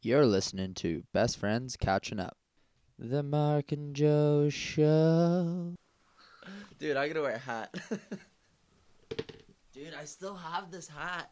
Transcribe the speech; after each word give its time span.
You're 0.00 0.26
listening 0.26 0.74
to 0.74 1.02
Best 1.12 1.38
Friends 1.38 1.76
Catching 1.76 2.20
Up. 2.20 2.36
The 2.98 3.22
Mark 3.22 3.72
and 3.72 3.94
Joe 3.94 4.48
Show. 4.48 5.74
Dude, 6.78 6.96
I 6.96 7.08
gotta 7.08 7.20
wear 7.20 7.34
a 7.34 7.38
hat. 7.38 7.74
Dude, 9.72 9.94
I 9.98 10.04
still 10.04 10.34
have 10.34 10.70
this 10.70 10.88
hat. 10.88 11.30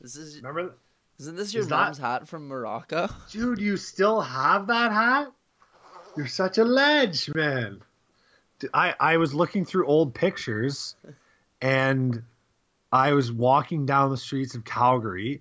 This 0.00 0.16
is 0.16 0.36
Remember, 0.36 0.74
isn't 1.18 1.36
this 1.36 1.52
your 1.54 1.62
Is 1.62 1.68
that- 1.68 1.76
mom's 1.76 1.98
hat 1.98 2.28
from 2.28 2.48
Morocco? 2.48 3.08
dude, 3.30 3.60
you 3.60 3.76
still 3.76 4.20
have 4.20 4.66
that 4.68 4.92
hat? 4.92 5.32
You're 6.16 6.26
such 6.26 6.58
a 6.58 6.64
ledge, 6.64 7.32
man. 7.34 7.80
Dude, 8.58 8.70
I 8.74 8.94
I 8.98 9.16
was 9.18 9.32
looking 9.34 9.64
through 9.64 9.86
old 9.86 10.14
pictures, 10.14 10.96
and 11.62 12.22
I 12.92 13.12
was 13.12 13.30
walking 13.32 13.86
down 13.86 14.10
the 14.10 14.16
streets 14.16 14.54
of 14.54 14.64
Calgary. 14.64 15.40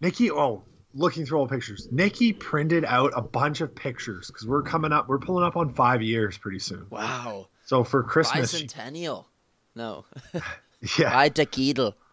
Nikki, 0.00 0.30
oh, 0.30 0.62
looking 0.94 1.24
through 1.24 1.40
old 1.40 1.50
pictures. 1.50 1.88
Nikki 1.90 2.32
printed 2.32 2.84
out 2.84 3.12
a 3.14 3.22
bunch 3.22 3.60
of 3.60 3.74
pictures 3.74 4.26
because 4.28 4.46
we're 4.46 4.62
coming 4.62 4.92
up. 4.92 5.08
We're 5.08 5.18
pulling 5.18 5.44
up 5.44 5.56
on 5.56 5.72
five 5.72 6.02
years 6.02 6.38
pretty 6.38 6.58
soon. 6.58 6.86
Wow. 6.90 7.48
So 7.66 7.84
for 7.84 8.02
Christmas, 8.02 8.52
Bicentennial. 8.52 9.26
No. 9.74 10.04
yeah, 10.98 11.10
By 11.10 11.28
Tequila. 11.28 11.94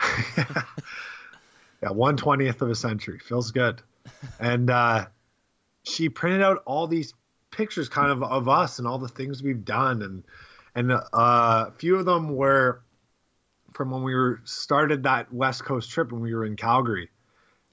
yeah, 1.82 1.90
one 1.90 2.16
twentieth 2.16 2.62
of 2.62 2.70
a 2.70 2.74
century 2.74 3.18
feels 3.18 3.50
good, 3.50 3.82
and 4.38 4.70
uh, 4.70 5.06
she 5.82 6.08
printed 6.08 6.42
out 6.42 6.62
all 6.64 6.86
these 6.86 7.12
pictures, 7.50 7.88
kind 7.88 8.10
of 8.10 8.22
of 8.22 8.48
us 8.48 8.78
and 8.78 8.86
all 8.88 8.98
the 8.98 9.08
things 9.08 9.42
we've 9.42 9.64
done, 9.64 10.02
and 10.02 10.24
and 10.74 10.92
uh, 10.92 11.00
a 11.12 11.72
few 11.76 11.96
of 11.96 12.06
them 12.06 12.34
were 12.34 12.82
from 13.74 13.90
when 13.90 14.02
we 14.02 14.14
were 14.14 14.40
started 14.44 15.02
that 15.04 15.32
West 15.32 15.64
Coast 15.64 15.90
trip 15.90 16.12
when 16.12 16.20
we 16.20 16.34
were 16.34 16.44
in 16.44 16.56
Calgary, 16.56 17.10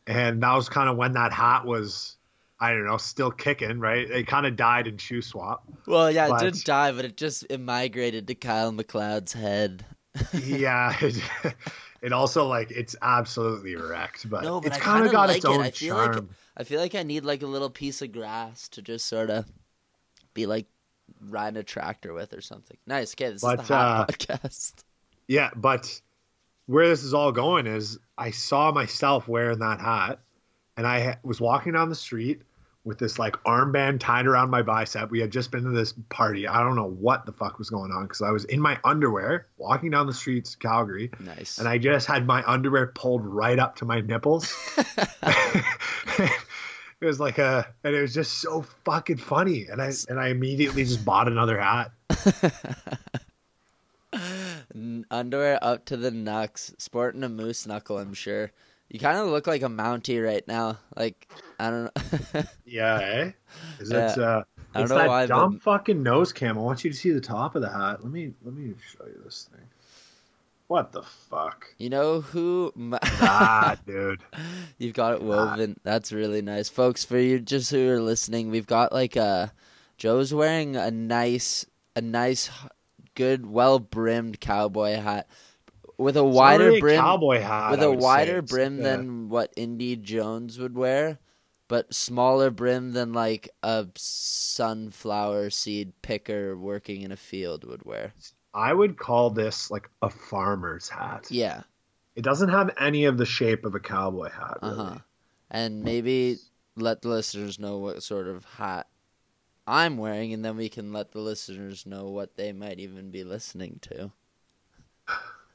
and 0.08 0.42
that 0.42 0.54
was 0.56 0.70
kind 0.70 0.90
of 0.90 0.98
when 0.98 1.14
that 1.14 1.32
hat 1.32 1.66
was. 1.66 2.14
I 2.60 2.72
don't 2.72 2.88
know, 2.88 2.98
still 2.98 3.30
kicking, 3.30 3.80
right? 3.80 4.10
It 4.10 4.26
kind 4.26 4.48
of 4.48 4.56
died 4.56 4.88
in 4.88 4.98
shoe 4.98 5.22
swap. 5.22 5.64
Well, 5.86 6.10
yeah, 6.10 6.34
it 6.36 6.40
didn't 6.40 6.66
die, 6.66 6.92
but 6.92 7.06
it 7.06 7.16
just 7.16 7.46
it 7.52 7.60
migrated 7.60 8.26
to 8.30 8.34
Kyle 8.34 8.72
McLeod's 8.74 9.32
head. 9.34 9.86
yeah, 10.34 10.96
it, 11.00 11.22
it 12.02 12.12
also 12.12 12.48
like 12.48 12.72
it's 12.72 12.96
absolutely 13.04 13.76
wrecked, 13.76 14.28
but, 14.28 14.44
No, 14.44 14.60
but 14.60 14.72
it's 14.72 14.82
kind 14.82 15.04
kinda 15.04 15.12
got 15.12 15.28
like 15.28 15.38
its 15.38 15.46
it. 15.46 15.50
own 15.50 15.62
I 15.62 15.70
feel 15.70 15.96
like- 15.98 16.14
charm. 16.14 16.30
I 16.60 16.64
feel 16.64 16.82
like 16.82 16.96
I 16.96 17.04
need 17.04 17.24
like 17.24 17.44
a 17.44 17.46
little 17.46 17.70
piece 17.70 18.02
of 18.02 18.12
grass 18.12 18.68
to 18.70 18.82
just 18.82 19.06
sort 19.06 19.30
of 19.30 19.46
be 20.34 20.48
like 20.48 20.66
riding 21.30 21.58
a 21.58 21.64
tractor 21.64 22.12
with 22.14 22.34
or 22.34 22.42
something. 22.42 22.78
Nice. 22.88 23.14
Okay, 23.14 23.30
this 23.34 23.44
But, 23.44 23.62
is 23.62 23.68
the 23.68 23.76
hat 23.76 23.86
uh, 23.86 24.06
podcast. 24.08 24.84
Yeah, 25.28 25.52
but 25.56 26.02
where 26.68 26.88
this 26.88 27.04
is 27.04 27.14
all 27.14 27.32
going 27.32 27.66
is 27.66 27.98
I 28.18 28.32
saw 28.32 28.72
myself 28.72 29.28
wearing 29.28 29.60
that 29.60 29.82
hat 29.82 30.20
and 30.78 30.86
I 30.86 31.18
was 31.24 31.42
walking 31.42 31.74
down 31.74 31.90
the 31.90 31.96
street 31.96 32.44
with 32.84 33.00
this 33.00 33.20
like 33.20 33.34
armband 33.44 34.00
tied 34.00 34.28
around 34.28 34.50
my 34.50 34.62
bicep. 34.62 35.12
We 35.12 35.20
had 35.20 35.32
just 35.32 35.52
been 35.52 35.64
to 35.64 35.72
this 35.72 35.94
party. 36.10 36.48
I 36.48 36.62
don't 36.62 36.76
know 36.76 36.90
what 36.90 37.26
the 37.26 37.34
fuck 37.34 37.58
was 37.60 37.70
going 37.70 37.92
on 37.92 38.04
because 38.04 38.22
I 38.22 38.32
was 38.32 38.46
in 38.46 38.62
my 38.62 38.80
underwear 38.86 39.48
walking 39.58 39.92
down 39.92 40.08
the 40.08 40.14
streets 40.14 40.54
of 40.54 40.60
Calgary 40.60 41.12
Nice. 41.20 41.58
and 41.58 41.68
I 41.68 41.78
just 41.80 42.08
had 42.08 42.26
my 42.26 42.44
underwear 42.46 42.88
pulled 42.88 43.26
right 43.26 43.60
up 43.60 43.76
to 43.78 43.86
my 43.86 44.00
nipples. 44.02 44.56
it 46.18 47.06
was 47.06 47.20
like 47.20 47.38
a 47.38 47.68
and 47.84 47.96
it 47.96 48.02
was 48.02 48.14
just 48.14 48.36
so 48.36 48.62
fucking 48.86 49.18
funny 49.18 49.68
and 49.68 49.82
I 49.82 49.92
and 50.10 50.20
I 50.20 50.30
immediately 50.30 50.84
just 50.84 51.04
bought 51.04 51.28
another 51.28 51.60
hat. 51.60 51.92
Underwear 55.12 55.60
up 55.62 55.86
to 55.86 55.98
the 55.98 56.12
knucks, 56.12 56.74
sporting 56.78 57.24
a 57.24 57.30
moose 57.30 57.66
knuckle. 57.66 57.98
I'm 57.98 58.14
sure. 58.14 58.52
You 58.90 59.00
kind 59.00 59.18
of 59.18 59.28
look 59.28 59.48
like 59.48 59.64
a 59.64 59.68
Mountie 59.70 60.24
right 60.24 60.48
now. 60.48 60.78
Like 60.96 61.28
I 61.60 61.70
don't 61.70 61.84
know. 62.34 62.44
Yeah, 62.66 63.00
eh? 63.02 63.32
Is 63.80 63.92
Yeah. 63.92 64.12
it 64.12 64.18
uh 64.18 64.44
I 64.76 64.80
don't 64.80 64.90
know 64.90 64.96
that 64.98 65.08
why, 65.08 65.24
but- 65.28 65.36
dumb 65.36 65.60
fucking 65.60 66.04
nose 66.04 66.32
cam. 66.34 66.58
I 66.58 66.62
want 66.62 66.84
you 66.84 66.92
to 66.92 66.96
see 66.96 67.12
the 67.12 67.22
top 67.22 67.56
of 67.56 67.62
the 67.62 67.70
hat. 67.70 68.04
Let 68.04 68.12
me 68.12 68.34
let 68.44 68.54
me 68.54 68.74
show 68.94 69.06
you 69.06 69.22
this 69.24 69.50
thing. 69.52 69.66
What 70.68 70.92
the 70.92 71.02
fuck? 71.04 71.74
you 71.78 71.90
know 71.90 72.20
who? 72.20 72.74
Ah, 73.02 73.78
dude. 73.86 74.22
You've 74.78 74.94
got 74.96 75.14
it 75.14 75.22
woven. 75.24 75.80
That's 75.84 76.12
really 76.12 76.42
nice, 76.42 76.68
folks. 76.68 77.06
For 77.06 77.18
you 77.18 77.40
just 77.40 77.72
who 77.72 77.90
are 77.90 78.02
listening, 78.02 78.52
we've 78.52 78.68
got 78.68 78.92
like 78.92 79.16
a 79.16 79.54
Joe's 79.98 80.34
wearing 80.34 80.76
a 80.76 80.92
nice, 80.92 81.66
a 81.96 82.02
nice, 82.02 82.50
good, 83.18 83.46
well 83.46 83.80
brimmed 83.80 84.40
cowboy 84.40 84.94
hat 84.96 85.28
with 85.98 86.16
a 86.16 86.24
It's 86.26 86.36
wider 86.36 86.66
really 86.66 86.78
a 86.78 86.82
brim, 86.82 87.00
cowboy 87.02 87.40
hat. 87.42 87.72
with 87.72 87.82
I 87.82 87.86
a 87.86 87.92
wider 87.92 88.42
brim 88.44 88.80
a- 88.80 88.84
than 88.84 89.30
what 89.30 89.52
Indy 89.58 89.96
Jones 89.96 90.60
would 90.60 90.76
wear, 90.76 91.18
but 91.68 91.94
smaller 91.94 92.52
brim 92.52 92.94
than 92.94 93.14
like 93.14 93.50
a 93.64 93.88
sunflower 93.96 95.50
seed 95.50 95.94
picker 96.02 96.56
working 96.58 97.02
in 97.02 97.12
a 97.12 97.18
field 97.18 97.64
would 97.66 97.84
wear. 97.84 98.14
I 98.54 98.74
would 98.74 98.98
call 98.98 99.30
this 99.32 99.70
like 99.70 99.90
a 100.02 100.10
farmer's 100.10 100.90
hat. 100.90 101.28
Yeah. 101.30 101.62
It 102.16 102.24
doesn't 102.24 102.50
have 102.50 102.72
any 102.80 103.06
of 103.06 103.18
the 103.18 103.26
shape 103.26 103.66
of 103.66 103.76
a 103.76 103.80
cowboy 103.80 104.30
hat. 104.32 104.58
Uh-huh. 104.62 104.98
And 105.52 105.84
maybe 105.84 106.38
let 106.76 107.02
the 107.02 107.10
listeners 107.10 107.60
know 107.60 107.78
what 107.78 108.04
sort 108.04 108.28
of 108.28 108.46
hat 108.46 108.88
I'm 109.68 109.98
wearing, 109.98 110.34
and 110.34 110.46
then 110.46 110.56
we 110.56 110.70
can 110.70 110.94
let 110.94 111.12
the 111.12 111.20
listeners 111.20 111.86
know 111.86 112.06
what 112.06 112.38
they 112.38 112.54
might 112.54 112.80
even 112.80 113.12
be 113.12 113.26
listening 113.26 113.80
to. 113.82 114.12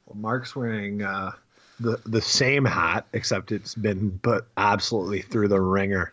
Well, 0.07 0.17
Mark's 0.17 0.55
wearing 0.55 1.03
uh, 1.03 1.33
the 1.81 1.99
the 2.05 2.21
same 2.21 2.67
hat, 2.67 3.07
except 3.15 3.53
it's 3.53 3.75
been 3.75 4.19
put 4.23 4.45
absolutely 4.57 5.23
through 5.23 5.49
the 5.49 5.61
ringer. 5.61 6.13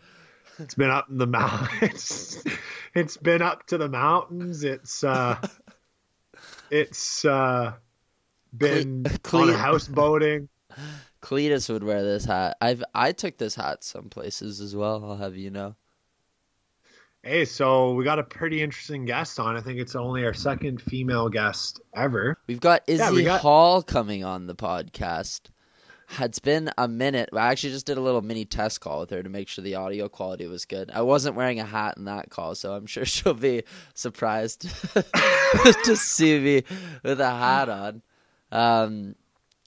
It's 0.59 0.75
been 0.75 0.89
up 0.89 1.09
in 1.09 1.17
the 1.17 1.27
mountains. 1.27 2.41
it's 2.95 3.17
been 3.17 3.41
up 3.41 3.67
to 3.67 3.77
the 3.77 3.89
mountains. 3.89 4.63
It's 4.63 5.03
uh, 5.03 5.38
it's 6.71 7.25
uh, 7.25 7.73
been 8.57 9.05
Cle- 9.23 9.53
on. 9.53 10.49
Cletus 11.21 11.69
would 11.69 11.83
wear 11.83 12.03
this 12.03 12.23
hat. 12.23 12.55
I've 12.61 12.83
I 12.95 13.11
took 13.11 13.38
this 13.38 13.55
hat 13.55 13.83
some 13.83 14.09
places 14.09 14.61
as 14.61 14.75
well. 14.75 15.03
I'll 15.03 15.17
have 15.17 15.35
you 15.35 15.49
know. 15.49 15.75
Hey, 17.22 17.44
so 17.44 17.94
we 17.96 18.06
got 18.06 18.18
a 18.18 18.24
pretty 18.24 18.62
interesting 18.62 19.03
guest 19.03 19.40
on. 19.40 19.57
I 19.57 19.62
think 19.62 19.78
it's 19.80 19.96
only 19.96 20.24
our 20.25 20.34
second 20.34 20.81
female 20.81 21.28
guest 21.28 21.81
ever. 21.94 22.38
We've 22.47 22.62
got 22.62 22.81
Izzy 22.88 23.03
Yeah, 23.03 23.12
we 23.12 23.24
got- 23.24 23.41
Hall 23.41 23.84
coming 23.84 24.24
on 24.24 24.47
the 24.47 24.56
podcast. 24.56 25.41
It's 26.19 26.40
been 26.40 26.72
a 26.78 26.88
minute. 26.88 27.30
I 27.34 27.47
actually 27.52 27.74
just 27.74 27.85
did 27.85 27.97
a 27.97 28.02
little 28.02 28.22
mini 28.22 28.46
test 28.46 28.80
call 28.81 29.02
with 29.02 29.09
her 29.12 29.22
to 29.22 29.30
make 29.30 29.47
sure 29.47 29.63
the 29.63 29.75
audio 29.75 30.07
quality 30.09 30.47
was 30.47 30.66
good. 30.66 30.90
I 30.91 31.02
wasn't 31.02 31.35
wearing 31.35 31.59
a 31.59 31.66
hat 31.66 31.97
in 31.97 32.06
that 32.06 32.30
call, 32.30 32.56
so 32.56 32.74
I'm 32.74 32.88
sure 32.88 33.06
she'll 33.06 33.34
be 33.36 33.63
surprised 33.94 34.62
to 35.84 35.96
see 35.97 36.40
me 36.40 36.63
with 37.03 37.19
a 37.19 37.30
hat 37.30 37.69
on. 37.69 38.01
Um, 38.51 39.16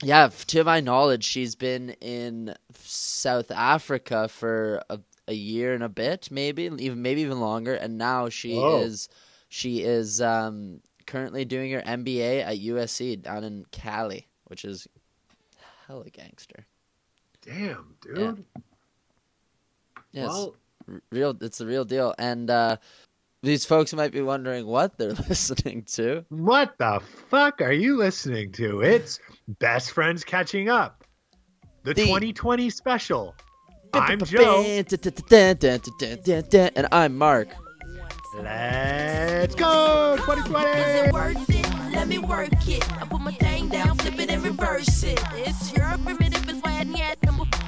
yeah, 0.03 0.31
to 0.49 0.65
my 0.65 0.81
knowledge, 0.81 1.23
she's 1.23 1.55
been 1.55 1.91
in 2.01 2.55
South 2.83 3.51
Africa 3.53 4.27
for 4.27 4.83
a, 4.91 4.99
a 5.33 5.35
year 5.35 5.75
and 5.75 5.83
a 5.83 5.89
bit, 5.89 6.29
maybe 6.31 6.65
even 6.65 7.03
maybe 7.03 7.23
even 7.23 7.41
longer, 7.41 7.75
and 7.75 7.99
now 7.99 8.29
she 8.29 8.55
Whoa. 8.57 8.81
is 8.83 9.09
she 9.49 9.81
is 9.83 10.21
um, 10.21 10.81
currently 11.07 11.45
doing 11.45 11.73
her 11.73 11.81
MBA 11.83 12.43
at 12.45 12.59
USC 12.59 13.21
down 13.23 13.45
in 13.45 13.65
Cali, 13.73 14.29
which 14.45 14.65
is 14.65 14.87
hella 15.87 16.09
gangster. 16.11 16.67
Damn, 17.45 17.97
dude. 18.03 18.19
Yeah. 18.19 18.33
Yeah, 20.13 20.25
it's 20.25 20.33
Well, 20.33 20.55
r- 20.89 21.03
real. 21.11 21.37
It's 21.41 21.59
the 21.59 21.67
real 21.67 21.85
deal, 21.85 22.15
and 22.19 22.51
uh, 22.51 22.77
these 23.43 23.65
folks 23.65 23.93
might 23.95 24.13
be 24.13 24.21
wondering 24.23 24.67
what 24.67 24.97
they're 24.99 25.13
listening 25.29 25.85
to. 25.95 26.25
what 26.29 26.75
the 26.79 27.01
fuck 27.29 27.61
are 27.61 27.73
you 27.73 27.97
listening 27.97 28.53
to? 28.53 28.81
It's 28.83 29.19
Best 29.59 29.91
Friends 29.93 30.23
Catching 30.25 30.69
Up, 30.69 31.05
the, 31.83 31.95
The- 31.95 32.05
2020 32.05 32.71
special. 32.71 33.35
I'm 33.95 34.19
Joe. 34.25 34.63
and 34.65 34.89
I'm 36.93 37.19
Mark. 37.19 37.49
Let's 38.35 39.55
go, 39.55 40.15
Is 40.15 40.21
2020. 40.21 40.71
it 40.71 41.13
worth 41.13 41.51
it? 41.51 41.93
Let 41.93 42.09
me 42.09 42.19
work 42.19 42.49
it. 42.67 42.93
I 43.01 43.05
put 43.05 43.21
my 43.21 43.33
thing 43.33 43.69
down, 43.69 43.99
flip 43.99 44.19
it 44.19 44.31
and 44.31 44.43
reverse 44.43 45.03
it. 45.03 45.21
It's 45.35 45.73
your 45.75 45.95
primitive 46.05 46.49
is 46.49 46.63
why 46.63 46.83
yet. 46.97 47.19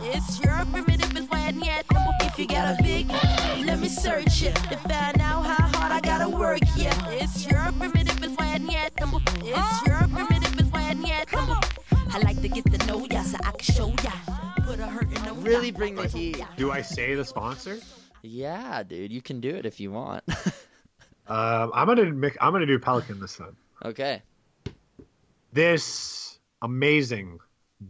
It's 0.03 0.41
your 0.43 0.65
primitive 0.73 1.15
is 1.17 1.29
why 1.29 1.51
yet. 1.63 1.85
If 2.23 2.39
you 2.39 2.47
got 2.49 2.81
a 2.81 2.83
big, 2.83 3.09
let 3.67 3.79
me 3.81 3.89
search 3.89 4.43
it 4.43 4.55
to 4.57 4.77
find 4.79 5.21
out 5.21 5.43
how 5.45 5.69
hard 5.79 5.93
I 5.93 6.01
gotta 6.01 6.29
work. 6.31 6.61
Yeah, 6.75 6.95
it's 7.11 7.47
your 7.47 7.71
primitive 7.79 8.25
is 8.25 8.33
why 8.37 8.57
yet. 8.67 8.93
It's 8.97 9.87
your 9.87 10.09
primitive 10.09 10.59
is 10.59 10.73
why 10.73 10.95
yet. 11.05 11.29
I 11.35 12.19
like 12.25 12.41
to 12.41 12.49
get 12.49 12.65
to 12.73 12.87
know 12.87 13.07
ya 13.11 13.23
so 13.23 13.37
I 13.45 13.51
can 13.51 13.61
show 13.75 13.89
ya. 14.03 14.54
Put 14.65 14.81
a 14.81 14.87
hurt 14.87 15.05
in 15.05 15.23
the 15.25 15.33
Really 15.35 15.71
bring 15.71 15.95
the 15.95 16.09
heat. 16.09 16.43
Do 16.57 16.71
I 16.73 16.81
say 16.83 17.15
the 17.15 17.25
sponsor? 17.25 17.79
Yeah, 18.23 18.83
dude, 18.83 19.13
you 19.13 19.21
can 19.21 19.41
do 19.41 19.51
it 19.51 19.67
if 19.67 19.81
you 19.81 19.91
want. 19.91 20.25
Um, 21.27 21.71
I'm 21.73 21.87
gonna 21.87 22.13
make, 22.13 22.37
I'm 22.39 22.53
gonna 22.53 22.67
do 22.67 22.79
Pelican 22.79 23.19
this 23.19 23.39
time. 23.39 23.57
okay. 23.83 24.21
This 25.55 26.39
amazing, 26.61 27.39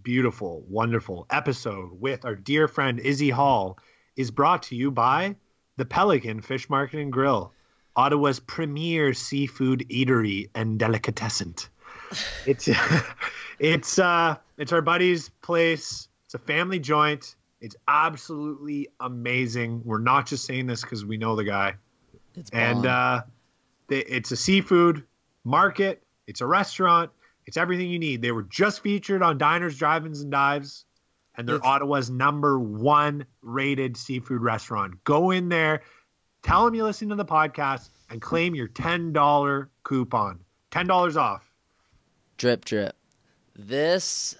beautiful, 0.04 0.64
wonderful 0.68 1.26
episode 1.30 2.00
with 2.00 2.24
our 2.24 2.36
dear 2.36 2.68
friend 2.68 3.00
Izzy 3.00 3.30
Hall 3.30 3.76
is 4.14 4.30
brought 4.30 4.62
to 4.64 4.76
you 4.76 4.92
by 4.92 5.34
the 5.76 5.84
Pelican 5.84 6.42
Fish 6.42 6.70
Market 6.70 7.00
and 7.00 7.12
Grill, 7.12 7.52
Ottawa's 7.96 8.38
premier 8.38 9.12
seafood 9.14 9.84
eatery 9.88 10.48
and 10.54 10.78
delicatessen. 10.78 11.56
It's 12.46 12.68
it's 13.58 13.98
uh 13.98 14.36
it's 14.58 14.72
our 14.72 14.82
buddy's 14.82 15.30
place. 15.42 16.06
It's 16.34 16.42
a 16.42 16.46
family 16.46 16.80
joint. 16.80 17.36
It's 17.60 17.76
absolutely 17.86 18.88
amazing. 18.98 19.82
We're 19.84 20.00
not 20.00 20.26
just 20.26 20.44
saying 20.44 20.66
this 20.66 20.82
because 20.82 21.04
we 21.06 21.16
know 21.16 21.36
the 21.36 21.44
guy. 21.44 21.76
It's 22.34 22.50
And 22.50 22.84
uh, 22.84 23.22
they, 23.86 24.00
it's 24.00 24.32
a 24.32 24.36
seafood 24.36 25.04
market. 25.44 26.02
It's 26.26 26.40
a 26.40 26.46
restaurant. 26.46 27.12
It's 27.46 27.56
everything 27.56 27.88
you 27.88 28.00
need. 28.00 28.20
They 28.20 28.32
were 28.32 28.42
just 28.42 28.82
featured 28.82 29.22
on 29.22 29.38
Diners, 29.38 29.78
Drive-ins, 29.78 30.22
and 30.22 30.30
Dives, 30.32 30.86
and 31.36 31.48
they're 31.48 31.56
It's- 31.56 31.70
Ottawa's 31.70 32.10
number 32.10 32.58
one 32.58 33.26
rated 33.40 33.96
seafood 33.96 34.42
restaurant. 34.42 35.04
Go 35.04 35.30
in 35.30 35.48
there, 35.48 35.82
tell 36.42 36.64
them 36.64 36.74
you 36.74 36.82
listen 36.82 37.10
to 37.10 37.14
the 37.14 37.24
podcast, 37.24 37.90
and 38.10 38.20
claim 38.20 38.56
your 38.56 38.68
ten 38.68 39.12
dollar 39.12 39.70
coupon. 39.84 40.40
Ten 40.72 40.88
dollars 40.88 41.16
off. 41.16 41.48
drip 42.38 42.64
drip. 42.64 42.96
This 43.56 44.36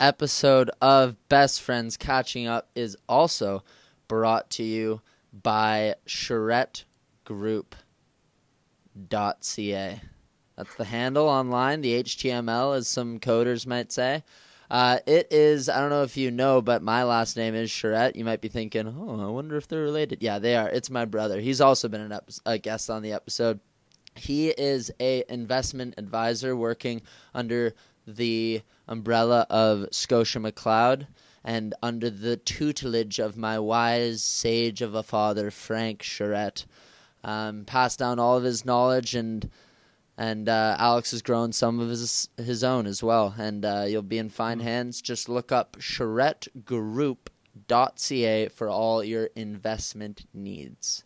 episode 0.00 0.70
of 0.80 1.16
Best 1.28 1.60
Friends 1.60 1.96
Catching 1.96 2.46
Up 2.46 2.70
is 2.74 2.96
also 3.08 3.62
brought 4.08 4.50
to 4.50 4.64
you 4.64 5.02
by 5.32 5.94
Charette 6.06 6.84
Group. 7.24 7.76
.ca. 9.08 10.00
That's 10.56 10.74
the 10.74 10.84
handle 10.84 11.28
online, 11.28 11.80
the 11.80 12.02
HTML, 12.02 12.76
as 12.76 12.88
some 12.88 13.18
coders 13.18 13.66
might 13.66 13.92
say. 13.92 14.24
Uh, 14.70 14.98
it 15.06 15.28
is, 15.32 15.68
I 15.68 15.80
don't 15.80 15.90
know 15.90 16.02
if 16.02 16.16
you 16.16 16.30
know, 16.30 16.60
but 16.62 16.82
my 16.82 17.02
last 17.02 17.36
name 17.36 17.54
is 17.54 17.70
Charette. 17.70 18.14
You 18.14 18.24
might 18.24 18.40
be 18.40 18.48
thinking, 18.48 18.86
oh, 18.86 19.20
I 19.20 19.30
wonder 19.30 19.56
if 19.56 19.66
they're 19.66 19.82
related. 19.82 20.22
Yeah, 20.22 20.38
they 20.38 20.54
are. 20.54 20.68
It's 20.68 20.90
my 20.90 21.04
brother. 21.04 21.40
He's 21.40 21.60
also 21.60 21.88
been 21.88 22.02
an 22.02 22.12
ep- 22.12 22.30
a 22.46 22.58
guest 22.58 22.88
on 22.88 23.02
the 23.02 23.12
episode. 23.12 23.58
He 24.14 24.48
is 24.48 24.92
a 25.00 25.24
investment 25.28 25.94
advisor 25.96 26.54
working 26.54 27.02
under 27.34 27.74
the 28.16 28.62
umbrella 28.88 29.46
of 29.48 29.86
Scotia 29.92 30.38
McLeod 30.38 31.06
and 31.44 31.74
under 31.82 32.10
the 32.10 32.36
tutelage 32.36 33.18
of 33.18 33.36
my 33.36 33.58
wise 33.58 34.22
sage 34.22 34.82
of 34.82 34.94
a 34.94 35.02
father, 35.02 35.50
Frank 35.50 36.02
Charette. 36.02 36.66
Um, 37.22 37.66
passed 37.66 37.98
down 37.98 38.18
all 38.18 38.38
of 38.38 38.44
his 38.44 38.64
knowledge 38.64 39.14
and 39.14 39.50
and 40.16 40.48
uh, 40.50 40.76
Alex 40.78 41.10
has 41.12 41.22
grown 41.22 41.52
some 41.52 41.78
of 41.80 41.88
his 41.88 42.28
his 42.36 42.62
own 42.62 42.86
as 42.86 43.02
well. 43.02 43.34
And 43.38 43.64
uh, 43.64 43.86
you'll 43.88 44.02
be 44.02 44.18
in 44.18 44.28
fine 44.28 44.60
hands. 44.60 45.00
Just 45.00 45.30
look 45.30 45.50
up 45.50 45.78
charettegroup.ca 45.78 48.48
for 48.48 48.68
all 48.68 49.02
your 49.02 49.30
investment 49.34 50.26
needs. 50.34 51.04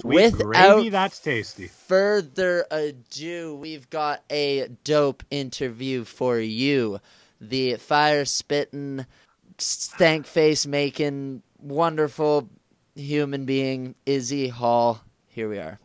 Sweet 0.00 0.32
Without- 0.32 0.42
gravy, 0.76 0.88
that's 0.90 1.18
tasty. 1.18 1.66
Further 1.88 2.64
ado, 2.70 3.56
we've 3.56 3.90
got 3.90 4.22
a 4.30 4.68
dope 4.84 5.24
interview 5.30 6.04
for 6.04 6.38
you. 6.38 7.00
The 7.40 7.74
fire 7.76 8.24
spitting, 8.24 9.06
stank 9.58 10.26
face 10.26 10.66
making, 10.66 11.42
wonderful 11.60 12.48
human 12.94 13.44
being, 13.44 13.96
Izzy 14.06 14.48
Hall. 14.48 15.00
Here 15.26 15.48
we 15.48 15.58
are. 15.58 15.78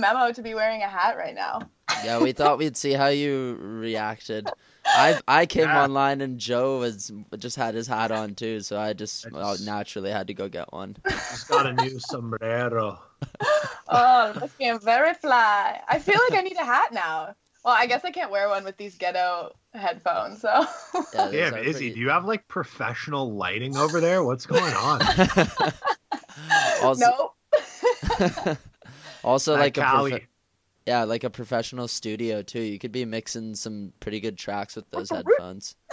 Memo 0.00 0.32
to 0.32 0.42
be 0.42 0.54
wearing 0.54 0.82
a 0.82 0.88
hat 0.88 1.16
right 1.16 1.34
now. 1.34 1.60
Yeah, 2.04 2.20
we 2.20 2.32
thought 2.32 2.58
we'd 2.58 2.76
see 2.76 2.92
how 2.92 3.08
you 3.08 3.56
reacted. 3.60 4.48
I 4.86 5.20
I 5.28 5.46
came 5.46 5.64
Yeah. 5.68 5.82
online 5.84 6.20
and 6.20 6.38
Joe 6.38 6.78
was 6.78 7.12
just 7.38 7.56
had 7.56 7.74
his 7.74 7.86
hat 7.86 8.10
on 8.10 8.34
too, 8.34 8.60
so 8.60 8.78
I 8.80 8.92
just 8.94 9.26
I 9.26 9.30
just- 9.30 9.66
naturally 9.66 10.10
had 10.10 10.26
to 10.28 10.34
go 10.34 10.48
get 10.48 10.72
one. 10.72 10.96
Just 11.08 11.48
got 11.48 11.66
a 11.66 11.72
new 11.72 11.98
sombrero. 12.00 12.98
Oh, 13.92 14.32
looking 14.40 14.78
very 14.78 15.14
fly. 15.14 15.80
I 15.88 15.98
feel 15.98 16.18
like 16.30 16.38
I 16.38 16.42
need 16.42 16.56
a 16.56 16.64
hat 16.64 16.92
now. 16.92 17.34
Well, 17.64 17.74
I 17.76 17.86
guess 17.86 18.04
I 18.04 18.12
can't 18.12 18.30
wear 18.30 18.48
one 18.48 18.62
with 18.64 18.76
these 18.76 18.94
ghetto 18.96 19.52
headphones, 19.74 20.40
so. 20.40 20.64
Yeah, 21.12 21.28
Damn, 21.32 21.54
are 21.54 21.58
Izzy, 21.58 21.72
pretty- 21.72 21.90
do 21.94 22.00
you 22.00 22.08
have 22.08 22.24
like 22.24 22.46
professional 22.46 23.34
lighting 23.34 23.76
over 23.76 24.00
there? 24.00 24.22
What's 24.22 24.46
going 24.46 24.72
on? 24.74 25.00
also, 26.84 27.34
nope. 28.20 28.56
Also 29.24 29.52
That 29.54 29.60
like 29.60 29.76
a 29.76 29.80
Cali. 29.82 30.10
profe- 30.12 30.26
yeah, 30.86 31.04
like 31.04 31.24
a 31.24 31.30
professional 31.30 31.86
studio 31.88 32.42
too. 32.42 32.60
You 32.60 32.78
could 32.78 32.90
be 32.92 33.04
mixing 33.04 33.54
some 33.54 33.92
pretty 34.00 34.18
good 34.18 34.38
tracks 34.38 34.74
with 34.76 34.90
those 34.90 35.10
headphones. 35.10 35.76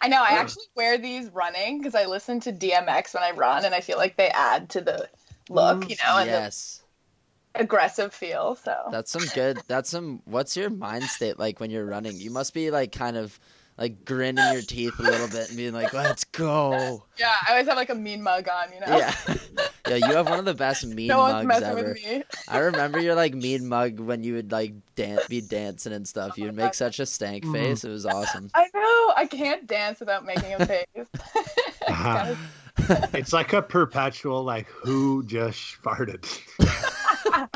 I 0.00 0.08
know. 0.08 0.22
I 0.22 0.30
actually 0.30 0.64
wear 0.74 0.98
these 0.98 1.28
running 1.30 1.78
because 1.78 1.94
I 1.94 2.06
listen 2.06 2.40
to 2.40 2.52
DMX 2.52 3.14
when 3.14 3.22
I 3.22 3.30
run, 3.32 3.64
and 3.64 3.74
I 3.74 3.80
feel 3.80 3.98
like 3.98 4.16
they 4.16 4.28
add 4.30 4.70
to 4.70 4.80
the 4.80 5.08
look, 5.50 5.88
you 5.88 5.96
know, 6.04 6.18
and 6.18 6.28
mm, 6.28 6.32
yes, 6.32 6.82
the 7.54 7.62
aggressive 7.62 8.12
feel. 8.14 8.56
So. 8.56 8.74
that's 8.90 9.10
some 9.10 9.26
good. 9.34 9.60
That's 9.68 9.90
some. 9.90 10.22
What's 10.24 10.56
your 10.56 10.70
mind 10.70 11.04
state 11.04 11.38
like 11.38 11.60
when 11.60 11.70
you're 11.70 11.86
running? 11.86 12.16
You 12.16 12.30
must 12.30 12.54
be 12.54 12.70
like 12.70 12.90
kind 12.90 13.16
of 13.16 13.38
like 13.76 14.04
grinning 14.04 14.52
your 14.52 14.62
teeth 14.62 14.98
a 14.98 15.02
little 15.02 15.28
bit 15.28 15.48
and 15.48 15.56
being 15.56 15.72
like, 15.72 15.92
"Let's 15.92 16.24
go." 16.24 17.04
Yeah, 17.18 17.34
I 17.46 17.52
always 17.52 17.66
have 17.66 17.76
like 17.76 17.90
a 17.90 17.94
mean 17.94 18.22
mug 18.22 18.48
on, 18.48 18.72
you 18.72 18.80
know. 18.80 18.96
Yeah, 18.96 19.14
yeah. 19.88 19.96
You 20.08 20.14
have 20.14 20.28
one 20.28 20.38
of 20.38 20.44
the 20.44 20.54
best 20.54 20.86
mean 20.86 21.08
no 21.08 21.18
one's 21.18 21.46
mugs 21.46 21.60
messing 21.60 21.78
ever. 21.78 21.88
with 21.88 22.04
me. 22.04 22.22
I 22.48 22.58
remember 22.58 23.00
your 23.00 23.14
like 23.14 23.34
mean 23.34 23.68
mug 23.68 23.98
when 24.00 24.22
you 24.22 24.34
would 24.34 24.52
like 24.52 24.72
dance, 24.94 25.26
be 25.28 25.40
dancing 25.40 25.92
and 25.92 26.06
stuff. 26.06 26.38
You'd 26.38 26.54
make 26.54 26.74
such 26.74 27.00
a 27.00 27.06
stank 27.06 27.44
Mhm. 27.44 27.52
face. 27.52 27.84
It 27.84 27.90
was 27.90 28.06
awesome. 28.06 28.50
I 28.54 28.68
know. 28.74 29.12
I 29.16 29.26
can't 29.30 29.66
dance 29.66 30.00
without 30.00 30.24
making 30.24 30.54
a 30.54 30.66
face. 30.66 30.86
Uh-huh. 31.86 32.34
It's 33.14 33.32
like 33.32 33.52
a 33.52 33.62
perpetual 33.62 34.42
like 34.42 34.66
who 34.68 35.22
just 35.26 35.80
farted. 35.82 36.22
that 36.58 37.48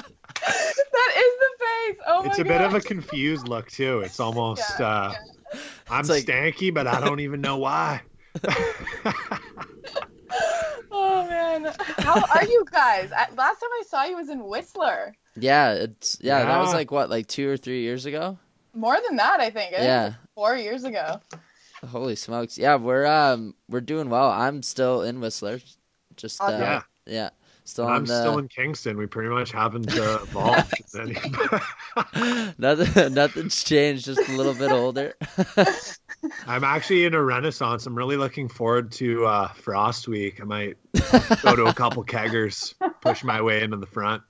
is 1.16 1.32
the 1.38 1.50
face. 1.58 1.96
Oh 2.06 2.22
my 2.22 2.22
god. 2.22 2.26
it's 2.26 2.38
a 2.38 2.44
god. 2.44 2.48
bit 2.48 2.60
of 2.60 2.74
a 2.74 2.80
confused 2.80 3.48
look 3.48 3.70
too. 3.70 4.00
It's 4.00 4.20
almost 4.20 4.62
Yeah, 4.78 4.86
uh 4.86 5.14
I'm 5.90 6.06
like- 6.06 6.24
stanky, 6.24 6.72
but 6.72 6.86
I 6.86 7.00
don't 7.00 7.20
even 7.20 7.40
know 7.40 7.56
why. 7.58 8.02
Oh 10.90 11.26
man, 11.28 11.72
how 11.98 12.24
are 12.34 12.44
you 12.44 12.64
guys? 12.70 13.10
I, 13.12 13.26
last 13.34 13.60
time 13.60 13.70
I 13.72 13.82
saw 13.88 14.04
you 14.04 14.16
was 14.16 14.28
in 14.30 14.44
Whistler. 14.46 15.14
yeah, 15.36 15.72
it's 15.72 16.16
yeah, 16.20 16.44
That 16.44 16.58
was 16.60 16.72
like 16.72 16.90
what, 16.90 17.10
like 17.10 17.26
two 17.26 17.48
or 17.48 17.56
three 17.56 17.82
years 17.82 18.06
ago. 18.06 18.38
More 18.74 18.96
than 19.06 19.16
that, 19.16 19.38
I 19.40 19.50
think. 19.50 19.74
I 19.74 19.76
think 19.76 19.78
was 19.78 19.84
Yeah. 19.84 20.12
four 20.34 20.56
years 20.56 20.84
ago. 20.84 21.20
Holy 21.86 22.16
smokes! 22.16 22.58
Yeah, 22.58 22.76
we're 22.76 23.06
um 23.06 23.54
we're 23.68 23.80
doing 23.82 24.08
well. 24.10 24.30
I'm 24.30 24.62
still 24.62 25.02
in 25.02 25.20
Whistler, 25.20 25.60
just 26.16 26.40
uh, 26.42 26.48
yeah. 26.50 26.82
Yeah. 27.06 27.30
Still 27.68 27.86
I'm 27.86 28.06
the 28.06 28.18
still 28.18 28.38
in 28.38 28.48
Kingston. 28.48 28.96
We 28.96 29.04
pretty 29.04 29.28
much 29.28 29.52
haven't 29.52 29.94
uh, 29.94 30.20
evolved. 30.22 30.72
any- 30.98 31.12
nothing. 32.58 33.12
Nothing's 33.14 33.62
changed. 33.62 34.06
Just 34.06 34.26
a 34.26 34.32
little 34.32 34.54
bit 34.54 34.72
older. 34.72 35.12
I'm 36.46 36.64
actually 36.64 37.04
in 37.04 37.12
a 37.12 37.22
renaissance. 37.22 37.84
I'm 37.84 37.94
really 37.94 38.16
looking 38.16 38.48
forward 38.48 38.90
to 38.92 39.26
uh, 39.26 39.48
Frosh 39.48 40.08
Week. 40.08 40.40
I 40.40 40.44
might 40.44 40.78
go 41.42 41.56
to 41.56 41.66
a 41.66 41.74
couple 41.74 42.02
keggers, 42.06 42.72
push 43.02 43.22
my 43.22 43.42
way 43.42 43.62
into 43.62 43.76
the 43.76 43.86
front. 43.86 44.22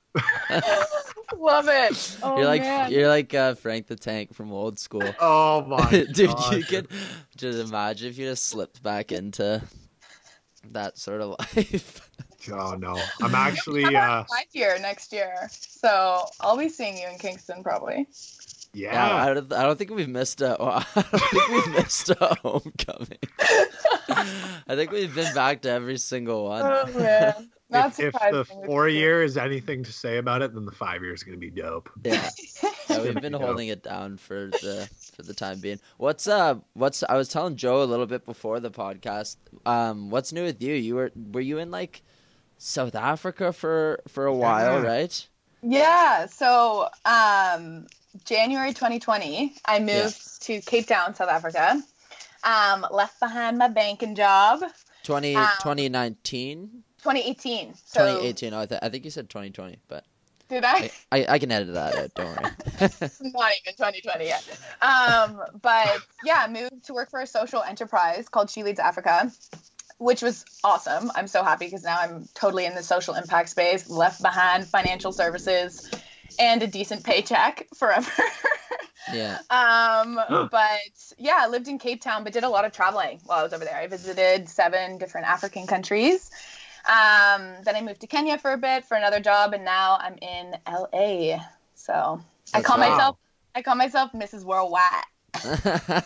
Love 1.36 1.68
it. 1.68 2.16
Oh 2.24 2.38
you're 2.38 2.46
like 2.46 2.62
man. 2.62 2.90
you're 2.90 3.06
like 3.06 3.32
uh, 3.34 3.54
Frank 3.54 3.86
the 3.86 3.94
Tank 3.94 4.34
from 4.34 4.52
old 4.52 4.80
school. 4.80 5.14
Oh 5.20 5.64
my 5.64 5.88
Dude, 6.12 6.30
gosh. 6.30 6.56
you 6.56 6.64
could 6.64 6.88
just 7.36 7.60
imagine 7.68 8.08
if 8.08 8.18
you 8.18 8.26
just 8.26 8.46
slipped 8.46 8.82
back 8.82 9.12
into 9.12 9.62
that 10.72 10.98
sort 10.98 11.20
of 11.20 11.36
life. 11.38 12.10
Oh 12.52 12.74
no, 12.74 13.00
I'm 13.22 13.34
actually 13.34 13.84
uh, 13.84 14.24
five 14.24 14.46
year 14.52 14.78
next 14.80 15.12
year, 15.12 15.48
so 15.50 16.24
I'll 16.40 16.56
be 16.56 16.68
seeing 16.68 16.96
you 16.98 17.08
in 17.08 17.18
Kingston 17.18 17.62
probably. 17.62 18.06
Yeah, 18.74 18.92
yeah. 18.92 19.16
I 19.24 19.34
don't, 19.34 19.52
I 19.52 19.62
don't 19.62 19.78
think 19.78 19.90
we've 19.90 20.08
missed 20.08 20.40
a. 20.42 20.56
I 20.62 20.84
don't 20.94 21.04
think 21.06 21.48
we've 21.48 21.74
missed 21.74 22.10
a 22.10 22.36
homecoming. 22.42 23.18
I 24.08 24.74
think 24.74 24.90
we've 24.90 25.14
been 25.14 25.34
back 25.34 25.62
to 25.62 25.70
every 25.70 25.96
single 25.98 26.44
one. 26.44 26.62
Oh 26.64 26.98
man, 26.98 27.50
not 27.70 27.98
If, 27.98 28.14
if 28.14 28.30
the 28.30 28.44
four 28.44 28.88
you. 28.88 28.98
year 28.98 29.22
is 29.22 29.36
anything 29.36 29.84
to 29.84 29.92
say 29.92 30.18
about 30.18 30.42
it, 30.42 30.54
then 30.54 30.64
the 30.64 30.72
five 30.72 31.02
year 31.02 31.12
is 31.12 31.22
going 31.22 31.34
to 31.34 31.40
be 31.40 31.50
dope. 31.50 31.90
Yeah, 32.04 32.28
yeah 32.62 32.70
Yeah, 32.88 33.02
we've 33.02 33.20
been 33.20 33.32
holding 33.32 33.68
it 33.68 33.82
down 33.82 34.16
for 34.16 34.46
the 34.46 34.88
for 35.14 35.22
the 35.22 35.34
time 35.34 35.60
being. 35.60 35.80
What's 35.96 36.26
uh 36.26 36.56
what's 36.74 37.02
I 37.08 37.16
was 37.16 37.28
telling 37.28 37.56
Joe 37.56 37.82
a 37.82 37.84
little 37.84 38.06
bit 38.06 38.24
before 38.24 38.60
the 38.60 38.70
podcast. 38.70 39.36
Um 39.66 40.10
what's 40.10 40.32
new 40.32 40.44
with 40.44 40.62
you? 40.62 40.74
You 40.74 40.94
were 40.94 41.10
were 41.32 41.40
you 41.40 41.58
in 41.58 41.70
like 41.70 42.02
South 42.58 42.94
Africa 42.94 43.52
for 43.52 44.00
for 44.08 44.26
a 44.26 44.34
while, 44.34 44.82
Yeah. 44.82 44.88
right? 44.88 45.28
Yeah. 45.62 46.26
So, 46.26 46.88
um, 47.04 47.86
January 48.24 48.72
2020, 48.72 49.54
I 49.64 49.78
moved 49.80 50.42
to 50.42 50.60
Cape 50.60 50.86
Town, 50.86 51.14
South 51.14 51.28
Africa. 51.28 51.82
Um, 52.44 52.86
left 52.90 53.18
behind 53.20 53.58
my 53.58 53.68
banking 53.68 54.14
job. 54.14 54.60
20, 55.02 55.34
Um, 55.36 55.48
2019, 55.60 56.82
2018. 57.02 57.74
So 57.74 58.00
2018. 58.00 58.54
Oh, 58.54 58.60
I, 58.60 58.66
th- 58.66 58.80
I 58.82 58.88
think 58.88 59.04
you 59.04 59.10
said 59.10 59.28
2020, 59.30 59.78
but 59.88 60.04
did 60.48 60.64
I? 60.64 60.90
I, 61.10 61.18
I, 61.20 61.26
I 61.30 61.38
can 61.38 61.50
edit 61.50 61.74
that 61.74 61.96
out. 61.98 62.14
Don't 62.14 62.26
worry. 62.26 62.50
Not 63.32 63.52
even 63.60 63.74
2020 63.76 64.24
yet. 64.24 64.44
Um, 64.80 65.42
but 65.60 66.00
yeah, 66.24 66.46
moved 66.48 66.84
to 66.86 66.94
work 66.94 67.10
for 67.10 67.20
a 67.20 67.26
social 67.26 67.62
enterprise 67.62 68.28
called 68.28 68.50
She 68.50 68.62
Leads 68.62 68.80
Africa, 68.80 69.30
which 69.98 70.22
was 70.22 70.44
awesome. 70.64 71.10
I'm 71.14 71.26
so 71.26 71.42
happy 71.42 71.66
because 71.66 71.84
now 71.84 71.98
I'm 72.00 72.28
totally 72.34 72.64
in 72.64 72.74
the 72.74 72.82
social 72.82 73.14
impact 73.14 73.48
space, 73.50 73.88
left 73.88 74.22
behind 74.22 74.66
financial 74.66 75.12
services 75.12 75.90
and 76.38 76.62
a 76.62 76.66
decent 76.66 77.04
paycheck 77.04 77.66
forever. 77.74 78.10
yeah. 79.12 79.38
um, 79.50 80.20
but 80.50 81.12
yeah, 81.18 81.38
I 81.40 81.48
lived 81.48 81.68
in 81.68 81.78
Cape 81.78 82.00
Town, 82.00 82.24
but 82.24 82.32
did 82.32 82.44
a 82.44 82.48
lot 82.48 82.64
of 82.64 82.72
traveling 82.72 83.20
while 83.26 83.40
I 83.40 83.42
was 83.42 83.52
over 83.52 83.64
there. 83.64 83.76
I 83.76 83.86
visited 83.86 84.48
seven 84.48 84.98
different 84.98 85.26
African 85.26 85.66
countries. 85.66 86.30
Um, 86.86 87.54
then 87.64 87.76
I 87.76 87.82
moved 87.82 88.00
to 88.00 88.06
Kenya 88.06 88.38
for 88.38 88.52
a 88.52 88.58
bit 88.58 88.84
for 88.84 88.96
another 88.96 89.20
job, 89.20 89.52
and 89.52 89.64
now 89.64 89.98
I'm 90.00 90.16
in 90.22 90.56
LA. 90.66 91.40
So 91.74 92.22
I 92.54 92.62
call 92.62 92.78
wow. 92.78 92.88
myself 92.88 93.16
I 93.54 93.62
call 93.62 93.74
myself 93.74 94.12
Mrs. 94.12 94.44
Worldwide. 94.44 94.82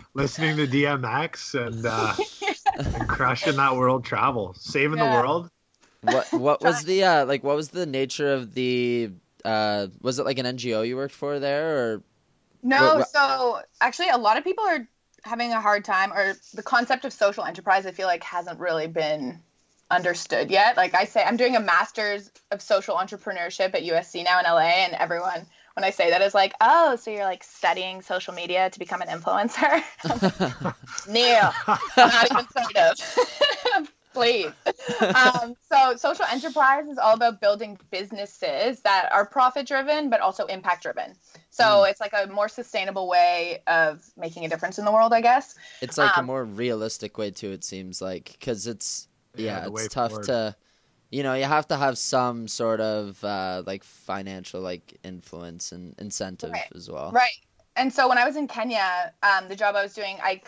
Listening 0.14 0.56
to 0.56 0.66
DMX 0.66 1.54
and, 1.54 1.84
uh, 1.84 2.14
and 2.94 3.08
crushing 3.08 3.56
that 3.56 3.76
world 3.76 4.04
travel, 4.04 4.54
saving 4.54 4.98
the 4.98 5.06
world. 5.06 5.50
what 6.02 6.32
what 6.32 6.62
was 6.62 6.84
the 6.84 7.02
uh 7.04 7.24
like 7.26 7.42
what 7.42 7.56
was 7.56 7.70
the 7.70 7.86
nature 7.86 8.32
of 8.32 8.54
the 8.54 9.10
uh 9.44 9.86
was 10.02 10.18
it 10.18 10.24
like 10.24 10.38
an 10.38 10.46
NGO 10.46 10.86
you 10.86 10.96
worked 10.96 11.14
for 11.14 11.38
there 11.38 11.76
or 11.76 12.02
No, 12.62 12.96
What- 12.96 13.08
so 13.08 13.60
actually, 13.80 14.08
a 14.08 14.18
lot 14.18 14.36
of 14.36 14.44
people 14.44 14.64
are 14.64 14.86
having 15.24 15.52
a 15.52 15.60
hard 15.60 15.84
time, 15.84 16.12
or 16.12 16.34
the 16.52 16.62
concept 16.62 17.04
of 17.06 17.12
social 17.12 17.44
enterprise, 17.44 17.86
I 17.86 17.92
feel 17.92 18.06
like, 18.06 18.22
hasn't 18.22 18.58
really 18.60 18.86
been 18.86 19.40
understood 19.90 20.50
yet. 20.50 20.76
Like 20.76 20.94
I 20.94 21.04
say, 21.04 21.22
I'm 21.22 21.36
doing 21.36 21.56
a 21.56 21.60
master's 21.60 22.30
of 22.50 22.60
social 22.60 22.96
entrepreneurship 22.96 23.74
at 23.74 23.82
USC 23.84 24.24
now 24.24 24.38
in 24.38 24.44
LA, 24.44 24.84
and 24.84 24.92
everyone, 24.94 25.46
when 25.74 25.84
I 25.84 25.90
say 25.90 26.10
that, 26.10 26.22
is 26.22 26.34
like, 26.34 26.54
oh, 26.60 26.96
so 26.96 27.10
you're 27.10 27.24
like 27.24 27.44
studying 27.44 28.00
social 28.02 28.32
media 28.34 28.70
to 28.70 28.78
become 28.78 29.02
an 29.02 29.08
influencer? 29.08 29.82
Neil, 31.08 31.52
not 31.96 32.30
even 32.30 32.46
sort 32.48 32.76
of. 32.76 33.92
Please. 34.14 34.52
Um, 35.00 35.56
so, 35.72 35.96
social 35.96 36.24
enterprise 36.30 36.86
is 36.86 36.98
all 36.98 37.14
about 37.14 37.40
building 37.40 37.76
businesses 37.90 38.78
that 38.82 39.08
are 39.10 39.26
profit 39.26 39.66
driven, 39.66 40.08
but 40.08 40.20
also 40.20 40.46
impact 40.46 40.84
driven. 40.84 41.14
So, 41.50 41.82
it's 41.82 42.00
like 42.00 42.12
a 42.12 42.28
more 42.28 42.48
sustainable 42.48 43.08
way 43.08 43.62
of 43.66 44.04
making 44.16 44.44
a 44.44 44.48
difference 44.48 44.78
in 44.78 44.84
the 44.84 44.92
world, 44.92 45.12
I 45.12 45.20
guess. 45.20 45.56
it's 45.80 45.98
like 45.98 46.16
a 46.16 46.20
Um, 46.20 46.26
more 46.26 46.44
realistic 46.44 47.18
way 47.18 47.32
too 47.32 47.50
it 47.50 47.64
seems 47.64 48.00
like 48.00 48.36
cuz 48.40 48.68
it's 48.68 49.08
yeah, 49.36 49.60
the 49.62 49.72
way 49.72 49.82
it's 49.82 49.94
tough 49.94 50.12
forward. 50.12 50.26
to 50.26 50.56
you 51.14 51.22
know 51.22 51.34
you 51.34 51.44
have 51.44 51.66
to 51.68 51.76
have 51.76 51.96
some 51.96 52.48
sort 52.48 52.80
of 52.80 53.22
uh 53.24 53.62
like 53.66 53.84
financial 53.84 54.60
like 54.60 54.98
influence 55.04 55.72
and 55.72 55.94
incentive 55.98 56.50
Right. 56.50 56.72
as 56.74 56.90
well 56.90 57.10
Right. 57.12 57.38
And 57.76 57.92
so, 57.92 58.08
when 58.08 58.18
I 58.18 58.24
was 58.24 58.36
in 58.36 58.46
Kenya, 58.46 59.12
um, 59.22 59.48
the 59.48 59.56
job 59.56 59.74
I 59.74 59.82
was 59.82 59.94
doing, 59.94 60.18
I 60.22 60.42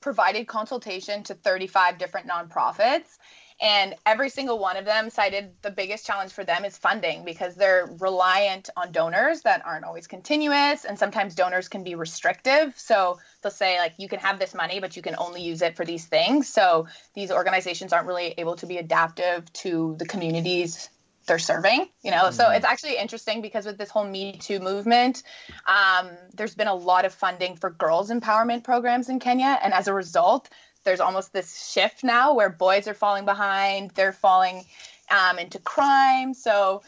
provided 0.00 0.46
consultation 0.46 1.22
to 1.24 1.34
35 1.34 1.98
different 1.98 2.28
nonprofits. 2.28 3.18
And 3.60 3.94
every 4.04 4.28
single 4.28 4.58
one 4.58 4.76
of 4.76 4.84
them 4.84 5.08
cited 5.08 5.54
the 5.62 5.70
biggest 5.70 6.04
challenge 6.04 6.32
for 6.32 6.44
them 6.44 6.64
is 6.66 6.76
funding 6.76 7.24
because 7.24 7.54
they're 7.54 7.86
reliant 8.00 8.68
on 8.76 8.92
donors 8.92 9.40
that 9.42 9.64
aren't 9.64 9.84
always 9.84 10.06
continuous. 10.06 10.84
And 10.84 10.98
sometimes 10.98 11.34
donors 11.34 11.68
can 11.68 11.82
be 11.82 11.94
restrictive. 11.94 12.78
So 12.78 13.18
they'll 13.42 13.50
say, 13.50 13.78
like, 13.78 13.94
you 13.96 14.08
can 14.08 14.20
have 14.20 14.38
this 14.38 14.54
money, 14.54 14.80
but 14.80 14.94
you 14.96 15.02
can 15.02 15.16
only 15.16 15.42
use 15.42 15.62
it 15.62 15.74
for 15.74 15.86
these 15.86 16.04
things. 16.04 16.48
So 16.48 16.88
these 17.14 17.30
organizations 17.30 17.94
aren't 17.94 18.06
really 18.06 18.34
able 18.36 18.56
to 18.56 18.66
be 18.66 18.76
adaptive 18.76 19.50
to 19.54 19.96
the 19.98 20.04
communities 20.04 20.90
they're 21.26 21.38
serving, 21.40 21.88
you 22.02 22.12
know? 22.12 22.30
So 22.30 22.44
Mhm. 22.44 22.56
it's 22.56 22.64
actually 22.64 22.98
interesting 22.98 23.40
because 23.40 23.66
with 23.66 23.78
this 23.78 23.90
whole 23.90 24.04
Me 24.04 24.32
Too 24.38 24.60
movement, 24.60 25.22
um, 25.66 26.16
there's 26.34 26.54
been 26.54 26.68
a 26.68 26.74
lot 26.74 27.04
of 27.04 27.12
funding 27.12 27.56
for 27.56 27.70
girls' 27.70 28.10
empowerment 28.10 28.62
programs 28.62 29.08
in 29.08 29.18
Kenya. 29.18 29.58
And 29.60 29.74
as 29.74 29.88
a 29.88 29.92
result, 29.92 30.48
there's 30.86 31.00
almost 31.00 31.34
this 31.34 31.70
shift 31.70 32.02
now 32.02 32.32
where 32.32 32.48
boys 32.48 32.88
are 32.88 32.94
falling 32.94 33.26
behind, 33.26 33.90
they're 33.90 34.12
falling 34.12 34.64
um, 35.10 35.38
into 35.38 35.58
crime. 35.58 36.32
So, 36.32 36.82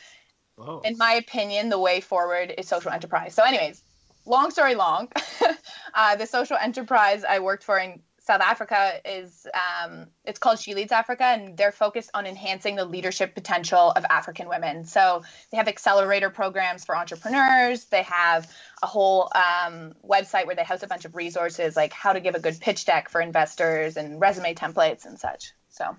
Whoa. 0.57 0.81
in 0.85 0.97
my 0.97 1.13
opinion, 1.15 1.69
the 1.69 1.79
way 1.79 2.01
forward 2.01 2.55
is 2.57 2.67
social 2.67 2.91
enterprise. 2.91 3.35
So, 3.35 3.43
anyways, 3.43 3.83
long 4.25 4.51
story 4.51 4.75
long, 4.75 5.09
uh, 5.95 6.17
the 6.17 6.27
social 6.27 6.57
enterprise 6.57 7.25
I 7.25 7.41
worked 7.41 7.65
for 7.65 7.79
in 7.79 8.01
South 8.29 8.43
Africa 8.43 9.01
is 9.07 9.47
um, 9.55 10.09
it's 10.23 10.39
called 10.39 10.59
She 10.59 10.75
Leads 10.75 10.93
Africa, 10.93 11.25
and 11.25 11.57
they're 11.57 11.73
focused 11.73 12.11
on 12.13 12.27
enhancing 12.27 12.77
the 12.77 12.85
leadership 12.85 13.35
potential 13.35 13.91
of 13.93 14.05
African 14.11 14.51
women. 14.51 14.85
So 14.85 15.23
they 15.51 15.57
have 15.57 15.67
accelerator 15.67 16.29
programs 16.29 16.85
for 16.85 16.95
entrepreneurs. 16.95 17.87
They 17.87 18.03
have 18.03 18.47
a 18.83 18.87
whole 18.87 19.33
um, 19.35 19.95
website 20.07 20.45
where 20.45 20.55
they 20.55 20.63
house 20.63 20.83
a 20.83 20.87
bunch 20.87 21.07
of 21.07 21.17
resources 21.17 21.75
like 21.75 21.95
how 21.95 22.13
to 22.13 22.21
give 22.21 22.35
a 22.35 22.39
good 22.39 22.61
pitch 22.61 22.85
deck 22.85 23.09
for 23.09 23.23
investors 23.23 23.97
and 23.97 24.21
resume 24.21 24.55
templates 24.55 25.07
and 25.07 25.19
such. 25.19 25.55
So 25.71 25.97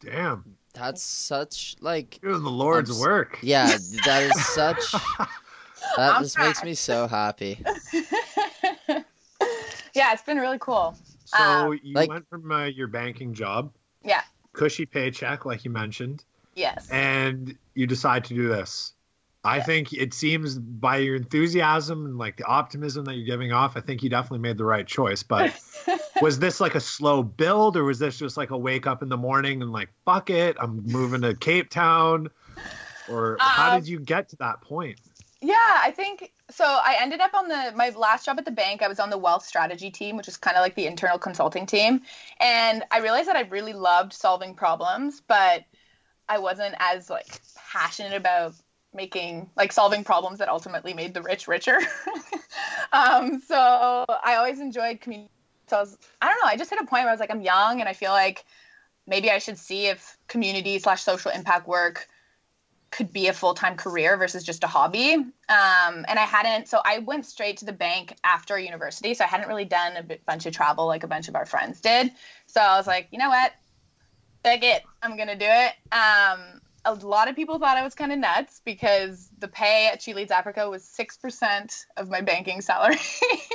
Damn. 0.00 0.56
that's 0.74 1.00
such 1.00 1.76
like 1.80 2.18
Doing 2.22 2.42
the 2.42 2.50
Lord's 2.50 2.90
I'm 2.90 2.98
work. 2.98 3.38
yeah 3.40 3.78
that 4.02 4.24
is 4.24 4.44
such 4.44 4.92
that 5.96 6.16
I'm 6.16 6.22
just 6.24 6.40
makes 6.40 6.64
me 6.64 6.74
so 6.74 7.06
happy 7.06 7.64
yeah, 9.94 10.12
it's 10.12 10.22
been 10.22 10.38
really 10.38 10.58
cool. 10.58 10.96
So 11.24 11.38
Um, 11.42 11.80
you 11.82 11.94
like- 11.94 12.08
went 12.08 12.28
from 12.28 12.50
uh, 12.50 12.66
your 12.66 12.88
banking 12.88 13.32
job, 13.34 13.72
Yeah. 14.02 14.22
cushy 14.52 14.86
paycheck, 14.86 15.44
like 15.44 15.64
you 15.64 15.70
mentioned, 15.70 16.24
Yes. 16.54 16.88
and 16.90 17.56
you 17.74 17.86
decide 17.86 18.24
to 18.26 18.34
do 18.34 18.48
this. 18.48 18.92
I 19.46 19.60
think 19.60 19.92
it 19.92 20.14
seems 20.14 20.58
by 20.58 20.96
your 20.98 21.16
enthusiasm 21.16 22.06
and 22.06 22.16
like 22.16 22.38
the 22.38 22.44
optimism 22.44 23.04
that 23.04 23.14
you're 23.14 23.26
giving 23.26 23.52
off, 23.52 23.76
I 23.76 23.80
think 23.80 24.02
you 24.02 24.08
definitely 24.08 24.38
made 24.38 24.56
the 24.56 24.64
right 24.64 24.86
choice. 24.86 25.22
But 25.22 25.52
was 26.22 26.38
this 26.38 26.60
like 26.62 26.74
a 26.74 26.80
slow 26.80 27.22
build, 27.22 27.76
or 27.76 27.84
was 27.84 27.98
this 27.98 28.16
just 28.18 28.38
like 28.38 28.50
a 28.52 28.56
wake 28.56 28.86
up 28.86 29.02
in 29.02 29.10
the 29.10 29.18
morning 29.18 29.60
and 29.60 29.70
like 29.70 29.90
fuck 30.06 30.30
it, 30.30 30.56
I'm 30.58 30.82
moving 30.86 31.20
to 31.22 31.34
Cape 31.34 31.68
Town, 31.68 32.28
or 33.06 33.36
how 33.38 33.74
Um, 33.74 33.80
did 33.80 33.88
you 33.88 34.00
get 34.00 34.30
to 34.30 34.36
that 34.36 34.62
point? 34.62 34.98
Yeah, 35.44 35.54
I 35.58 35.90
think 35.90 36.32
so. 36.50 36.64
I 36.64 36.96
ended 36.98 37.20
up 37.20 37.34
on 37.34 37.48
the 37.48 37.72
my 37.76 37.90
last 37.90 38.24
job 38.24 38.38
at 38.38 38.46
the 38.46 38.50
bank. 38.50 38.80
I 38.80 38.88
was 38.88 38.98
on 38.98 39.10
the 39.10 39.18
wealth 39.18 39.44
strategy 39.44 39.90
team, 39.90 40.16
which 40.16 40.26
is 40.26 40.38
kind 40.38 40.56
of 40.56 40.62
like 40.62 40.74
the 40.74 40.86
internal 40.86 41.18
consulting 41.18 41.66
team, 41.66 42.00
and 42.40 42.82
I 42.90 43.00
realized 43.00 43.28
that 43.28 43.36
I 43.36 43.42
really 43.42 43.74
loved 43.74 44.14
solving 44.14 44.54
problems, 44.54 45.20
but 45.20 45.64
I 46.30 46.38
wasn't 46.38 46.76
as 46.78 47.10
like 47.10 47.42
passionate 47.70 48.14
about 48.14 48.54
making 48.94 49.50
like 49.54 49.70
solving 49.70 50.02
problems 50.02 50.38
that 50.38 50.48
ultimately 50.48 50.94
made 50.94 51.12
the 51.12 51.20
rich 51.20 51.46
richer. 51.46 51.78
um, 52.94 53.38
so 53.46 54.06
I 54.08 54.36
always 54.36 54.60
enjoyed 54.60 55.02
community. 55.02 55.30
So 55.66 55.76
I 55.76 55.80
was, 55.80 55.98
I 56.22 56.28
don't 56.28 56.40
know. 56.42 56.48
I 56.48 56.56
just 56.56 56.70
hit 56.70 56.80
a 56.80 56.86
point 56.86 57.02
where 57.02 57.08
I 57.08 57.12
was 57.12 57.20
like, 57.20 57.30
I'm 57.30 57.42
young, 57.42 57.80
and 57.80 57.88
I 57.88 57.92
feel 57.92 58.12
like 58.12 58.46
maybe 59.06 59.30
I 59.30 59.36
should 59.36 59.58
see 59.58 59.88
if 59.88 60.16
community 60.26 60.78
slash 60.78 61.02
social 61.02 61.32
impact 61.32 61.68
work 61.68 62.08
could 62.94 63.12
be 63.12 63.26
a 63.26 63.32
full 63.32 63.54
time 63.54 63.76
career 63.76 64.16
versus 64.16 64.44
just 64.44 64.62
a 64.62 64.68
hobby. 64.68 65.14
Um, 65.14 65.34
and 65.48 66.16
I 66.16 66.24
hadn't, 66.24 66.68
so 66.68 66.80
I 66.84 66.98
went 66.98 67.26
straight 67.26 67.56
to 67.58 67.64
the 67.64 67.72
bank 67.72 68.16
after 68.22 68.56
university. 68.56 69.14
So 69.14 69.24
I 69.24 69.26
hadn't 69.26 69.48
really 69.48 69.64
done 69.64 69.96
a 69.96 70.18
bunch 70.24 70.46
of 70.46 70.54
travel 70.54 70.86
like 70.86 71.02
a 71.02 71.08
bunch 71.08 71.28
of 71.28 71.34
our 71.34 71.44
friends 71.44 71.80
did. 71.80 72.12
So 72.46 72.60
I 72.60 72.76
was 72.76 72.86
like, 72.86 73.08
you 73.10 73.18
know 73.18 73.30
what? 73.30 73.52
Fuck 74.44 74.62
it. 74.62 74.82
I'm 75.02 75.16
going 75.16 75.28
to 75.28 75.36
do 75.36 75.46
it. 75.48 75.72
Um, 75.92 76.60
a 76.84 76.94
lot 76.94 77.28
of 77.28 77.34
people 77.34 77.58
thought 77.58 77.76
I 77.76 77.82
was 77.82 77.94
kind 77.94 78.12
of 78.12 78.18
nuts 78.18 78.60
because 78.64 79.28
the 79.38 79.48
pay 79.48 79.88
at 79.92 80.00
She 80.00 80.14
Leads 80.14 80.30
Africa 80.30 80.70
was 80.70 80.84
6% 80.84 81.86
of 81.96 82.10
my 82.10 82.20
banking 82.20 82.60
salary. 82.60 82.98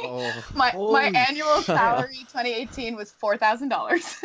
oh, 0.01 0.43
my, 0.55 0.73
my 0.73 1.11
annual 1.15 1.61
salary 1.61 2.25
2018 2.27 2.95
was 2.95 3.13
$4,000. 3.23 4.23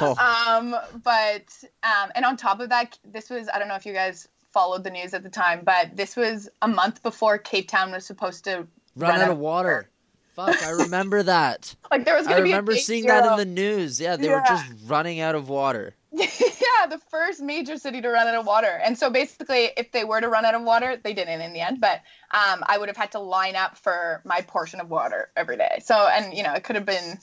oh. 0.00 0.16
um, 0.58 0.76
but 1.02 1.46
um, 1.82 2.10
and 2.14 2.26
on 2.26 2.36
top 2.36 2.60
of 2.60 2.68
that, 2.70 2.98
this 3.04 3.30
was 3.30 3.48
I 3.48 3.58
don't 3.58 3.68
know 3.68 3.76
if 3.76 3.86
you 3.86 3.94
guys 3.94 4.28
followed 4.52 4.84
the 4.84 4.90
news 4.90 5.14
at 5.14 5.22
the 5.22 5.30
time, 5.30 5.62
but 5.64 5.96
this 5.96 6.16
was 6.16 6.48
a 6.62 6.68
month 6.68 7.02
before 7.02 7.38
Cape 7.38 7.68
Town 7.68 7.92
was 7.92 8.04
supposed 8.04 8.44
to 8.44 8.66
run 8.96 9.20
out 9.20 9.30
of 9.30 9.38
water 9.38 9.88
fuck 10.34 10.62
i 10.64 10.70
remember 10.70 11.22
that 11.24 11.74
like 11.90 12.04
there 12.04 12.14
was 12.16 12.26
I 12.26 12.30
going 12.30 12.42
to 12.42 12.44
be. 12.44 12.50
remember 12.50 12.76
seeing 12.76 13.06
that 13.06 13.30
in 13.30 13.36
the 13.36 13.44
news. 13.44 14.00
Yeah, 14.00 14.16
they 14.16 14.28
were 14.28 14.42
just 14.46 14.64
running 14.86 15.20
out 15.20 15.34
of 15.34 15.48
water. 15.48 15.94
yeah, 16.12 16.26
yeah, 16.40 16.86
the 16.88 16.98
first 17.10 17.40
major 17.40 17.76
city 17.76 18.00
to 18.00 18.08
run 18.08 18.28
out 18.28 18.34
of 18.34 18.46
water. 18.46 18.80
And 18.84 18.96
so 18.96 19.10
basically, 19.10 19.70
if 19.76 19.92
they 19.92 20.04
were 20.04 20.20
to 20.20 20.28
run 20.28 20.44
out 20.44 20.54
of 20.54 20.62
water, 20.62 20.96
they 21.02 21.14
didn't 21.14 21.40
in 21.40 21.52
the 21.52 21.60
end, 21.60 21.80
but 21.80 22.00
um, 22.30 22.62
I 22.66 22.78
would 22.78 22.88
have 22.88 22.96
had 22.96 23.12
to 23.12 23.18
line 23.18 23.56
up 23.56 23.76
for 23.76 24.22
my 24.24 24.40
portion 24.42 24.80
of 24.80 24.88
water 24.88 25.30
every 25.36 25.56
day. 25.56 25.80
So, 25.82 25.94
and 25.94 26.32
you 26.32 26.42
know, 26.42 26.52
it 26.54 26.64
could 26.64 26.76
have 26.76 26.86
been 26.86 27.18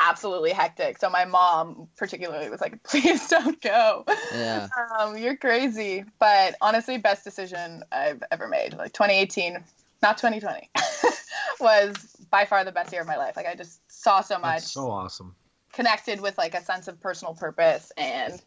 absolutely 0.00 0.50
hectic. 0.50 0.98
So 0.98 1.10
my 1.10 1.24
mom 1.24 1.88
particularly 1.96 2.48
was 2.50 2.60
like, 2.60 2.82
please 2.84 3.28
don't 3.28 3.60
go. 3.60 4.04
Yeah. 4.32 4.68
Um, 4.98 5.16
you're 5.16 5.36
crazy. 5.36 6.04
But 6.18 6.56
honestly, 6.60 6.98
best 6.98 7.22
decision 7.24 7.84
I've 7.92 8.22
ever 8.32 8.48
made. 8.48 8.74
Like 8.74 8.92
2018, 8.92 9.62
not 10.02 10.18
2020, 10.18 10.70
was 11.60 12.16
by 12.30 12.46
far 12.46 12.64
the 12.64 12.72
best 12.72 12.92
year 12.92 13.02
of 13.02 13.06
my 13.06 13.16
life. 13.16 13.36
Like 13.36 13.46
I 13.46 13.54
just 13.54 13.80
saw 13.88 14.22
so 14.22 14.38
much, 14.38 14.62
That's 14.62 14.72
so 14.72 14.90
awesome. 14.90 15.34
connected 15.72 16.20
with 16.20 16.38
like 16.38 16.54
a 16.54 16.62
sense 16.64 16.88
of 16.88 17.00
personal 17.00 17.34
purpose, 17.34 17.92
and 17.98 18.40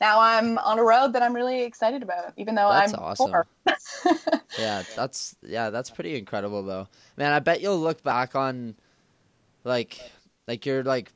now 0.00 0.20
I'm 0.20 0.56
on 0.58 0.78
a 0.78 0.84
road 0.84 1.14
that 1.14 1.22
I'm 1.22 1.34
really 1.34 1.64
excited 1.64 2.04
about, 2.04 2.32
even 2.36 2.54
though 2.54 2.70
That's 2.70 2.94
I'm 2.94 3.00
awesome. 3.00 3.30
poor. 3.32 3.46
Yeah, 4.58 4.82
that's 4.96 5.36
yeah, 5.42 5.70
that's 5.70 5.90
pretty 5.90 6.18
incredible 6.18 6.62
though. 6.62 6.88
Man, 7.16 7.32
I 7.32 7.38
bet 7.38 7.60
you'll 7.60 7.78
look 7.78 8.02
back 8.02 8.34
on 8.34 8.74
like 9.64 10.00
like 10.50 10.66
you're 10.66 10.82
like 10.84 11.12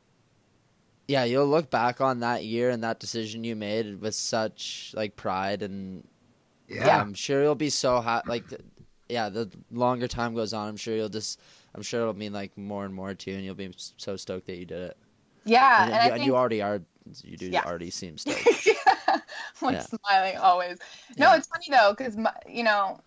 yeah, 1.06 1.24
you'll 1.24 1.46
look 1.46 1.70
back 1.70 2.00
on 2.00 2.20
that 2.20 2.44
year 2.44 2.70
and 2.70 2.82
that 2.82 2.98
decision 2.98 3.44
you 3.44 3.54
made 3.56 4.00
with 4.00 4.14
such 4.14 4.92
like 4.96 5.16
pride 5.16 5.62
and 5.62 6.06
Yeah. 6.68 7.00
I'm 7.00 7.14
sure 7.14 7.42
you'll 7.42 7.54
be 7.54 7.70
so 7.70 8.00
happy 8.00 8.28
like 8.28 8.44
yeah, 9.08 9.28
the 9.28 9.50
longer 9.70 10.08
time 10.08 10.34
goes 10.34 10.54
on, 10.54 10.68
I'm 10.68 10.76
sure 10.76 10.96
you'll 10.96 11.10
just 11.10 11.40
I'm 11.74 11.82
sure 11.82 12.02
it'll 12.02 12.14
mean 12.14 12.32
like 12.32 12.56
more 12.56 12.84
and 12.86 12.94
more 12.94 13.14
to 13.14 13.30
you 13.30 13.36
and 13.36 13.44
you'll 13.44 13.54
be 13.54 13.72
so 13.76 14.16
stoked 14.16 14.46
that 14.46 14.56
you 14.56 14.66
did 14.66 14.82
it. 14.82 14.98
yeah, 15.44 15.84
and, 15.84 15.92
and 15.92 16.02
I 16.02 16.06
you, 16.06 16.12
think 16.12 16.14
and 16.16 16.24
you 16.24 16.36
already 16.36 16.62
are 16.62 16.82
you 17.22 17.36
do 17.36 17.50
Yeah. 17.52 17.64
already 17.64 17.90
seem 17.90 18.18
stoked. 18.18 18.66
yeah. 18.66 19.18
like 19.62 19.76
Yeah. 19.76 19.82
smiling 19.82 20.38
always. 20.38 20.78
No, 21.18 21.32
Yeah. 21.32 21.36
it's 21.36 21.48
funny 21.48 21.66
though, 21.70 21.94
because 21.96 22.16
you 22.48 22.64
know, 22.64 23.00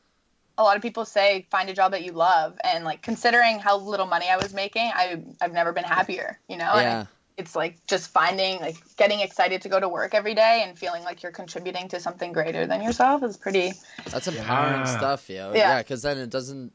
a 0.58 0.64
lot 0.64 0.76
of 0.76 0.82
people 0.82 1.06
say 1.06 1.46
find 1.52 1.70
a 1.70 1.74
job 1.74 1.92
that 1.92 2.04
you 2.04 2.12
love, 2.12 2.58
and 2.64 2.84
like 2.84 3.02
considering 3.02 3.60
how 3.60 3.78
little 3.78 4.06
money 4.08 4.28
I 4.30 4.38
was 4.38 4.54
making, 4.54 4.92
I 4.94 5.22
I've 5.42 5.54
never 5.54 5.72
been 5.74 5.84
happier. 5.84 6.40
You 6.50 6.58
know, 6.58 6.74
Yeah. 6.76 7.00
And 7.00 7.08
it's 7.38 7.56
like 7.56 7.86
just 7.86 8.10
finding 8.10 8.60
like 8.60 8.76
getting 8.98 9.20
excited 9.20 9.62
to 9.62 9.70
go 9.70 9.80
to 9.80 9.88
work 9.88 10.16
every 10.16 10.34
day 10.34 10.64
and 10.68 10.78
feeling 10.78 11.04
like 11.04 11.22
you're 11.22 11.32
contributing 11.32 11.88
to 11.90 12.00
something 12.00 12.32
greater 12.32 12.66
than 12.66 12.82
yourself 12.82 13.22
is 13.24 13.38
pretty. 13.38 13.74
That's 14.10 14.28
empowering 14.28 14.80
Yeah. 14.80 14.98
stuff, 14.98 15.30
yo. 15.30 15.52
Yeah. 15.54 15.58
Yeah, 15.58 15.78
because 15.84 16.02
then 16.02 16.18
it 16.18 16.30
doesn't 16.32 16.74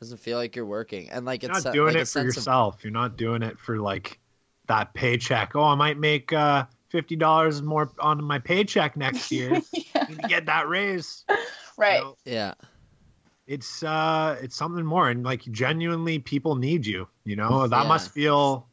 doesn't 0.00 0.18
feel 0.18 0.36
like 0.36 0.56
you're 0.56 0.66
working, 0.66 1.08
and 1.10 1.24
like 1.24 1.42
You're 1.42 1.52
it's 1.52 1.64
not 1.64 1.70
a- 1.70 1.72
doing 1.72 1.94
like 1.94 2.02
it 2.02 2.06
for 2.06 2.06
sense 2.06 2.30
of- 2.32 2.36
yourself. 2.36 2.84
You're 2.84 2.92
not 2.92 3.16
doing 3.16 3.42
it 3.42 3.58
for 3.58 3.78
like 3.78 4.18
that 4.66 4.92
paycheck. 4.94 5.54
Oh, 5.56 5.62
I 5.64 5.74
might 5.76 5.96
make 5.98 6.32
uh, 6.32 6.66
fifty 6.90 7.16
dollars 7.16 7.62
more 7.62 7.90
on 7.98 8.22
my 8.22 8.38
paycheck 8.38 8.96
next 8.96 9.30
year. 9.32 9.60
yeah, 9.72 10.04
Need 10.08 10.20
to 10.22 10.28
get 10.28 10.46
that 10.46 10.68
raise. 10.68 11.24
You 11.30 11.36
right. 11.78 12.00
know, 12.02 12.16
yeah, 12.26 12.54
it's 13.52 13.82
uh, 13.82 14.38
it's 14.42 14.56
something 14.56 14.84
more, 14.84 15.10
and 15.10 15.22
like 15.24 15.42
genuinely, 15.50 16.18
people 16.18 16.54
need 16.56 16.86
you. 16.86 17.06
You 17.24 17.36
know 17.36 17.68
that 17.68 17.82
Yeah. 17.82 17.88
must 17.88 18.10
feel 18.10 18.66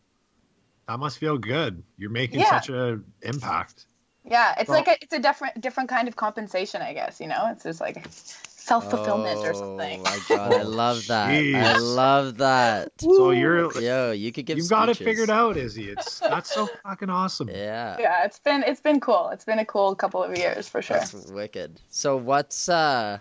that 0.87 0.97
must 0.99 1.17
feel 1.17 1.37
good. 1.37 1.83
You're 1.97 2.09
making 2.09 2.39
Yeah. 2.39 2.49
such 2.49 2.69
a 2.69 2.99
impact. 3.21 3.87
Yeah, 4.23 4.55
it's 4.57 4.69
Well- 4.69 4.77
like 4.79 4.87
a, 4.87 4.95
it's 5.03 5.13
a 5.13 5.19
different 5.19 5.59
different 5.59 5.89
kind 5.89 6.07
of 6.07 6.15
compensation, 6.15 6.81
I 6.81 6.93
guess. 6.93 7.19
You 7.19 7.27
know, 7.27 7.49
it's 7.51 7.63
just 7.63 7.81
like 7.81 8.05
self 8.09 8.89
fulfillment 8.89 9.39
or 9.39 9.53
something. 9.53 9.99
Oh 9.99 10.03
my 10.03 10.19
god, 10.29 10.53
I 10.53 10.61
love 10.63 11.07
that. 11.07 11.29
I 11.29 11.77
love 11.77 12.37
that. 12.37 12.91
So 13.01 13.31
you're 13.31 13.71
Yo, 13.81 14.11
you 14.11 14.31
could 14.31 14.45
give. 14.45 14.57
you've 14.57 14.69
got 14.69 14.87
it 14.87 14.95
figured 14.97 15.29
out, 15.29 15.57
Izzy. 15.57 15.89
It's 15.89 16.19
that's 16.19 16.53
so 16.53 16.67
fucking 16.83 17.09
awesome. 17.09 17.49
Yeah, 17.49 17.97
yeah, 17.99 18.23
it's 18.23 18.39
been 18.39 18.63
it's 18.63 18.81
been 18.81 18.99
cool. 19.01 19.29
It's 19.33 19.43
been 19.45 19.59
a 19.59 19.65
cool 19.65 19.93
couple 19.95 20.23
of 20.23 20.37
years 20.37 20.69
for 20.69 20.81
sure. 20.81 20.99
that's 20.99 21.31
wicked. 21.31 21.81
So 21.89 22.15
what's 22.15 22.69
uh? 22.69 23.19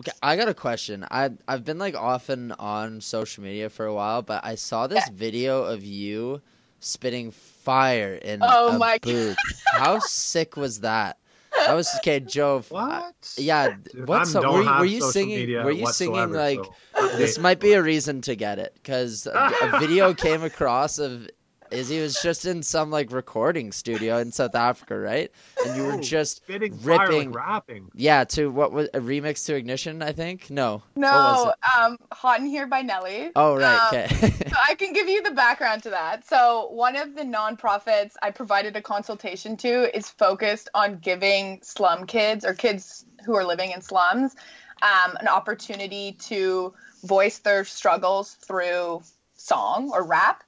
Okay, 0.00 0.12
I 0.22 0.36
got 0.36 0.48
a 0.48 0.54
question. 0.54 1.04
I 1.10 1.30
I've 1.46 1.64
been 1.64 1.78
like 1.78 1.94
off 1.94 2.28
and 2.28 2.52
on 2.58 3.00
social 3.00 3.42
media 3.44 3.68
for 3.68 3.84
a 3.86 3.94
while, 3.94 4.22
but 4.22 4.44
I 4.44 4.54
saw 4.54 4.86
this 4.86 5.04
Yeah. 5.06 5.14
video 5.14 5.62
of 5.64 5.84
you 5.84 6.40
spitting 6.80 7.30
fire 7.30 8.14
in 8.14 8.40
Oh 8.42 8.74
a 8.74 8.78
my 8.78 8.98
God. 8.98 9.36
How 9.72 9.98
sick 9.98 10.56
was 10.56 10.80
that? 10.80 11.18
That 11.66 11.74
was 11.74 11.88
okay, 11.98 12.20
Joe. 12.20 12.64
What? 12.70 13.34
Yeah, 13.36 13.74
Dude, 13.92 14.08
what 14.08 14.20
I 14.20 14.24
song? 14.24 14.44
Were 14.54 14.62
you, 14.62 14.78
were 14.78 14.84
you 14.86 15.02
singing? 15.02 15.52
Were 15.64 15.70
you 15.72 15.86
singing 15.88 16.30
like 16.32 16.60
so- 16.96 17.16
this? 17.18 17.38
Might 17.38 17.60
be 17.60 17.72
a 17.74 17.82
reason 17.82 18.22
to 18.22 18.34
get 18.34 18.58
it 18.58 18.72
because 18.74 19.26
a, 19.26 19.52
a 19.62 19.78
video 19.80 20.14
came 20.14 20.42
across 20.44 20.98
of 20.98 21.28
Izzy 21.70 22.00
was 22.00 22.20
just 22.22 22.44
in 22.46 22.62
some 22.62 22.90
like 22.90 23.12
recording 23.12 23.72
studio 23.72 24.18
in 24.18 24.32
South 24.32 24.54
Africa, 24.54 24.98
right? 24.98 25.30
And 25.64 25.76
you 25.76 25.84
were 25.84 25.96
just 25.98 26.38
spitting 26.38 26.78
ripping. 26.82 27.30
like 27.32 27.36
rapping. 27.36 27.90
yeah 27.94 28.24
to 28.24 28.50
what 28.50 28.72
was 28.72 28.88
a 28.94 29.00
remix 29.00 29.44
to 29.46 29.54
Ignition? 29.54 30.02
I 30.02 30.12
think 30.12 30.50
no. 30.50 30.82
What 30.94 31.04
was 31.04 31.44
No, 31.44 31.50
it? 31.50 31.80
um, 31.80 31.96
Hot 32.12 32.40
in 32.40 32.46
Here 32.46 32.66
by 32.66 32.82
Nelly. 32.82 33.30
Oh 33.36 33.56
right, 33.56 33.78
Um, 33.78 33.88
okay. 33.88 34.08
So 34.50 34.56
I 34.68 34.74
can 34.74 34.92
give 34.92 35.08
you 35.08 35.22
the 35.22 35.30
background 35.30 35.82
to 35.84 35.90
that. 35.90 36.26
So 36.26 36.68
one 36.72 36.96
of 36.96 37.14
the 37.14 37.22
nonprofits 37.22 38.12
I 38.22 38.30
provided 38.30 38.76
a 38.76 38.82
consultation 38.82 39.56
to 39.58 39.96
is 39.96 40.08
focused 40.10 40.68
on 40.74 40.98
giving 40.98 41.60
slum 41.62 42.06
kids 42.06 42.44
or 42.44 42.54
kids 42.54 43.04
who 43.24 43.34
are 43.36 43.44
living 43.44 43.70
in 43.70 43.80
slums 43.82 44.34
um, 44.82 45.16
an 45.20 45.28
opportunity 45.28 46.12
to 46.12 46.72
voice 47.04 47.38
their 47.38 47.64
struggles 47.64 48.34
through 48.34 49.02
song 49.36 49.90
or 49.92 50.04
rap. 50.06 50.42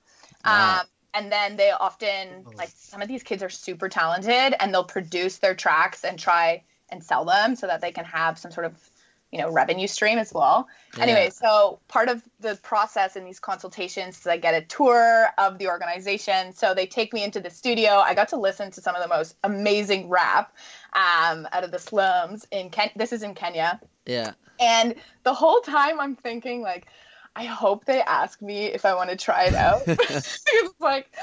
Wow. 0.45 0.81
Um, 0.81 0.87
and 1.15 1.31
then 1.31 1.57
they 1.57 1.71
often 1.71 2.45
like 2.57 2.71
some 2.75 3.03
of 3.03 3.09
these 3.09 3.23
kids 3.23 3.43
are 3.43 3.51
super 3.51 3.89
talented 3.89 4.55
and 4.61 4.73
they'll 4.73 4.85
produce 4.85 5.39
their 5.39 5.55
tracks 5.55 6.05
and 6.05 6.19
try 6.19 6.63
and 6.91 7.03
sell 7.03 7.25
them 7.25 7.57
so 7.57 7.67
that 7.67 7.81
they 7.81 7.93
can 7.93 8.05
have 8.05 8.39
some 8.39 8.51
sort 8.51 8.67
of 8.67 8.75
you 9.31 9.39
know 9.39 9.51
revenue 9.51 9.87
stream 9.87 10.19
as 10.19 10.33
well. 10.33 10.69
Yeah. 10.97 11.05
anyway 11.05 11.31
so 11.31 11.81
part 11.89 12.09
of 12.09 12.23
the 12.41 12.57
process 12.63 13.17
in 13.17 13.25
these 13.25 13.41
consultations 13.41 14.19
is 14.19 14.27
i 14.27 14.37
get 14.37 14.55
a 14.55 14.63
tour 14.67 15.29
of 15.39 15.59
the 15.59 15.69
organization. 15.69 16.53
So 16.53 16.75
they 16.75 16.87
take 16.87 17.13
me 17.13 17.25
into 17.25 17.41
the 17.41 17.51
studio. 17.51 17.93
I 17.93 18.15
got 18.15 18.29
to 18.29 18.37
listen 18.37 18.71
to 18.73 18.81
some 18.81 18.95
of 18.95 19.03
the 19.03 19.09
most 19.09 19.37
amazing 19.43 20.09
rap 20.09 20.55
um, 20.93 21.49
out 21.53 21.65
of 21.65 21.71
the 21.71 21.79
slums 21.79 22.47
in 22.51 22.71
Ken- 22.71 22.91
this 22.97 23.13
is 23.13 23.23
in 23.23 23.35
kenya. 23.35 23.81
Yeah. 24.05 24.33
and 24.61 24.95
the 25.23 25.33
whole 25.33 25.61
time 25.61 26.01
I'm 26.01 26.17
thinking 26.17 26.61
like, 26.61 26.87
I 27.35 27.45
hope 27.45 27.87
they 27.87 28.03
ask 28.03 28.43
me 28.43 28.67
if 28.67 28.85
I 28.85 28.95
want 28.95 29.11
to 29.11 29.17
try 29.17 29.45
it 29.45 29.55
out. 29.55 29.83
it's 29.87 30.81
like 30.81 31.15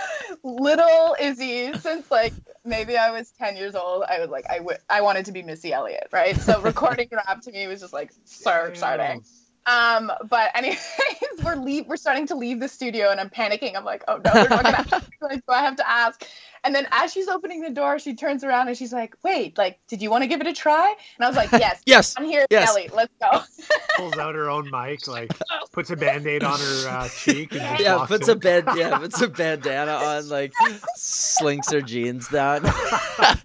little 0.43 1.15
Izzy, 1.19 1.73
since 1.73 2.09
like 2.09 2.33
maybe 2.65 2.97
I 2.97 3.11
was 3.11 3.31
10 3.31 3.57
years 3.57 3.75
old, 3.75 4.03
I 4.09 4.19
was 4.19 4.29
like, 4.29 4.45
I 4.49 4.59
I 4.89 5.01
wanted 5.01 5.25
to 5.25 5.31
be 5.31 5.43
Missy 5.43 5.71
Elliott, 5.71 6.07
right? 6.11 6.35
So 6.35 6.61
recording 6.61 7.09
rap 7.11 7.41
to 7.41 7.51
me 7.51 7.67
was 7.67 7.79
just 7.79 7.93
like 7.93 8.11
so 8.25 8.65
exciting. 8.65 9.23
Um, 9.65 10.11
but 10.29 10.49
anyways, 10.55 10.79
we're 11.43 11.55
leave, 11.55 11.85
we're 11.87 11.97
starting 11.97 12.25
to 12.27 12.35
leave 12.35 12.59
the 12.59 12.67
studio, 12.67 13.11
and 13.11 13.19
I'm 13.19 13.29
panicking. 13.29 13.75
I'm 13.75 13.85
like, 13.85 14.03
oh 14.07 14.17
no, 14.17 14.33
they're 14.33 14.49
not 14.49 14.63
gonna 14.63 14.85
ask. 14.91 15.11
Like, 15.21 15.45
do 15.45 15.51
I 15.53 15.61
have 15.61 15.75
to 15.75 15.87
ask? 15.89 16.25
And 16.63 16.73
then 16.73 16.87
as 16.91 17.11
she's 17.13 17.27
opening 17.27 17.61
the 17.61 17.69
door, 17.69 17.99
she 17.99 18.15
turns 18.15 18.43
around 18.43 18.67
and 18.67 18.77
she's 18.77 18.91
like, 18.91 19.15
wait, 19.23 19.57
like, 19.57 19.79
did 19.87 20.01
you 20.01 20.09
want 20.09 20.23
to 20.23 20.27
give 20.27 20.41
it 20.41 20.47
a 20.47 20.53
try? 20.53 20.93
And 21.17 21.25
I 21.25 21.27
was 21.27 21.37
like, 21.37 21.51
yes, 21.53 21.81
Yes. 21.85 22.15
I'm 22.17 22.25
here, 22.25 22.45
Yes. 22.49 22.67
Ellie. 22.69 22.89
Let's 22.93 23.13
go. 23.21 23.41
Pulls 23.97 24.17
out 24.17 24.33
her 24.35 24.49
own 24.49 24.69
mic, 24.71 25.07
like 25.07 25.31
puts 25.71 25.89
a 25.91 25.95
band-aid 25.95 26.43
on 26.43 26.59
her 26.59 26.87
uh, 26.89 27.07
cheek, 27.09 27.51
and 27.53 27.61
just 27.61 27.79
Yeah, 27.81 27.97
walks 27.97 28.07
puts 28.09 28.27
in. 28.27 28.37
a 28.37 28.39
band 28.39 28.69
yeah, 28.75 28.97
puts 28.97 29.21
a 29.21 29.27
bandana 29.27 29.91
on, 29.91 30.27
like 30.29 30.53
slinks 30.95 31.71
her 31.71 31.81
jeans 31.81 32.27
down. 32.29 32.61
oh 32.65 33.35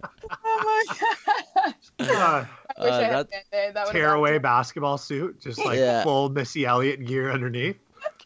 my 0.43 0.83
gosh. 1.59 1.75
Uh, 1.99 2.45
I 2.77 2.81
wish 2.83 2.91
Uh, 2.91 2.95
I 2.97 3.03
had 3.03 3.11
that- 3.29 3.73
That 3.73 3.73
would've 3.75 3.91
tearaway 3.93 4.37
basketball 4.37 4.97
suit, 4.97 5.39
just 5.41 5.63
like 5.63 5.79
Yeah. 5.79 6.03
full 6.03 6.29
Missy 6.29 6.65
Elliott 6.65 7.05
gear 7.05 7.31
underneath. 7.31 7.77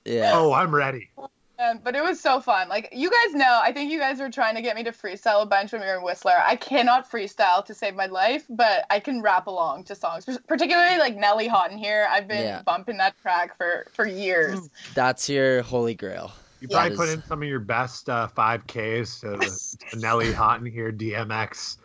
yeah. 0.06 0.32
Oh, 0.34 0.54
I'm 0.54 0.74
ready. 0.74 1.10
Um, 1.18 1.82
but 1.84 1.94
it 1.94 2.02
was 2.02 2.22
so 2.22 2.40
fun. 2.40 2.70
Like 2.70 2.88
you 2.94 3.10
guys 3.12 3.34
know, 3.36 3.60
I 3.62 3.74
think 3.74 3.92
you 3.92 4.00
guys 4.00 4.20
were 4.22 4.30
trying 4.30 4.56
to 4.56 4.62
get 4.62 4.78
me 4.78 4.84
to 4.86 4.92
freestyle 4.94 5.42
a 5.42 5.46
bunch 5.46 5.74
when 5.74 5.82
we 5.82 5.88
were 5.88 5.98
in 5.98 6.04
Whistler. 6.04 6.42
I 6.42 6.56
cannot 6.56 7.12
freestyle 7.12 7.66
to 7.66 7.74
save 7.74 7.96
my 7.96 8.06
life, 8.06 8.46
but 8.50 8.86
I 8.90 9.02
can 9.02 9.22
rap 9.22 9.48
along 9.48 9.84
to 9.86 9.96
songs, 9.96 10.26
particularly 10.48 10.98
like 10.98 11.18
Nelly 11.18 11.48
Hot 11.50 11.70
in 11.70 11.78
here. 11.78 12.08
I've 12.10 12.30
been 12.30 12.44
Yeah. 12.46 12.62
bumping 12.62 12.96
that 13.00 13.18
track 13.22 13.58
for 13.58 13.86
for 13.92 14.06
years. 14.08 14.70
That's 14.96 15.28
your 15.28 15.62
holy 15.64 15.96
grail. 15.96 16.32
You 16.62 16.70
probably 16.70 16.90
That 16.92 16.96
put 16.98 17.08
is- 17.10 17.14
in 17.16 17.24
some 17.24 17.42
of 17.44 17.48
your 17.50 17.60
best 17.60 18.10
uh, 18.10 18.28
5Ks 18.30 19.20
to 19.22 19.32
the 19.38 19.98
Nelly 20.00 20.32
Hot 20.32 20.62
in 20.62 20.66
here 20.66 20.94
DMX. 20.94 21.76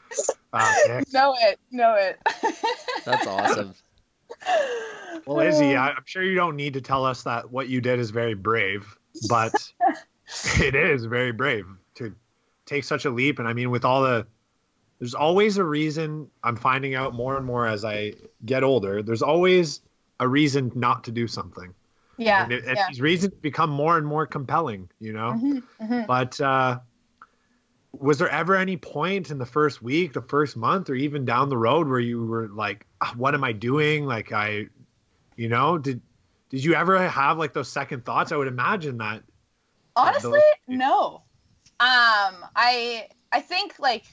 Uh, 0.53 1.03
know 1.13 1.35
it, 1.41 1.59
know 1.71 1.95
it. 1.95 2.19
That's 3.05 3.27
awesome. 3.27 3.75
Well, 5.27 5.41
Izzy, 5.41 5.75
I, 5.75 5.91
I'm 5.91 6.03
sure 6.05 6.23
you 6.23 6.35
don't 6.35 6.57
need 6.57 6.75
to 6.75 6.81
tell 6.83 7.05
us 7.05 7.23
that 7.23 7.51
what 7.51 7.69
you 7.69 7.81
did 7.81 7.99
is 7.99 8.11
very 8.11 8.35
brave, 8.35 8.95
but 9.29 9.55
it 10.61 10.75
is 10.75 11.07
very 11.07 11.33
brave 11.33 11.67
to 11.95 12.15
take 12.67 12.85
such 12.85 13.05
a 13.07 13.11
leap. 13.11 13.39
And 13.39 13.49
I 13.49 13.55
mean, 13.55 13.71
with 13.71 13.85
all 13.87 14.03
the, 14.03 14.27
there's 14.99 15.15
always 15.15 15.57
a 15.57 15.65
reason. 15.65 16.29
I'm 16.43 16.57
finding 16.57 16.95
out 16.95 17.15
more 17.15 17.37
and 17.37 17.47
more 17.47 17.67
as 17.67 17.85
I 17.85 18.15
get 18.45 18.63
older. 18.65 19.03
There's 19.03 19.23
always 19.23 19.81
a 20.21 20.29
reason 20.29 20.71
not 20.75 21.05
to 21.05 21.11
do 21.11 21.27
something, 21.27 21.75
yeah, 22.17 22.45
and, 22.45 22.53
it, 22.53 22.65
and 22.67 22.77
yeah. 22.77 22.87
these 22.89 23.01
reasons 23.01 23.35
become 23.41 23.71
more 23.71 23.97
and 23.97 24.07
more 24.07 24.27
compelling. 24.27 24.91
You 25.01 25.15
know, 25.15 25.41
Mhm, 25.43 25.63
mhm. 25.81 26.07
but 26.07 26.41
uh, 26.41 26.81
was 28.01 28.19
there 28.19 28.29
ever 28.29 28.57
any 28.57 28.77
point 28.77 29.31
in 29.31 29.39
the 29.39 29.47
first 29.47 29.83
week, 29.83 30.13
the 30.13 30.23
first 30.23 30.57
month, 30.57 30.91
or 30.91 30.95
even 30.95 31.25
down 31.25 31.49
the 31.49 31.57
road 31.57 31.89
where 31.89 32.01
you 32.01 32.25
were 32.25 32.49
like, 32.49 32.87
"Ah, 33.01 33.15
"What 33.17 33.35
am 33.35 33.45
I 33.45 33.53
doing?" 33.53 34.07
Like 34.07 34.33
I, 34.33 34.67
you 35.37 35.49
know, 35.49 35.79
did 35.79 36.01
did 36.51 36.65
you 36.65 36.75
ever 36.75 37.07
have 37.09 37.39
like 37.39 37.53
those 37.53 37.69
second 37.69 38.05
thoughts? 38.05 38.33
I 38.33 38.37
would 38.37 38.49
imagine 38.49 38.99
that. 38.99 39.23
Honestly, 39.97 40.33
those- 40.33 40.79
no. 40.79 41.23
Um, 41.81 42.47
I 42.57 43.09
I 43.33 43.41
think 43.41 43.79
like 43.79 44.05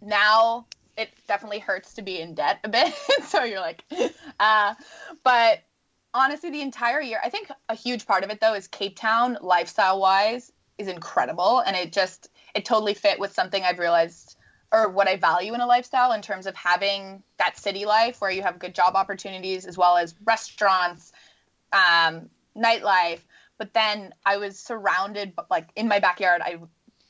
now 0.00 0.66
it 0.96 1.10
definitely 1.26 1.58
hurts 1.58 1.94
to 1.94 2.02
be 2.02 2.20
in 2.20 2.34
debt 2.34 2.60
a 2.64 2.68
bit. 2.68 2.94
so 3.24 3.44
you're 3.44 3.60
like, 3.60 3.84
uh, 4.40 4.74
but 5.22 5.60
honestly, 6.14 6.50
the 6.50 6.62
entire 6.62 7.00
year, 7.00 7.20
I 7.24 7.28
think 7.30 7.50
a 7.68 7.74
huge 7.74 8.06
part 8.06 8.24
of 8.24 8.30
it 8.30 8.40
though 8.40 8.54
is 8.54 8.68
Cape 8.68 8.96
Town 8.96 9.38
lifestyle 9.40 10.00
wise 10.00 10.52
is 10.78 10.88
incredible, 10.88 11.60
and 11.60 11.76
it 11.76 11.92
just 11.92 12.29
it 12.54 12.64
totally 12.64 12.94
fit 12.94 13.18
with 13.18 13.32
something 13.32 13.62
I've 13.62 13.78
realized 13.78 14.36
or 14.72 14.88
what 14.88 15.08
I 15.08 15.16
value 15.16 15.54
in 15.54 15.60
a 15.60 15.66
lifestyle 15.66 16.12
in 16.12 16.22
terms 16.22 16.46
of 16.46 16.54
having 16.54 17.22
that 17.38 17.58
city 17.58 17.84
life 17.84 18.20
where 18.20 18.30
you 18.30 18.42
have 18.42 18.58
good 18.58 18.74
job 18.74 18.94
opportunities 18.94 19.66
as 19.66 19.76
well 19.76 19.96
as 19.96 20.14
restaurants, 20.24 21.12
um, 21.72 22.30
nightlife. 22.56 23.20
But 23.58 23.74
then 23.74 24.14
I 24.24 24.36
was 24.36 24.58
surrounded, 24.58 25.32
like 25.50 25.68
in 25.74 25.88
my 25.88 25.98
backyard, 25.98 26.40
I 26.44 26.58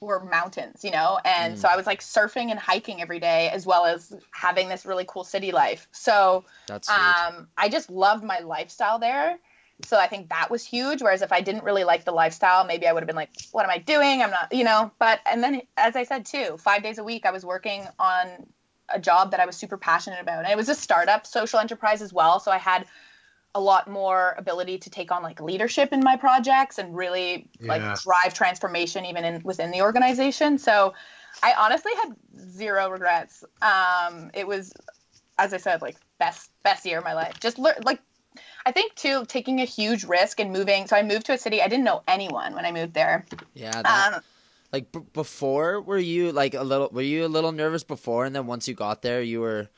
were 0.00 0.24
mountains, 0.24 0.83
you 0.83 0.90
know, 0.90 1.20
and 1.24 1.55
Mm. 1.55 1.59
so 1.59 1.68
I 1.68 1.76
was 1.76 1.87
like 1.87 2.00
surfing 2.00 2.50
and 2.50 2.59
hiking 2.59 3.03
every 3.03 3.20
day 3.20 3.50
as 3.50 3.66
well 3.66 3.85
as 3.85 4.12
having 4.33 4.68
this 4.68 4.87
really 4.87 5.05
cool 5.07 5.24
city 5.24 5.53
life. 5.53 5.87
So 5.92 6.44
That's 6.66 6.88
um, 6.88 7.48
I 7.57 7.68
just 7.68 7.90
loved 7.90 8.24
my 8.24 8.38
lifestyle 8.38 8.98
there. 8.98 9.38
So 9.85 9.99
I 9.99 10.07
think 10.07 10.29
that 10.29 10.51
was 10.51 10.64
huge. 10.64 11.03
Whereas 11.03 11.23
if 11.23 11.33
I 11.33 11.40
didn't 11.40 11.64
really 11.64 11.85
like 11.85 12.05
the 12.05 12.12
lifestyle, 12.12 12.64
maybe 12.64 12.87
I 12.87 12.93
would 12.93 13.03
have 13.03 13.07
been 13.07 13.16
like, 13.16 13.31
what 13.53 13.64
am 13.64 13.71
I 13.71 13.79
doing? 13.79 14.23
I'm 14.23 14.31
not, 14.31 14.53
you 14.53 14.64
know, 14.64 14.90
but, 14.99 15.21
and 15.31 15.43
then 15.43 15.62
as 15.77 15.97
I 15.97 16.05
said 16.05 16.27
too, 16.27 16.57
five 16.59 16.83
days 16.83 16.99
a 16.99 17.05
week, 17.05 17.27
I 17.27 17.31
was 17.31 17.45
working 17.45 17.87
on 17.99 18.47
a 18.88 18.99
job 18.99 19.31
that 19.31 19.40
I 19.40 19.47
was 19.47 19.57
super 19.57 19.77
passionate 19.77 20.21
about. 20.21 20.45
And 20.45 20.53
it 20.53 20.57
was 20.57 20.69
a 20.69 20.75
startup 20.75 21.27
social 21.27 21.61
enterprise 21.61 22.03
as 22.03 22.12
well. 22.12 22.40
So 22.40 22.51
I 22.51 22.59
had 22.59 22.87
a 23.55 23.61
lot 23.61 23.90
more 23.90 24.35
ability 24.38 24.79
to 24.79 24.90
take 24.90 25.11
on 25.11 25.23
like 25.23 25.40
leadership 25.40 25.93
in 25.93 26.01
my 26.01 26.16
projects 26.16 26.79
and 26.79 26.97
really 26.97 27.49
like 27.61 27.83
Yeah. 27.83 27.97
drive 28.03 28.33
transformation 28.33 29.05
even 29.05 29.25
in 29.25 29.43
within 29.43 29.71
the 29.73 29.83
organization. 29.83 30.59
So 30.59 30.95
I 31.43 31.55
honestly 31.59 31.93
had 31.97 32.14
zero 32.38 32.90
regrets. 32.90 33.45
Um, 33.61 34.31
it 34.35 34.47
was, 34.47 34.73
as 35.38 35.53
I 35.53 35.57
said, 35.57 35.83
like 35.83 35.97
best 36.19 36.51
best 36.62 36.85
year 36.87 36.99
of 36.99 37.05
my 37.05 37.14
life. 37.14 37.40
Just 37.40 37.59
lear- 37.59 37.79
like 37.85 38.01
I 38.64 38.73
think 38.73 38.95
too 38.95 39.25
taking 39.27 39.61
a 39.61 39.64
huge 39.64 40.05
risk 40.05 40.40
and 40.40 40.53
moving. 40.53 40.87
So 40.87 40.97
I 40.97 41.03
moved 41.03 41.27
to 41.27 41.33
a 41.33 41.38
city 41.38 41.62
I 41.62 41.69
didn't 41.69 41.85
know 41.85 42.03
anyone 42.07 42.55
when 42.55 42.64
I 42.64 42.73
moved 42.73 42.95
there. 42.95 43.25
yeah, 43.55 43.83
that, 43.83 44.12
Um, 44.14 44.23
like 44.73 44.93
b- 44.93 45.01
before, 45.12 45.81
were 45.81 45.99
you 45.99 46.33
like 46.33 46.55
a 46.55 46.62
little? 46.62 46.88
Were 46.93 47.03
you 47.03 47.27
a 47.27 47.29
little 47.29 47.53
nervous 47.53 47.85
before, 47.85 48.25
and 48.25 48.35
then 48.35 48.47
once 48.47 48.69
you 48.69 48.75
got 48.75 49.03
there, 49.03 49.23
you 49.23 49.40
were, 49.40 49.69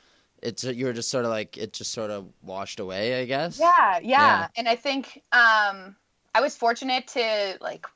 it's 0.42 0.64
you 0.64 0.86
were 0.86 0.92
just 0.92 1.10
sort 1.10 1.24
of 1.24 1.30
like 1.30 1.56
it 1.56 1.72
just 1.72 1.92
sort 1.92 2.10
of 2.10 2.26
washed 2.42 2.80
away, 2.80 3.20
I 3.22 3.24
guess. 3.24 3.58
Yeah, 3.58 4.00
yeah, 4.02 4.02
Yeah. 4.02 4.48
And 4.56 4.68
I 4.68 4.76
think 4.76 5.22
um, 5.32 5.96
I 6.34 6.40
was 6.40 6.56
fortunate 6.56 7.06
to 7.08 7.56
like 7.60 7.86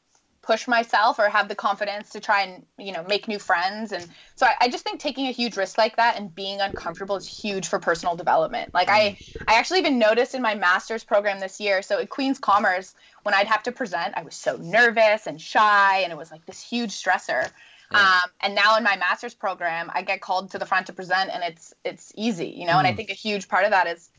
push 0.46 0.68
myself 0.68 1.18
or 1.18 1.28
have 1.28 1.48
the 1.48 1.54
confidence 1.56 2.10
to 2.10 2.20
try 2.20 2.42
and 2.42 2.64
you 2.78 2.92
know 2.92 3.02
make 3.08 3.26
new 3.26 3.38
friends 3.38 3.90
and 3.90 4.06
so 4.36 4.46
I, 4.46 4.54
I 4.62 4.68
just 4.68 4.84
think 4.84 5.00
taking 5.00 5.26
a 5.26 5.32
huge 5.32 5.56
risk 5.56 5.76
like 5.76 5.96
that 5.96 6.16
and 6.16 6.32
being 6.32 6.60
uncomfortable 6.60 7.16
is 7.16 7.26
huge 7.26 7.66
for 7.66 7.80
personal 7.80 8.14
development 8.14 8.72
like 8.72 8.88
i 8.88 9.18
i 9.48 9.54
actually 9.54 9.80
even 9.80 9.98
noticed 9.98 10.34
in 10.36 10.42
my 10.42 10.54
master's 10.54 11.02
program 11.02 11.40
this 11.40 11.58
year 11.58 11.82
so 11.82 11.98
at 11.98 12.10
queen's 12.10 12.38
commerce 12.38 12.94
when 13.24 13.34
i'd 13.34 13.48
have 13.48 13.62
to 13.64 13.72
present 13.72 14.14
i 14.16 14.22
was 14.22 14.36
so 14.36 14.56
nervous 14.58 15.26
and 15.26 15.40
shy 15.40 15.98
and 16.04 16.12
it 16.12 16.16
was 16.16 16.30
like 16.30 16.46
this 16.46 16.62
huge 16.62 16.92
stressor 16.92 17.50
Yeah. 17.92 17.98
um, 18.22 18.30
and 18.40 18.54
now 18.54 18.76
in 18.76 18.84
my 18.84 18.96
master's 18.96 19.34
program 19.34 19.90
i 19.94 20.02
get 20.02 20.20
called 20.20 20.52
to 20.52 20.58
the 20.58 20.66
front 20.66 20.86
to 20.86 20.92
present 20.92 21.30
and 21.34 21.42
it's 21.42 21.74
it's 21.84 22.12
easy 22.14 22.50
you 22.60 22.66
know 22.66 22.78
and 22.78 22.86
i 22.86 22.92
Mm. 22.92 22.96
think 22.96 23.10
a 23.10 23.14
huge 23.14 23.48
part 23.48 23.64
of 23.64 23.72
that 23.72 23.88
is 23.88 24.10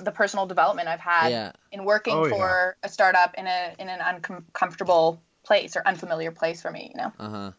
the 0.00 0.10
personal 0.10 0.44
development 0.46 0.88
i've 0.88 1.00
had 1.14 1.28
Yeah. 1.30 1.52
in 1.70 1.84
working 1.84 2.14
Oh, 2.14 2.24
yeah. 2.24 2.34
for 2.34 2.76
a 2.82 2.88
startup 2.88 3.34
in 3.38 3.46
a 3.46 3.74
in 3.78 3.88
an 3.88 4.00
uncomfortable 4.10 5.20
place 5.48 5.74
or 5.76 5.82
unfamiliar 5.86 6.30
place 6.30 6.60
for 6.62 6.70
me, 6.70 6.92
you 6.94 7.02
know. 7.02 7.12
Uh 7.18 7.28
huh. 7.28 7.50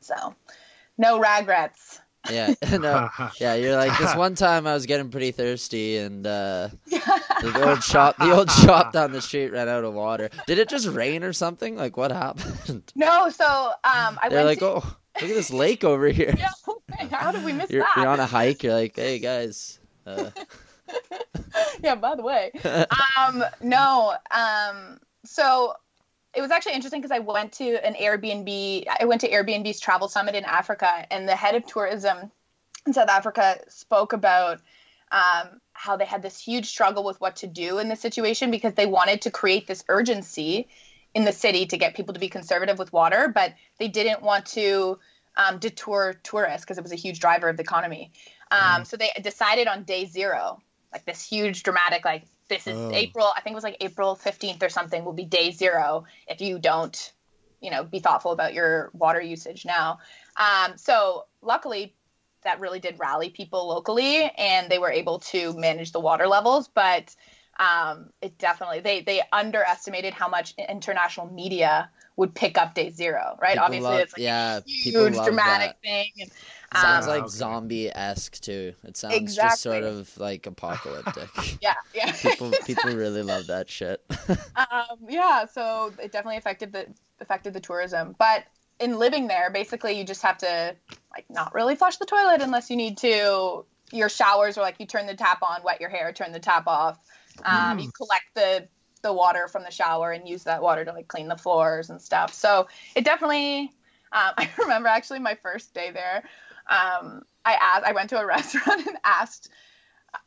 So, 0.00 0.34
no 0.96 1.18
regrets. 1.18 2.00
Yeah. 2.30 2.54
no. 2.78 3.08
Yeah, 3.40 3.54
you're 3.54 3.76
like 3.76 3.98
this 3.98 4.14
one 4.14 4.34
time 4.36 4.66
I 4.66 4.74
was 4.74 4.86
getting 4.86 5.10
pretty 5.10 5.32
thirsty 5.32 5.96
and 5.96 6.24
uh 6.24 6.68
the 6.86 7.68
old 7.68 7.82
shop 7.82 8.16
the 8.18 8.30
old 8.30 8.50
shop 8.50 8.92
down 8.92 9.10
the 9.12 9.20
street 9.20 9.50
ran 9.50 9.68
out 9.68 9.82
of 9.84 9.92
water. 9.92 10.30
Did 10.46 10.58
it 10.58 10.68
just 10.68 10.86
rain 10.86 11.24
or 11.24 11.32
something? 11.32 11.76
Like 11.76 11.96
what 11.96 12.12
happened? 12.12 12.92
No, 12.94 13.28
so 13.28 13.44
um, 13.84 14.18
I 14.22 14.28
They're 14.30 14.44
like, 14.44 14.60
to, 14.60 14.66
"Oh, 14.66 14.74
look 15.20 15.22
at 15.22 15.28
this 15.28 15.50
lake 15.50 15.82
over 15.82 16.06
here." 16.08 16.34
Yeah, 16.38 17.08
how 17.10 17.32
did 17.32 17.44
we 17.44 17.52
miss 17.52 17.70
You're, 17.70 17.82
that? 17.82 17.94
you're 17.96 18.06
on 18.06 18.20
a 18.20 18.26
hike. 18.26 18.62
You're 18.62 18.74
like, 18.74 18.94
"Hey 18.94 19.18
guys." 19.18 19.80
Uh, 20.06 20.30
yeah, 21.82 21.96
by 21.96 22.14
the 22.14 22.22
way. 22.22 22.52
um, 23.18 23.42
no. 23.62 24.14
Um, 24.30 25.00
so 25.24 25.74
it 26.34 26.40
was 26.40 26.50
actually 26.50 26.74
interesting 26.74 27.00
because 27.00 27.14
I 27.14 27.18
went 27.18 27.52
to 27.54 27.86
an 27.86 27.94
Airbnb. 27.94 28.86
I 29.00 29.04
went 29.04 29.20
to 29.22 29.30
Airbnb's 29.30 29.80
travel 29.80 30.08
summit 30.08 30.34
in 30.34 30.44
Africa, 30.44 31.06
and 31.10 31.28
the 31.28 31.36
head 31.36 31.54
of 31.54 31.66
tourism 31.66 32.30
in 32.86 32.92
South 32.92 33.08
Africa 33.08 33.58
spoke 33.68 34.12
about 34.12 34.60
um, 35.10 35.60
how 35.72 35.96
they 35.96 36.06
had 36.06 36.22
this 36.22 36.40
huge 36.40 36.66
struggle 36.66 37.04
with 37.04 37.20
what 37.20 37.36
to 37.36 37.46
do 37.46 37.78
in 37.78 37.88
this 37.88 38.00
situation 38.00 38.50
because 38.50 38.74
they 38.74 38.86
wanted 38.86 39.22
to 39.22 39.30
create 39.30 39.66
this 39.66 39.84
urgency 39.88 40.68
in 41.14 41.24
the 41.24 41.32
city 41.32 41.66
to 41.66 41.76
get 41.76 41.94
people 41.94 42.14
to 42.14 42.20
be 42.20 42.28
conservative 42.28 42.78
with 42.78 42.92
water, 42.92 43.28
but 43.28 43.52
they 43.78 43.88
didn't 43.88 44.22
want 44.22 44.46
to 44.46 44.98
um, 45.36 45.58
detour 45.58 46.14
tourists 46.22 46.64
because 46.64 46.78
it 46.78 46.82
was 46.82 46.92
a 46.92 46.96
huge 46.96 47.20
driver 47.20 47.48
of 47.48 47.56
the 47.56 47.62
economy. 47.62 48.10
Um, 48.50 48.84
So 48.84 48.96
they 48.96 49.10
decided 49.22 49.66
on 49.66 49.84
day 49.84 50.06
zero, 50.06 50.62
like 50.92 51.04
this 51.04 51.22
huge 51.24 51.62
dramatic, 51.62 52.04
like 52.04 52.24
this 52.48 52.66
is 52.66 52.76
Oh. 52.76 52.90
April, 52.92 53.26
I 53.36 53.40
think 53.40 53.52
it 53.52 53.56
was 53.56 53.64
like 53.64 53.76
April 53.80 54.16
15th 54.16 54.62
or 54.62 54.68
something, 54.68 55.04
will 55.04 55.12
be 55.12 55.24
day 55.24 55.50
zero 55.50 56.04
if 56.28 56.40
you 56.40 56.58
don't, 56.58 57.12
you 57.60 57.70
know, 57.70 57.84
be 57.84 57.98
thoughtful 58.00 58.32
about 58.32 58.54
your 58.54 58.90
water 58.92 59.20
usage 59.20 59.64
now. 59.64 59.98
Um, 60.36 60.76
so 60.76 61.26
luckily, 61.40 61.94
that 62.44 62.58
really 62.58 62.80
did 62.80 62.98
rally 62.98 63.30
people 63.30 63.68
locally 63.68 64.30
and 64.36 64.68
they 64.68 64.78
were 64.78 64.90
able 64.90 65.20
to 65.20 65.52
manage 65.54 65.92
the 65.92 66.00
water 66.00 66.26
levels. 66.26 66.68
But 66.68 67.14
um, 67.60 68.10
it 68.20 68.36
definitely, 68.38 68.80
they, 68.80 69.02
they 69.02 69.22
underestimated 69.32 70.12
how 70.12 70.28
much 70.28 70.54
international 70.68 71.32
media 71.32 71.88
would 72.16 72.34
pick 72.34 72.58
up 72.58 72.74
day 72.74 72.90
zero, 72.90 73.38
right? 73.40 73.52
people 73.52 73.64
Obviously, 73.64 73.90
love- 73.90 74.00
it's 74.00 74.12
like 74.12 74.22
yeah, 74.22 74.58
a 74.58 74.62
huge 74.68 75.14
dramatic 75.22 75.68
that. 75.68 75.82
thing. 75.82 76.10
And, 76.20 76.30
Sounds 76.74 77.06
um, 77.06 77.10
like 77.10 77.22
okay. 77.24 77.30
zombie 77.30 77.90
esque 77.94 78.40
too. 78.40 78.72
It 78.84 78.96
sounds 78.96 79.36
just 79.36 79.60
sort 79.60 79.82
of 79.84 80.16
like 80.18 80.46
apocalyptic. 80.46 81.28
yeah, 81.60 81.74
yeah. 81.94 82.12
people 82.12 82.52
people 82.64 82.94
really 82.94 83.22
love 83.22 83.46
that 83.48 83.68
shit. 83.68 84.02
um, 84.56 84.98
yeah, 85.08 85.44
so 85.44 85.92
it 86.02 86.12
definitely 86.12 86.38
affected 86.38 86.72
the 86.72 86.86
affected 87.20 87.52
the 87.52 87.60
tourism. 87.60 88.14
But 88.18 88.44
in 88.80 88.98
living 88.98 89.28
there, 89.28 89.50
basically, 89.50 89.98
you 89.98 90.04
just 90.04 90.22
have 90.22 90.38
to 90.38 90.74
like 91.12 91.26
not 91.28 91.54
really 91.54 91.76
flush 91.76 91.98
the 91.98 92.06
toilet 92.06 92.40
unless 92.40 92.70
you 92.70 92.76
need 92.76 92.96
to. 92.98 93.64
Your 93.92 94.08
showers 94.08 94.56
are 94.56 94.62
like 94.62 94.76
you 94.78 94.86
turn 94.86 95.06
the 95.06 95.14
tap 95.14 95.42
on, 95.42 95.62
wet 95.62 95.80
your 95.80 95.90
hair, 95.90 96.12
turn 96.12 96.32
the 96.32 96.40
tap 96.40 96.66
off. 96.66 96.98
Um, 97.44 97.78
You 97.78 97.90
collect 97.92 98.24
the 98.34 98.68
the 99.02 99.12
water 99.12 99.48
from 99.48 99.64
the 99.64 99.70
shower 99.70 100.12
and 100.12 100.28
use 100.28 100.44
that 100.44 100.62
water 100.62 100.84
to 100.84 100.92
like 100.92 101.08
clean 101.08 101.28
the 101.28 101.36
floors 101.36 101.90
and 101.90 102.00
stuff. 102.00 102.32
So 102.32 102.68
it 102.94 103.04
definitely. 103.04 103.72
Um, 104.12 104.32
I 104.38 104.48
remember 104.58 104.88
actually 104.88 105.18
my 105.18 105.34
first 105.34 105.74
day 105.74 105.90
there. 105.90 106.24
Um, 106.72 107.22
I 107.44 107.54
asked, 107.54 107.84
I 107.84 107.92
went 107.92 108.10
to 108.10 108.18
a 108.18 108.26
restaurant 108.36 108.86
and 108.86 108.96
asked 109.04 109.50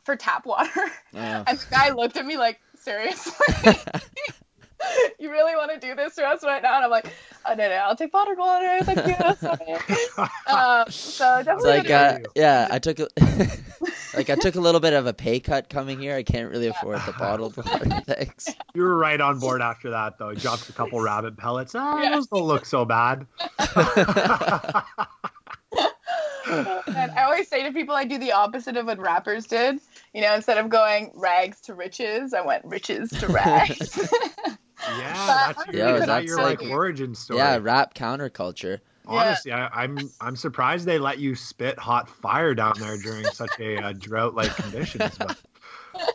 for 0.04 0.16
tap 0.16 0.46
water. 0.46 0.70
Oh. 0.76 0.90
And 1.48 1.58
the 1.58 1.66
guy 1.72 1.90
looked 1.92 2.18
at 2.18 2.26
me 2.26 2.38
like, 2.38 2.60
seriously? 2.78 3.34
you 5.20 5.32
really 5.32 5.56
want 5.56 5.72
to 5.74 5.80
do 5.80 5.96
this 5.96 6.16
to 6.16 6.24
us 6.26 6.44
right 6.44 6.62
now? 6.62 6.76
And 6.76 6.86
I'm 6.86 6.92
like, 6.92 7.08
oh, 7.48 7.54
no, 7.56 7.68
no, 7.70 7.76
I'll 7.76 7.96
take 7.96 8.12
bottled 8.12 8.38
water. 8.38 8.80
Thank 8.84 9.08
you. 9.08 9.16
That's 9.18 9.40
fine. 9.40 10.28
um, 10.48 10.92
so 10.92 11.38
It's 11.38 11.46
definitely. 11.46 11.70
like 11.78 11.88
Yeah. 11.88 12.02
uh, 12.02 12.30
yeah, 12.36 12.68
I 12.70 12.80
took 12.80 13.00
a 13.00 13.08
like 14.16 14.30
I 14.30 14.36
took 14.36 14.56
a 14.56 14.60
little 14.62 14.80
bit 14.80 14.94
of 14.94 15.08
a 15.08 15.14
pay 15.14 15.40
cut 15.40 15.70
coming 15.70 16.00
here. 16.00 16.16
I 16.16 16.24
can't 16.24 16.50
really 16.52 16.68
afford 16.68 17.00
the 17.06 17.14
bottled 17.18 17.58
water. 17.58 18.02
Thanks. 18.06 18.48
You 18.74 18.84
were 18.84 18.98
right 18.98 19.20
on 19.20 19.40
board 19.40 19.62
after 19.62 19.90
that, 19.92 20.18
though. 20.18 20.34
Dropped 20.34 20.70
a 20.70 20.74
couple 20.74 21.00
rabbit 21.02 21.36
pellets. 21.38 21.74
Ah, 21.76 22.02
Yeah. 22.02 22.12
those 22.16 22.28
don't 22.28 22.44
look 22.44 22.66
so 22.66 22.86
bad. 22.86 23.26
And 26.48 27.12
I 27.12 27.24
always 27.24 27.48
say 27.48 27.64
to 27.64 27.72
people, 27.74 27.96
I 27.96 28.06
do 28.06 28.18
the 28.18 28.32
opposite 28.32 28.78
of 28.78 28.86
what 28.86 29.00
rappers 29.00 29.46
did. 29.48 29.80
You 30.14 30.22
know, 30.22 30.34
instead 30.34 30.58
of 30.58 30.70
going 30.70 31.12
rags 31.16 31.60
to 31.62 31.74
riches, 31.74 32.34
I 32.34 32.42
went 32.42 32.64
riches 32.66 33.10
to 33.12 33.28
rags. 33.30 33.98
Yeah, 34.98 35.54
that's 35.58 35.64
Yeah, 35.74 35.88
your, 35.90 35.94
is 35.96 36.00
that 36.02 36.08
that's 36.08 36.26
your 36.28 36.42
like 36.42 36.62
like- 36.62 36.72
origin 36.72 37.16
story. 37.16 37.40
yeah, 37.40 37.58
rap 37.62 37.94
counterculture. 37.94 38.80
Honestly, 39.08 39.52
I, 39.52 39.68
I'm 39.68 39.98
I'm 40.20 40.36
surprised 40.36 40.88
they 40.88 40.98
let 40.98 41.20
you 41.20 41.36
spit 41.36 41.78
hot 41.78 42.10
fire 42.10 42.56
down 42.56 42.74
there 42.80 42.98
during 42.98 43.24
such 43.26 43.52
a 43.60 43.78
uh, 43.78 43.94
drought-like 43.94 44.56
conditions. 44.56 45.16
But 45.20 45.38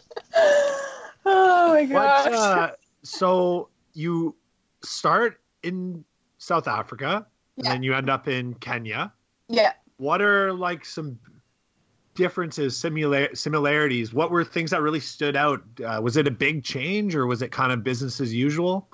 oh 1.24 1.68
my 1.74 1.82
what, 1.82 2.30
gosh. 2.30 2.32
uh, 2.32 2.70
so 3.04 3.68
you 3.92 4.34
start 4.82 5.40
in 5.62 6.04
South 6.38 6.66
Africa, 6.66 7.26
and 7.58 7.66
then 7.66 7.82
you 7.84 7.94
end 7.94 8.10
up 8.10 8.26
in 8.28 8.54
Kenya, 8.54 9.12
Yeah. 9.48 9.72
What 10.00 10.22
are 10.22 10.54
like 10.54 10.86
some 10.86 11.18
differences, 12.14 12.74
similar 12.74 13.34
similarities? 13.34 14.14
What 14.14 14.30
were 14.30 14.44
things 14.44 14.70
that 14.70 14.80
really 14.80 14.98
stood 14.98 15.36
out? 15.36 15.62
Uh, 15.84 16.00
was 16.02 16.16
it 16.16 16.26
a 16.26 16.30
big 16.30 16.64
change, 16.64 17.14
or 17.14 17.26
was 17.26 17.42
it 17.42 17.52
kind 17.52 17.70
of 17.70 17.84
business 17.84 18.18
as 18.18 18.32
usual? 18.32 18.88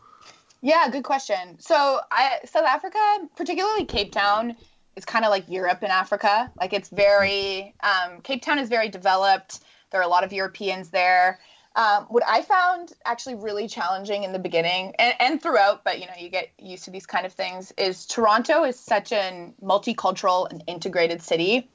Yeah, 0.63 0.89
good 0.91 1.05
question. 1.05 1.61
So, 1.61 2.01
I, 2.11 2.41
South 2.45 2.65
Africa, 2.65 2.99
particularly 3.37 3.85
Cape 3.85 4.11
Town, 4.11 4.57
is 4.97 5.05
kind 5.05 5.25
of 5.25 5.31
like 5.31 5.49
Europe 5.49 5.85
in 5.85 5.91
Africa. 5.93 6.51
Like 6.59 6.73
it's 6.73 6.89
very 6.89 7.73
um, 7.85 8.21
Cape 8.23 8.43
Town 8.43 8.59
is 8.59 8.69
very 8.69 8.89
developed. 8.89 9.61
There 9.93 10.01
are 10.01 10.05
a 10.05 10.09
lot 10.09 10.25
of 10.25 10.33
Europeans 10.33 10.91
there. 10.91 11.39
Um, 11.77 12.07
what 12.09 12.23
I 12.27 12.43
found 12.43 12.93
actually 13.05 13.35
really 13.37 13.69
challenging 13.69 14.25
in 14.25 14.33
the 14.33 14.39
beginning 14.39 14.95
and, 14.99 15.15
and 15.21 15.43
throughout, 15.43 15.85
but 15.85 16.01
you 16.01 16.07
know, 16.07 16.15
you 16.19 16.31
get 16.31 16.49
used 16.59 16.85
to 16.87 16.91
these 16.91 17.07
kind 17.07 17.27
of 17.27 17.33
things, 17.33 17.73
is 17.77 18.07
Toronto 18.07 18.65
is 18.65 18.81
such 18.81 19.13
a 19.13 19.53
multicultural 19.63 20.51
and 20.51 20.65
integrated 20.67 21.23
city. 21.23 21.69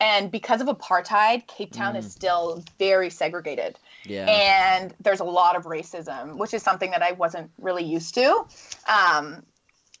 And 0.00 0.30
because 0.30 0.60
of 0.60 0.66
apartheid, 0.68 1.46
Cape 1.46 1.72
Town 1.72 1.96
is 1.96 2.10
still 2.10 2.62
very 2.78 3.08
segregated 3.08 3.78
Yeah. 4.04 4.26
and 4.26 4.94
there's 5.00 5.20
a 5.20 5.24
lot 5.24 5.56
of 5.56 5.64
racism, 5.64 6.36
which 6.36 6.52
is 6.52 6.62
something 6.62 6.90
that 6.90 7.02
I 7.02 7.12
wasn't 7.12 7.50
really 7.58 7.84
used 7.84 8.14
to. 8.14 8.46
Um, 8.88 9.42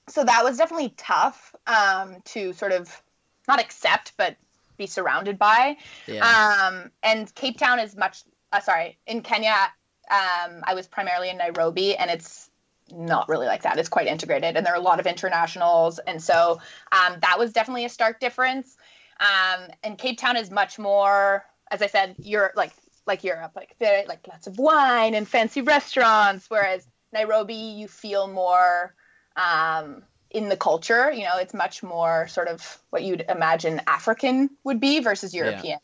so 0.08 0.24
that 0.24 0.44
was 0.44 0.58
definitely 0.58 0.94
tough 0.96 1.54
um, 1.66 2.22
to 2.26 2.52
sort 2.52 2.72
of 2.72 3.02
not 3.48 3.60
accept, 3.60 4.12
but 4.16 4.36
be 4.76 4.86
surrounded 4.86 5.38
by. 5.38 5.76
yeah. 6.06 6.68
Um, 6.68 6.90
and 7.02 7.34
Cape 7.34 7.58
Town 7.58 7.78
is 7.78 7.96
much, 7.96 8.22
uh, 8.56 8.60
sorry, 8.60 8.98
in 9.06 9.20
Kenya, 9.22 9.54
um, 10.10 10.62
I 10.64 10.74
was 10.74 10.86
primarily 10.86 11.30
in 11.30 11.36
Nairobi, 11.36 11.96
and 11.96 12.10
it's 12.10 12.50
not 12.90 13.28
really 13.28 13.46
like 13.46 13.62
that. 13.62 13.78
It's 13.78 13.88
quite 13.88 14.06
integrated, 14.06 14.56
and 14.56 14.64
there 14.64 14.72
are 14.72 14.78
a 14.78 14.82
lot 14.82 15.00
of 15.00 15.06
internationals, 15.06 15.98
and 15.98 16.22
so 16.22 16.60
um, 16.92 17.18
that 17.20 17.38
was 17.38 17.52
definitely 17.52 17.84
a 17.84 17.88
stark 17.88 18.20
difference. 18.20 18.76
Um, 19.20 19.68
and 19.82 19.98
Cape 19.98 20.18
Town 20.18 20.36
is 20.36 20.50
much 20.50 20.78
more, 20.78 21.44
as 21.70 21.82
I 21.82 21.86
said, 21.86 22.14
Europe, 22.18 22.52
like 22.56 22.72
like 23.06 23.24
Europe, 23.24 23.52
like 23.54 23.74
like 23.80 24.26
lots 24.28 24.46
of 24.46 24.58
wine 24.58 25.14
and 25.14 25.28
fancy 25.28 25.62
restaurants, 25.62 26.48
whereas 26.48 26.86
Nairobi, 27.12 27.54
you 27.54 27.88
feel 27.88 28.26
more 28.26 28.94
um, 29.36 30.02
in 30.30 30.48
the 30.48 30.56
culture. 30.56 31.10
You 31.12 31.24
know, 31.24 31.36
it's 31.38 31.54
much 31.54 31.82
more 31.82 32.26
sort 32.28 32.48
of 32.48 32.78
what 32.90 33.02
you'd 33.02 33.24
imagine 33.28 33.80
African 33.86 34.50
would 34.64 34.80
be 34.80 35.00
versus 35.00 35.34
European. 35.34 35.78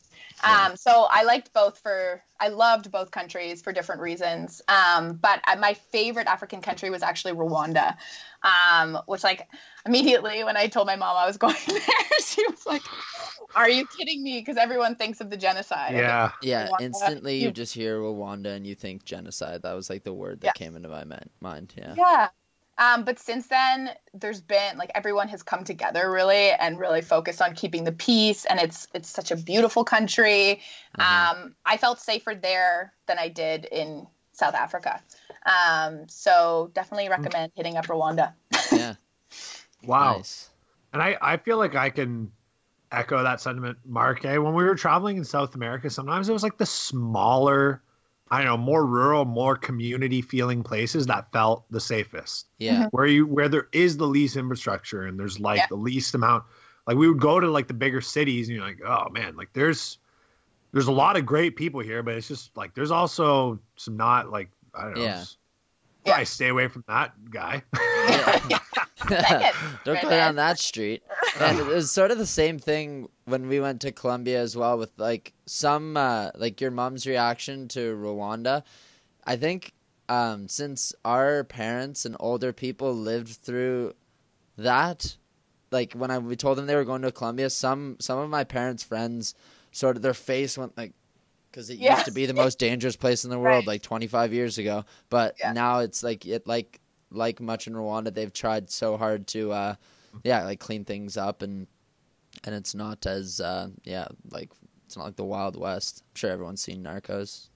Yeah. 0.44 0.66
Um, 0.66 0.76
so 0.76 1.06
I 1.10 1.22
liked 1.22 1.52
both 1.52 1.78
for 1.78 2.22
I 2.40 2.48
loved 2.48 2.90
both 2.90 3.12
countries 3.12 3.62
for 3.62 3.72
different 3.72 4.00
reasons. 4.00 4.60
Um, 4.66 5.14
but 5.14 5.40
I- 5.44 5.54
my 5.54 5.74
favorite 5.74 6.26
African 6.26 6.60
country 6.60 6.90
was 6.90 7.02
actually 7.02 7.34
Rwanda, 7.34 7.96
um, 8.42 8.98
which 9.06 9.22
like 9.22 9.48
immediately 9.86 10.42
when 10.42 10.56
I 10.56 10.66
told 10.66 10.88
my 10.88 10.96
mom 10.96 11.16
I 11.16 11.26
was 11.26 11.36
going 11.38 11.54
there, 11.68 11.78
she 12.26 12.44
was 12.48 12.66
like, 12.66 12.82
"Are 13.54 13.68
you 13.70 13.86
kidding 13.86 14.24
me?" 14.24 14.40
Because 14.40 14.56
everyone 14.56 14.96
thinks 14.96 15.20
of 15.20 15.30
the 15.30 15.36
genocide. 15.36 15.94
Yeah, 15.94 16.32
Yeah, 16.42 16.68
Rwanda, 16.68 16.80
instantly 16.80 17.36
you 17.36 17.46
you- 17.48 17.52
just 17.52 17.74
hear 17.74 17.98
Rwanda 18.00 18.56
and 18.56 18.66
you 18.66 18.74
think 18.74 19.04
genocide. 19.04 19.62
That 19.62 19.74
was 19.74 19.88
like 19.88 20.02
the 20.02 20.12
word 20.14 20.40
that 20.40 20.46
Yeah. 20.48 20.52
came 20.52 20.74
into 20.74 20.88
my 20.88 21.04
mind. 21.40 21.72
Yeah. 21.76 21.94
Yeah. 21.96 22.28
Um, 22.78 23.04
but 23.04 23.18
since 23.18 23.46
then, 23.48 23.90
there's 24.14 24.40
been 24.40 24.78
like 24.78 24.90
everyone 24.94 25.28
has 25.28 25.42
come 25.42 25.64
together 25.64 26.10
really 26.10 26.50
and 26.50 26.78
really 26.78 27.02
focused 27.02 27.42
on 27.42 27.54
keeping 27.54 27.84
the 27.84 27.92
peace, 27.92 28.44
and 28.44 28.58
it's 28.58 28.88
it's 28.94 29.08
such 29.08 29.30
a 29.30 29.36
beautiful 29.36 29.84
country. 29.84 30.60
Mhm. 30.98 31.04
Um, 31.04 31.54
I 31.64 31.76
felt 31.76 32.00
safer 32.00 32.34
there 32.34 32.94
than 33.06 33.18
I 33.18 33.28
did 33.28 33.66
in 33.66 34.06
South 34.32 34.54
Africa. 34.54 35.02
Um, 35.44 36.08
so 36.08 36.70
definitely 36.74 37.08
recommend 37.08 37.52
hitting 37.54 37.76
up 37.76 37.86
Rwanda. 37.86 38.32
Yeah. 38.72 38.94
wow. 39.84 40.16
Nice. 40.16 40.48
And 40.92 41.02
I, 41.02 41.16
I 41.20 41.36
feel 41.36 41.58
like 41.58 41.74
I 41.74 41.90
can 41.90 42.32
echo 42.90 43.22
that 43.22 43.40
sentiment, 43.40 43.78
Mark. 43.84 44.24
Eh? 44.24 44.36
When 44.38 44.54
we 44.54 44.64
were 44.64 44.74
traveling 44.74 45.16
in 45.16 45.24
South 45.24 45.54
America, 45.54 45.90
sometimes 45.90 46.28
it 46.28 46.32
was 46.32 46.42
like 46.42 46.58
the 46.58 46.66
smaller, 46.66 47.82
I 48.32 48.38
don't 48.38 48.46
know, 48.46 48.56
more 48.56 48.86
rural, 48.86 49.26
more 49.26 49.56
community 49.56 50.22
feeling 50.22 50.62
places 50.62 51.04
that 51.06 51.30
felt 51.32 51.64
the 51.70 51.80
safest. 51.80 52.46
Yeah. 52.58 52.88
Where 52.90 53.04
you 53.04 53.26
where 53.26 53.46
there 53.50 53.68
is 53.72 53.98
the 53.98 54.06
least 54.06 54.36
infrastructure 54.36 55.02
and 55.02 55.20
there's 55.20 55.38
like 55.38 55.58
Yeah. 55.58 55.66
the 55.68 55.76
least 55.76 56.14
amount. 56.14 56.44
Like 56.86 56.96
we 56.96 57.08
would 57.08 57.20
go 57.20 57.38
to 57.40 57.46
like 57.50 57.68
the 57.68 57.74
bigger 57.74 58.00
cities 58.00 58.48
and 58.48 58.56
you're 58.56 58.66
like, 58.66 58.80
oh 58.86 59.10
man, 59.10 59.36
like 59.36 59.52
there's 59.52 59.98
there's 60.72 60.86
a 60.86 60.92
lot 60.92 61.18
of 61.18 61.26
great 61.26 61.56
people 61.56 61.80
here, 61.80 62.02
but 62.02 62.14
it's 62.14 62.26
just 62.26 62.56
like 62.56 62.74
there's 62.74 62.90
also 62.90 63.58
some 63.76 63.98
not 63.98 64.30
like 64.30 64.48
I 64.74 64.84
don't 64.84 64.94
know. 64.94 65.02
Yeah. 65.02 65.24
Yeah. 66.06 66.14
I 66.14 66.24
stay 66.24 66.48
away 66.48 66.68
from 66.68 66.84
that 66.88 67.12
guy. 67.30 67.62
Don't 69.84 70.00
go 70.00 70.08
down 70.08 70.36
that 70.36 70.58
street. 70.58 71.02
And 71.40 71.58
it 71.58 71.66
was 71.66 71.90
sort 71.90 72.10
of 72.10 72.18
the 72.18 72.26
same 72.26 72.58
thing 72.58 73.08
when 73.24 73.48
we 73.48 73.60
went 73.60 73.80
to 73.82 73.92
Colombia 73.92 74.40
as 74.40 74.56
well 74.56 74.78
with 74.78 74.92
like 74.98 75.32
some 75.46 75.96
uh 75.96 76.30
like 76.34 76.60
your 76.60 76.70
mom's 76.70 77.06
reaction 77.06 77.68
to 77.68 77.96
Rwanda. 77.96 78.62
I 79.24 79.36
think 79.36 79.72
um 80.08 80.48
since 80.48 80.92
our 81.04 81.44
parents 81.44 82.04
and 82.04 82.16
older 82.20 82.52
people 82.52 82.94
lived 82.94 83.30
through 83.30 83.94
that 84.58 85.16
like 85.70 85.94
when 85.94 86.10
I 86.10 86.18
we 86.18 86.36
told 86.36 86.58
them 86.58 86.66
they 86.66 86.76
were 86.76 86.84
going 86.84 87.02
to 87.02 87.12
Colombia, 87.12 87.48
some 87.50 87.96
some 88.00 88.18
of 88.18 88.28
my 88.28 88.44
parents' 88.44 88.82
friends 88.82 89.34
sort 89.70 89.96
of 89.96 90.02
their 90.02 90.14
face 90.14 90.58
went 90.58 90.76
like 90.76 90.92
because 91.50 91.70
it 91.70 91.78
Yeah. 91.78 91.92
used 91.92 92.04
to 92.06 92.10
be 92.10 92.26
the 92.26 92.34
most 92.34 92.58
dangerous 92.58 92.96
place 92.96 93.24
in 93.24 93.30
the 93.30 93.38
world 93.40 93.66
Right. 93.66 93.74
like 93.74 93.82
25 93.82 94.32
years 94.32 94.58
ago, 94.58 94.84
but 95.10 95.36
Yeah. 95.40 95.52
now 95.52 95.78
it's 95.80 96.02
like 96.02 96.26
it 96.26 96.46
like 96.46 96.80
like 97.10 97.40
much 97.40 97.66
in 97.66 97.74
Rwanda, 97.74 98.12
they've 98.12 98.32
tried 98.32 98.70
so 98.70 98.96
hard 98.96 99.26
to 99.28 99.52
uh 99.52 99.74
yeah, 100.24 100.44
like 100.44 100.60
clean 100.60 100.84
things 100.84 101.16
up 101.16 101.42
and 101.42 101.66
and 102.44 102.54
it's 102.54 102.74
not 102.74 103.06
as 103.06 103.40
uh 103.40 103.68
yeah, 103.84 104.08
like 104.30 104.50
it's 104.86 104.96
not 104.96 105.04
like 105.04 105.16
the 105.16 105.24
Wild 105.24 105.56
West. 105.56 106.02
I'm 106.04 106.16
sure 106.16 106.30
everyone's 106.30 106.62
seen 106.62 106.82
Narcos. 106.82 107.48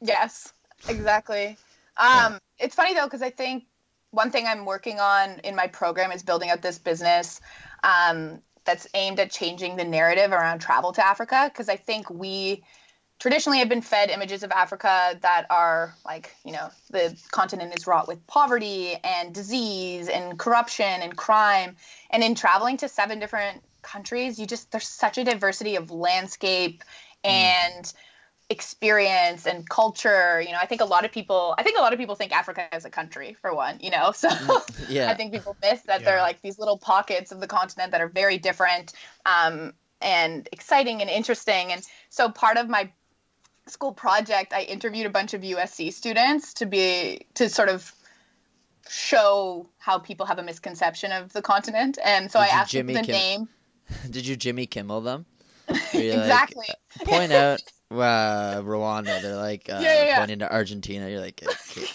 Yes, 0.00 0.52
exactly. 0.88 1.56
Um, 1.96 2.38
It's 2.58 2.74
funny 2.74 2.94
though 2.94 3.04
because 3.04 3.22
I 3.22 3.30
think 3.30 3.64
one 4.10 4.30
thing 4.30 4.46
I'm 4.46 4.64
working 4.64 5.00
on 5.00 5.40
in 5.40 5.56
my 5.56 5.66
program 5.66 6.12
is 6.12 6.22
building 6.22 6.50
out 6.50 6.62
this 6.62 6.78
business 6.78 7.40
um, 7.82 8.40
that's 8.64 8.86
aimed 8.94 9.20
at 9.20 9.30
changing 9.30 9.76
the 9.76 9.84
narrative 9.84 10.32
around 10.32 10.60
travel 10.60 10.92
to 10.92 11.04
Africa 11.04 11.50
because 11.52 11.68
I 11.68 11.76
think 11.76 12.08
we 12.10 12.64
traditionally 13.24 13.60
have 13.60 13.70
been 13.70 13.80
fed 13.80 14.10
images 14.10 14.42
of 14.42 14.50
Africa 14.52 15.18
that 15.22 15.46
are 15.48 15.94
like 16.04 16.36
you 16.44 16.52
know 16.52 16.68
the 16.90 17.18
continent 17.30 17.74
is 17.74 17.86
wrought 17.86 18.06
with 18.06 18.18
poverty 18.26 18.98
and 19.02 19.34
disease 19.34 20.10
and 20.10 20.38
corruption 20.38 20.84
and 20.84 21.16
crime. 21.16 21.74
And 22.10 22.22
in 22.22 22.34
traveling 22.34 22.76
to 22.76 22.86
seven 22.86 23.18
different 23.20 23.64
countries 23.80 24.38
you 24.38 24.46
just 24.46 24.70
there's 24.72 24.86
such 24.86 25.16
a 25.16 25.24
diversity 25.24 25.76
of 25.76 25.90
landscape 25.90 26.84
and 27.24 27.90
experience 28.50 29.46
and 29.46 29.66
culture. 29.70 30.42
You 30.42 30.52
know 30.52 30.58
i 30.60 30.66
think 30.66 30.82
a 30.82 30.84
lot 30.84 31.06
of 31.06 31.10
people 31.10 31.54
i 31.56 31.62
think 31.62 31.78
a 31.78 31.80
lot 31.80 31.94
of 31.94 31.98
people 31.98 32.16
think 32.16 32.30
africa 32.30 32.68
is 32.74 32.84
a 32.84 32.90
country 32.90 33.38
for 33.40 33.54
one 33.54 33.78
you 33.80 33.90
know? 33.90 34.12
So 34.22 34.28
Yeah. 34.86 35.08
i 35.08 35.14
think 35.14 35.32
people 35.32 35.56
miss 35.62 35.80
that 35.84 36.04
there 36.04 36.18
are 36.18 36.20
like 36.20 36.42
these 36.42 36.58
little 36.58 36.76
pockets 36.76 37.32
of 37.32 37.40
the 37.40 37.46
continent 37.46 37.92
that 37.92 38.02
are 38.02 38.08
very 38.08 38.36
different 38.36 38.92
um, 39.24 39.72
and 40.04 40.48
exciting 40.52 41.00
and 41.00 41.10
interesting. 41.10 41.72
And 41.72 41.82
so 42.10 42.28
part 42.28 42.58
of 42.58 42.68
my 42.68 42.92
school 43.66 43.92
project 43.92 44.52
i 44.52 44.62
interviewed 44.62 45.06
a 45.06 45.10
bunch 45.10 45.34
of 45.34 45.40
usc 45.42 45.92
students 45.92 46.54
to 46.54 46.66
be 46.66 47.20
to 47.34 47.48
sort 47.48 47.68
of 47.68 47.92
show 48.88 49.66
how 49.78 49.98
people 49.98 50.26
have 50.26 50.38
a 50.38 50.42
misconception 50.42 51.10
of 51.12 51.32
the 51.32 51.40
continent 51.40 51.98
and 52.04 52.30
so 52.30 52.38
Did 52.38 52.44
i 52.44 52.48
asked 52.48 52.72
them 52.72 52.86
Jimmy 52.86 52.94
the 52.94 53.06
Kim- 53.06 53.12
name 53.14 53.48
Did 54.10 54.26
you 54.26 54.36
Jimmy 54.36 54.66
Kimmel 54.66 55.00
them? 55.02 55.26
You 55.92 56.12
like, 56.12 56.20
exactly 56.20 56.66
point 57.04 57.32
out 57.32 57.60
uh, 57.90 58.62
Rwanda. 58.62 59.20
They're 59.22 59.36
like 59.36 59.68
uh, 59.68 59.78
Yeah, 59.80 59.94
yeah, 59.94 60.04
yeah. 60.06 60.18
pointing 60.18 60.38
to 60.40 60.52
Argentina. 60.52 61.08
You're 61.08 61.20
like, 61.20 61.42
okay. 61.42 61.86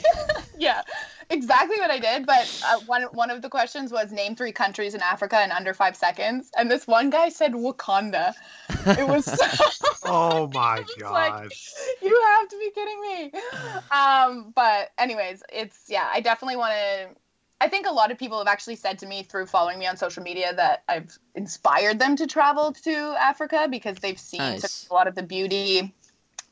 yeah, 0.58 0.82
exactly 1.30 1.78
what 1.80 1.92
I 1.92 2.00
did. 2.00 2.26
But 2.26 2.48
uh, 2.68 2.80
one 2.86 3.04
one 3.14 3.30
of 3.30 3.42
the 3.42 3.50
questions 3.50 3.92
was 3.92 4.12
name 4.12 4.36
three 4.36 4.52
countries 4.52 4.94
in 4.94 5.02
Africa 5.02 5.44
in 5.44 5.52
under 5.52 5.74
five 5.74 5.96
seconds, 5.96 6.52
and 6.58 6.70
this 6.70 6.88
one 6.88 7.10
guy 7.10 7.30
said 7.30 7.54
Wakanda. 7.54 8.34
It 8.86 9.08
was 9.08 9.26
so, 9.26 9.36
oh 10.06 10.48
my 10.54 10.80
It's 10.80 10.96
god. 10.96 11.12
like, 11.12 11.54
you 12.02 12.22
have 12.28 12.50
to 12.50 12.58
be 12.58 12.72
kidding 12.72 13.02
me. 13.02 13.32
Um, 13.92 14.52
but 14.56 14.90
anyways, 14.98 15.44
it's 15.52 15.86
yeah, 15.88 16.10
I 16.12 16.22
definitely 16.22 16.58
want 16.58 16.74
to. 16.74 17.10
I 17.62 17.68
think 17.68 17.88
a 17.88 17.92
lot 17.92 18.10
of 18.10 18.18
people 18.18 18.38
have 18.38 18.48
actually 18.48 18.78
said 18.78 19.00
to 19.00 19.06
me 19.06 19.24
through 19.24 19.46
following 19.46 19.80
me 19.80 19.86
on 19.86 19.98
social 19.98 20.24
media 20.24 20.54
that 20.56 20.84
I've 20.88 21.18
inspired 21.36 22.00
them 22.00 22.16
to 22.16 22.26
travel 22.26 22.72
to 22.72 23.16
Africa 23.20 23.68
because 23.70 23.98
they've 23.98 24.20
seen 24.20 24.40
Nice. 24.40 24.88
a 24.90 24.94
lot 24.94 25.08
of 25.08 25.16
the 25.16 25.24
beauty 25.24 25.94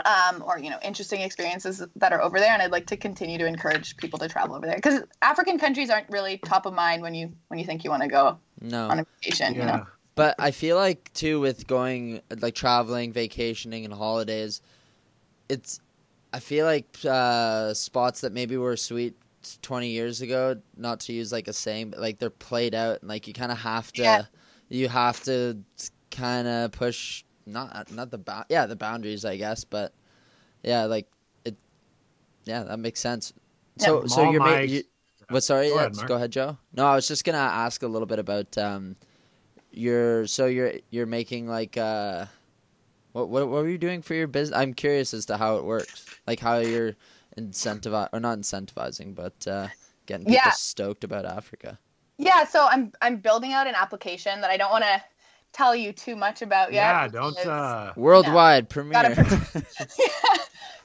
um, 0.06 0.44
or 0.46 0.60
you 0.60 0.70
know 0.70 0.78
interesting 0.84 1.22
experiences 1.22 1.84
that 1.96 2.13
are 2.13 2.22
over 2.22 2.40
there, 2.40 2.52
and 2.52 2.62
I'd 2.62 2.72
like 2.72 2.88
to 2.88 2.98
continue 2.98 3.38
to 3.38 3.46
encourage 3.46 3.98
people 3.98 4.20
to 4.20 4.28
travel 4.28 4.56
over 4.56 4.66
there 4.66 4.76
because 4.76 5.02
African 5.22 5.58
countries 5.58 5.90
aren't 5.90 6.10
really 6.10 6.38
top 6.38 6.66
of 6.66 6.74
mind 6.74 7.02
when 7.02 7.16
you 7.16 7.34
when 7.48 7.60
you 7.60 7.66
think 7.66 7.84
you 7.84 7.90
want 7.90 8.04
to 8.04 8.10
go 8.10 8.38
no. 8.62 8.90
on 8.90 9.00
a 9.00 9.06
vacation. 9.22 9.56
You 9.56 9.66
know, 9.66 9.86
But 10.17 10.36
I 10.39 10.51
feel 10.51 10.75
like 10.75 11.13
too 11.13 11.39
with 11.39 11.67
going 11.67 12.21
like 12.41 12.56
traveling, 12.56 13.13
vacationing, 13.13 13.86
and 13.86 13.93
holidays, 13.93 14.62
it's 15.47 15.80
I 16.34 16.39
feel 16.39 16.65
like 16.65 16.97
uh, 17.08 17.73
spots 17.73 18.21
that 18.21 18.34
maybe 18.34 18.58
were 18.58 18.75
sweet 18.75 19.15
twenty 19.62 19.89
years 19.89 20.21
ago. 20.21 20.60
Not 20.75 20.99
to 21.01 21.13
use 21.13 21.32
like 21.32 21.47
a 21.47 21.53
saying, 21.53 21.91
but 21.91 21.99
like 21.99 22.19
they're 22.19 22.30
played 22.30 22.75
out, 22.75 22.99
and 23.01 23.10
like 23.10 23.27
you 23.27 23.34
kind 23.34 23.51
of 23.51 23.60
have 23.60 23.93
to. 23.93 24.01
Yeah. 24.01 24.23
you 24.69 24.89
have 24.89 25.23
to 25.23 25.58
kind 26.12 26.47
of 26.47 26.71
push 26.71 27.23
not 27.45 27.91
not 27.91 28.12
the 28.12 28.17
bou- 28.17 28.43
yeah 28.49 28.65
the 28.65 28.75
boundaries 28.75 29.23
I 29.23 29.38
guess, 29.38 29.63
but 29.63 29.93
yeah, 30.63 30.86
like 30.86 31.08
it. 31.45 31.56
Yeah, 32.45 32.63
that 32.63 32.80
makes 32.80 32.99
sense. 32.99 33.34
So 33.77 33.99
From 34.01 34.10
so 34.10 34.32
you're 34.32 34.39
my 34.39 34.56
ma- 34.56 34.60
you, 34.62 34.84
what? 35.30 35.43
Sorry, 35.43 35.69
Go 35.69 35.75
yeah, 35.75 35.80
ahead, 35.82 35.93
just 35.93 36.08
go 36.08 36.15
ahead, 36.15 36.32
Joe. 36.32 36.58
No, 36.73 36.88
I 36.88 36.95
was 36.95 37.08
just 37.08 37.23
gonna 37.23 37.38
ask 37.38 37.84
a 37.84 37.88
little 37.88 38.08
bit 38.08 38.19
about 38.19 38.58
um, 38.58 38.95
your 39.78 40.28
so 40.28 40.46
you're 40.46 40.74
you're 40.90 41.06
making 41.06 41.48
like 41.48 41.78
uh, 41.78 42.26
what 43.13 43.30
what 43.30 43.48
what 43.48 43.63
were 43.63 43.70
you 43.70 43.78
doing 43.78 44.02
for 44.02 44.13
your 44.13 44.28
business? 44.28 44.58
I'm 44.58 44.74
curious 44.74 45.13
as 45.13 45.26
to 45.28 45.38
how 45.38 45.58
it 45.58 45.63
works, 45.66 46.06
like 46.28 46.40
how 46.40 46.58
you're 46.58 46.96
incentivizing 47.38 48.10
or 48.13 48.20
not 48.20 48.40
incentivizing, 48.40 49.13
but 49.16 49.48
uh, 49.48 49.68
getting 50.06 50.26
people 50.26 50.36
Yeah. 50.44 50.52
stoked 50.52 51.04
about 51.04 51.26
Africa. 51.26 51.78
Yeah, 52.18 52.46
so 52.46 52.68
I'm 52.70 52.92
I'm 53.02 53.18
building 53.18 53.54
out 53.54 53.68
an 53.68 53.76
application 53.76 54.42
that 54.42 54.50
I 54.50 54.58
don't 54.58 54.72
want 54.72 54.84
to 54.84 55.04
tell 55.54 55.76
you 55.76 55.92
too 55.94 56.16
much 56.16 56.42
about 56.42 56.74
yet. 56.74 56.82
Yeah, 56.82 57.08
don't. 57.08 57.36
because- 57.36 57.48
Uh, 57.48 57.94
Worldwide 57.96 58.68
Gotta 58.70 59.13
premiere. 59.16 59.16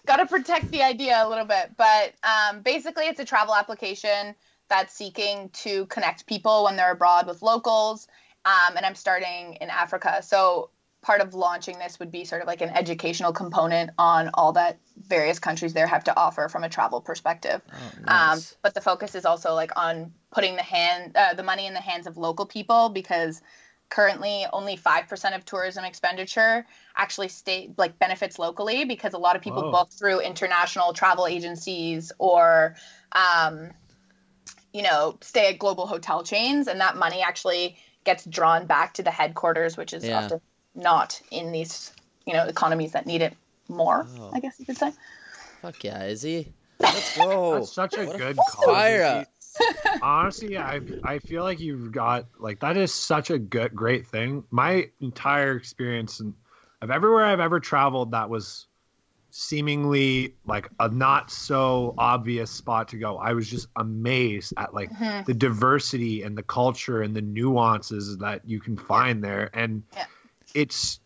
got 0.07 0.17
to 0.17 0.27
protect 0.27 0.71
the 0.71 0.83
idea 0.83 1.25
a 1.25 1.29
little 1.29 1.45
bit. 1.45 1.73
But 1.77 2.15
um, 2.23 2.61
basically, 2.63 3.07
it's 3.07 3.21
a 3.21 3.25
travel 3.25 3.55
application 3.55 4.35
that's 4.69 4.95
seeking 4.95 5.51
to 5.51 5.87
connect 5.87 6.27
people 6.27 6.65
when 6.65 6.77
they're 6.77 6.93
abroad 6.93 7.27
with 7.27 7.43
locals. 7.43 8.09
Um, 8.45 8.77
and 8.77 8.85
I'm 8.85 8.95
starting 8.95 9.55
in 9.61 9.71
Africa. 9.71 10.23
So 10.23 10.71
part 11.03 11.21
of 11.21 11.35
launching 11.35 11.79
this 11.79 11.99
would 11.99 12.11
be 12.11 12.25
sort 12.25 12.43
of 12.43 12.47
like 12.47 12.61
an 12.61 12.71
educational 12.71 13.33
component 13.33 13.91
on 13.99 14.31
all 14.35 14.53
that 14.53 14.79
various 15.07 15.39
countries 15.39 15.75
there 15.75 15.87
have 15.87 16.05
to 16.05 16.17
offer 16.17 16.49
from 16.49 16.63
a 16.65 16.69
travel 16.69 17.01
perspective. 17.01 17.61
Oh, 17.73 17.91
Um, 18.09 18.41
but 18.63 18.75
the 18.75 18.81
focus 18.81 19.15
is 19.15 19.25
also 19.25 19.53
like 19.55 19.73
on 19.77 20.13
putting 20.33 20.55
the 20.57 20.63
hand 20.63 21.17
uh, 21.17 21.35
the 21.35 21.43
money 21.43 21.67
in 21.67 21.75
the 21.75 21.81
hands 21.81 22.07
of 22.07 22.17
local 22.17 22.47
people 22.47 22.89
because 22.89 23.43
currently 23.91 24.47
only 24.53 24.77
5% 24.77 25.37
of 25.37 25.45
tourism 25.45 25.85
expenditure 25.85 26.65
actually 26.97 27.29
stay 27.29 27.71
like 27.77 27.99
benefits 27.99 28.39
locally 28.39 28.85
because 28.85 29.13
a 29.13 29.19
lot 29.19 29.37
of 29.37 29.43
people 29.43 29.63
Whoa. 29.63 29.71
book 29.71 29.91
through 29.93 30.21
international 30.21 30.93
travel 30.95 31.27
agencies 31.27 32.11
or 32.19 32.75
um, 33.13 33.71
you 34.73 34.83
know 34.83 35.19
stay 35.21 35.49
at 35.51 35.59
global 35.59 35.87
hotel 35.87 36.23
chains 36.23 36.69
and 36.69 36.81
that 36.81 36.97
money 36.97 37.23
actually 37.23 37.77
gets 38.05 38.25
drawn 38.25 38.67
back 38.67 38.95
to 38.95 39.03
the 39.03 39.11
headquarters 39.11 39.77
which 39.77 39.93
is 39.93 40.05
Yeah. 40.05 40.25
often 40.25 40.41
not 40.75 41.21
in 41.31 41.53
these 41.53 41.93
you 42.27 42.33
know 42.33 42.45
economies 42.45 42.93
that 42.93 43.07
need 43.07 43.23
it 43.23 43.35
more 43.69 44.07
Oh. 44.19 44.31
i 44.33 44.41
guess 44.41 44.59
you 44.59 44.67
could 44.67 44.77
say 44.79 44.93
Fuck 45.63 45.85
yeah, 45.85 46.03
is 46.07 46.23
he? 46.23 46.53
Let's 46.81 47.17
go. 47.17 47.55
that's 47.55 47.73
such 47.73 47.97
a 47.97 48.05
What 48.05 48.19
good 48.19 48.37
f- 48.37 48.45
cause. 48.53 48.65
Fire 48.65 49.05
up. 49.05 49.29
Honestly, 50.03 50.59
I 50.59 50.81
I 51.05 51.21
feel 51.21 51.45
like 51.45 51.61
you've 51.61 51.93
got 51.93 52.27
like 52.41 52.59
that 52.61 52.77
is 52.77 52.93
such 52.93 53.31
a 53.31 53.39
good 53.39 53.73
great 53.73 54.09
thing. 54.09 54.43
My 54.51 54.89
entire 55.01 55.55
experience 55.55 56.19
and 56.19 56.35
of 56.81 56.91
everywhere 56.91 57.25
I've 57.25 57.39
ever 57.39 57.61
traveled 57.61 58.11
that 58.11 58.29
was 58.29 58.67
seemingly 59.35 60.37
like 60.47 60.69
a 60.79 60.89
not 60.89 61.31
so 61.31 61.95
obvious 61.97 62.51
spot 62.51 62.89
to 62.89 62.99
go. 62.99 63.17
I 63.17 63.33
was 63.33 63.49
just 63.49 63.67
amazed 63.77 64.53
at 64.57 64.75
like 64.75 64.91
Mhm. 64.91 65.25
the 65.25 65.35
diversity 65.35 66.23
and 66.23 66.37
the 66.37 66.43
culture 66.43 67.01
and 67.03 67.17
the 67.17 67.23
nuances 67.23 68.19
that 68.19 68.43
you 68.47 68.61
can 68.61 68.77
find 68.77 69.25
there 69.25 69.51
and 69.55 69.83
Yeah. 69.97 70.07
it's 70.55 71.01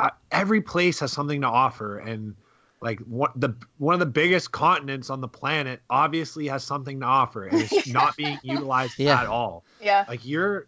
uh, 0.00 0.10
every 0.30 0.62
place 0.62 1.00
has 1.00 1.12
something 1.12 1.42
to 1.42 1.46
offer 1.46 1.98
and 1.98 2.34
like 2.80 2.98
what 3.00 3.38
the 3.38 3.54
one 3.76 3.92
of 3.92 4.00
the 4.00 4.06
biggest 4.06 4.50
continents 4.50 5.10
on 5.10 5.20
the 5.20 5.28
planet 5.28 5.80
obviously 5.90 6.48
has 6.48 6.64
something 6.64 7.00
to 7.00 7.06
offer 7.06 7.44
and 7.44 7.62
it's 7.62 7.86
not 7.92 8.16
being 8.16 8.40
utilized 8.42 8.98
Yeah. 8.98 9.20
at 9.20 9.26
all 9.26 9.64
yeah 9.80 10.04
like 10.08 10.26
you're 10.26 10.66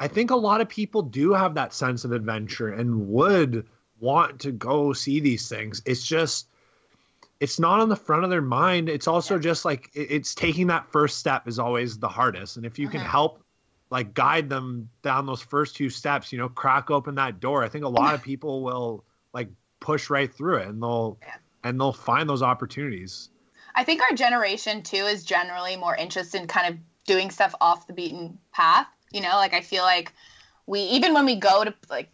i 0.00 0.06
think 0.08 0.30
a 0.30 0.36
lot 0.36 0.60
of 0.60 0.68
people 0.68 1.02
do 1.02 1.32
have 1.34 1.54
that 1.56 1.74
sense 1.74 2.04
of 2.04 2.12
adventure 2.12 2.68
and 2.68 3.08
would 3.08 3.66
want 4.02 4.40
to 4.40 4.52
go 4.52 4.92
see 4.92 5.20
these 5.20 5.48
things 5.48 5.80
it's 5.86 6.04
just 6.04 6.48
it's 7.40 7.58
not 7.58 7.80
on 7.80 7.88
the 7.88 7.96
front 7.96 8.24
of 8.24 8.30
their 8.30 8.42
mind 8.42 8.88
it's 8.88 9.06
also 9.08 9.38
just 9.38 9.64
like 9.64 9.90
it's 9.94 10.34
taking 10.34 10.66
that 10.66 10.86
first 10.90 11.18
step 11.18 11.46
is 11.48 11.58
always 11.58 11.98
the 11.98 12.08
hardest 12.08 12.56
and 12.56 12.66
if 12.66 12.78
you 12.78 12.88
can 12.88 13.00
Mhm. 13.00 13.06
help 13.06 13.42
like 13.90 14.12
guide 14.14 14.48
them 14.48 14.88
down 15.02 15.24
those 15.26 15.42
first 15.42 15.76
two 15.76 15.88
steps 15.88 16.32
you 16.32 16.38
know 16.38 16.48
crack 16.48 16.90
open 16.90 17.14
that 17.14 17.40
door 17.40 17.62
i 17.62 17.68
think 17.68 17.84
a 17.84 17.88
lot 17.88 18.12
of 18.14 18.20
people 18.30 18.62
will 18.62 19.04
like 19.32 19.48
push 19.80 20.10
right 20.10 20.34
through 20.34 20.56
it 20.56 20.68
and 20.68 20.82
they'll 20.82 21.16
Yeah. 21.22 21.36
and 21.64 21.80
they'll 21.80 21.92
find 21.92 22.28
those 22.28 22.42
opportunities 22.42 23.28
I 23.74 23.84
think 23.84 24.02
our 24.02 24.14
generation 24.14 24.82
too 24.82 24.96
is 24.96 25.24
generally 25.24 25.76
more 25.76 25.96
interested 25.96 26.40
in 26.40 26.46
kind 26.46 26.74
of 26.74 26.78
doing 27.06 27.30
stuff 27.30 27.54
off 27.58 27.86
the 27.86 27.94
beaten 27.94 28.38
path. 28.52 28.86
You 29.12 29.22
know, 29.22 29.36
like 29.36 29.54
I 29.54 29.62
feel 29.62 29.82
like 29.82 30.12
we 30.66 30.80
even 30.80 31.14
when 31.14 31.24
we 31.24 31.36
go 31.36 31.64
to 31.64 31.74
like 31.88 32.10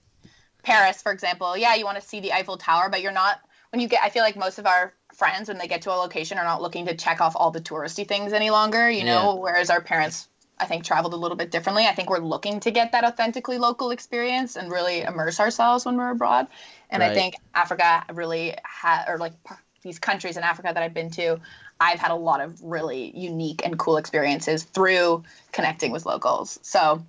Paris, 0.68 1.00
for 1.00 1.12
example, 1.12 1.56
yeah, 1.56 1.74
you 1.74 1.84
want 1.84 1.98
to 1.98 2.06
see 2.06 2.20
the 2.20 2.32
Eiffel 2.34 2.58
Tower, 2.58 2.90
but 2.90 3.00
you're 3.00 3.10
not 3.10 3.40
when 3.70 3.80
you 3.80 3.88
get. 3.88 4.04
I 4.04 4.10
feel 4.10 4.22
like 4.22 4.36
most 4.36 4.58
of 4.58 4.66
our 4.66 4.92
friends 5.14 5.48
when 5.48 5.56
they 5.56 5.66
get 5.66 5.82
to 5.82 5.90
a 5.90 5.96
location 5.96 6.36
are 6.36 6.44
not 6.44 6.60
looking 6.60 6.86
to 6.86 6.94
check 6.94 7.22
off 7.22 7.34
all 7.34 7.50
the 7.50 7.60
touristy 7.60 8.06
things 8.06 8.34
any 8.34 8.50
longer. 8.50 8.90
You 8.90 9.04
know, 9.04 9.36
whereas 9.36 9.70
our 9.70 9.80
parents. 9.80 10.28
I 10.60 10.64
think 10.64 10.82
traveled 10.82 11.12
a 11.12 11.16
little 11.16 11.36
bit 11.36 11.52
differently. 11.52 11.86
I 11.86 11.94
think 11.94 12.10
we're 12.10 12.18
looking 12.18 12.58
to 12.58 12.72
get 12.72 12.90
that 12.90 13.04
authentically 13.04 13.58
local 13.58 13.92
experience 13.92 14.56
and 14.56 14.72
really 14.72 15.02
immerse 15.02 15.38
ourselves 15.38 15.86
when 15.86 15.96
we're 15.96 16.10
abroad. 16.10 16.48
And 16.90 17.00
I 17.00 17.14
think 17.14 17.36
Africa 17.54 18.04
really 18.12 18.56
had, 18.64 19.04
or 19.08 19.18
like 19.18 19.34
these 19.82 20.00
countries 20.00 20.36
in 20.36 20.42
Africa 20.42 20.72
that 20.74 20.82
I've 20.82 20.94
been 20.94 21.10
to, 21.10 21.38
I've 21.78 22.00
had 22.00 22.10
a 22.10 22.16
lot 22.16 22.40
of 22.40 22.60
really 22.60 23.16
unique 23.16 23.64
and 23.64 23.78
cool 23.78 23.98
experiences 23.98 24.64
through 24.64 25.22
connecting 25.52 25.92
with 25.92 26.06
locals. 26.06 26.58
So, 26.62 27.04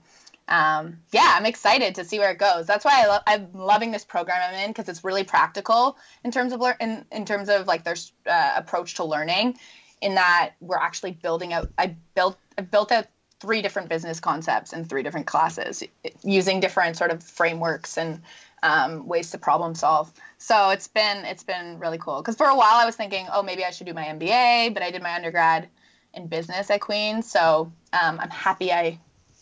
um, 0.49 0.99
yeah, 1.12 1.35
I'm 1.35 1.45
excited 1.45 1.95
to 1.95 2.03
see 2.03 2.19
where 2.19 2.31
it 2.31 2.39
goes. 2.39 2.65
That's 2.65 2.83
why 2.83 3.03
I 3.03 3.07
lo- 3.07 3.19
I'm 3.27 3.53
loving 3.53 3.91
this 3.91 4.03
program 4.03 4.41
I'm 4.41 4.55
in 4.55 4.71
because 4.71 4.89
it's 4.89 5.03
really 5.03 5.23
practical 5.23 5.97
in 6.23 6.31
terms 6.31 6.53
of 6.53 6.59
lear- 6.59 6.77
in, 6.81 7.05
in 7.12 7.23
terms 7.23 7.49
of 7.49 7.67
like 7.67 7.83
their 7.83 7.95
uh, 8.25 8.53
approach 8.55 8.95
to 8.95 9.03
learning. 9.03 9.57
In 10.01 10.15
that 10.15 10.51
we're 10.62 10.77
actually 10.77 11.12
building 11.12 11.53
out. 11.53 11.69
I 11.77 11.95
built 12.15 12.38
I 12.57 12.62
built 12.62 12.91
out 12.91 13.07
three 13.39 13.62
different 13.62 13.89
business 13.89 14.19
concepts 14.19 14.73
in 14.73 14.85
three 14.85 15.03
different 15.03 15.27
classes 15.27 15.83
using 16.23 16.59
different 16.59 16.97
sort 16.97 17.12
of 17.12 17.23
frameworks 17.23 17.97
and 17.97 18.21
um, 18.63 19.07
ways 19.07 19.31
to 19.31 19.38
problem 19.38 19.75
solve. 19.75 20.12
So 20.38 20.69
it's 20.71 20.88
been 20.88 21.25
it's 21.25 21.43
been 21.43 21.79
really 21.79 21.97
cool 21.97 22.21
because 22.21 22.35
for 22.35 22.47
a 22.47 22.55
while 22.55 22.75
I 22.75 22.85
was 22.85 22.95
thinking, 22.95 23.27
oh, 23.31 23.43
maybe 23.43 23.63
I 23.63 23.71
should 23.71 23.88
do 23.88 23.93
my 23.93 24.05
MBA, 24.05 24.73
but 24.73 24.83
I 24.83 24.89
did 24.89 25.03
my 25.03 25.13
undergrad 25.13 25.67
in 26.13 26.27
business 26.27 26.71
at 26.71 26.81
Queen's, 26.81 27.29
so 27.29 27.71
um, 27.93 28.19
I'm 28.19 28.31
happy 28.31 28.71
I 28.71 28.99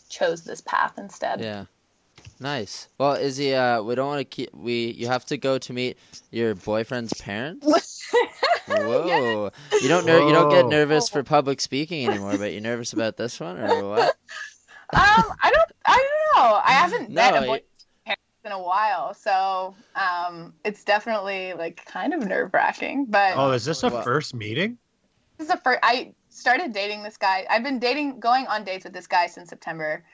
chose 0.08 0.44
this 0.44 0.60
path 0.60 0.94
instead. 0.98 1.40
Yeah. 1.40 1.64
Nice. 2.40 2.88
Well, 2.98 3.14
Izzy, 3.14 3.54
uh, 3.54 3.82
we 3.82 3.94
don't 3.94 4.06
want 4.06 4.20
to 4.20 4.24
keep. 4.24 4.54
We 4.54 4.92
you 4.92 5.06
have 5.08 5.24
to 5.26 5.36
go 5.36 5.58
to 5.58 5.72
meet 5.72 5.98
your 6.30 6.54
boyfriend's 6.54 7.12
parents. 7.14 7.66
Whoa! 8.68 9.50
You 9.80 9.88
don't 9.88 10.06
ner- 10.06 10.20
you 10.20 10.32
don't 10.32 10.50
get 10.50 10.66
nervous 10.66 11.08
for 11.08 11.22
public 11.22 11.60
speaking 11.60 12.06
anymore, 12.08 12.36
but 12.38 12.52
you're 12.52 12.60
nervous 12.60 12.92
about 12.92 13.16
this 13.16 13.40
one 13.40 13.58
or 13.58 13.88
what? 13.88 14.14
Um, 14.90 15.00
I 15.42 15.50
don't 15.50 15.70
I 15.84 15.96
don't 15.96 16.42
know. 16.44 16.60
I 16.64 16.72
haven't 16.72 17.10
met 17.14 17.34
a 17.34 17.40
you- 17.40 17.46
boy 17.46 17.62
parents 18.06 18.22
in 18.42 18.52
a 18.52 18.62
while, 18.62 19.12
so 19.12 19.74
um, 19.94 20.54
it's 20.64 20.82
definitely 20.82 21.52
like 21.52 21.84
kind 21.84 22.14
of 22.14 22.26
nerve 22.26 22.54
wracking. 22.54 23.04
But 23.04 23.34
oh 23.36 23.50
is 23.50 23.66
this 23.66 23.82
a 23.82 23.90
Well- 23.90 24.00
first 24.00 24.34
meeting 24.34 24.78
This 25.36 25.48
is 25.48 25.52
the 25.52 25.60
first. 25.60 25.80
I 25.82 26.14
started 26.38 26.72
dating 26.72 27.02
this 27.02 27.16
guy. 27.16 27.46
I've 27.50 27.62
been 27.62 27.78
dating, 27.78 28.20
going 28.20 28.46
on 28.46 28.64
dates 28.64 28.84
with 28.84 28.92
this 28.92 29.06
guy 29.06 29.26
since 29.26 29.48
September, 29.50 30.04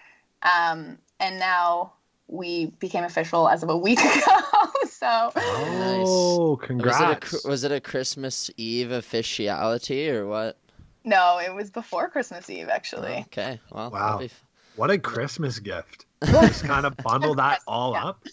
um, 0.43 0.99
and 1.21 1.39
now 1.39 1.93
we 2.27 2.67
became 2.79 3.05
official 3.05 3.49
as 3.49 3.63
of 3.63 3.69
a 3.69 3.77
week 3.77 3.99
ago. 4.01 4.41
so 4.89 5.31
oh 5.37 6.51
Was 6.59 6.67
congrats 6.67 7.35
it 7.35 7.45
a 7.45 7.49
was 7.49 7.65
it 7.65 7.73
a 7.73 7.81
Christmas 7.81 8.51
Eve 8.57 8.91
officiality 8.91 10.09
or 10.11 10.27
what? 10.27 10.57
no, 11.05 11.39
it 11.39 11.55
was 11.55 11.71
before 11.71 12.09
Christmas 12.09 12.49
Eve 12.49 12.69
actually. 12.69 13.19
Okay. 13.29 13.61
Well. 13.71 13.91
Wow. 13.91 14.19
be 14.19 14.25
f- 14.27 14.45
What 14.77 14.91
a 14.91 14.99
Christmas 14.99 15.59
gift. 15.59 16.07
Just 16.25 16.65
kind 16.65 16.87
of 16.87 16.97
bundle 16.99 17.35
that 17.35 17.61
all 17.67 17.93
Yeah. 17.93 18.05
up. 18.07 18.25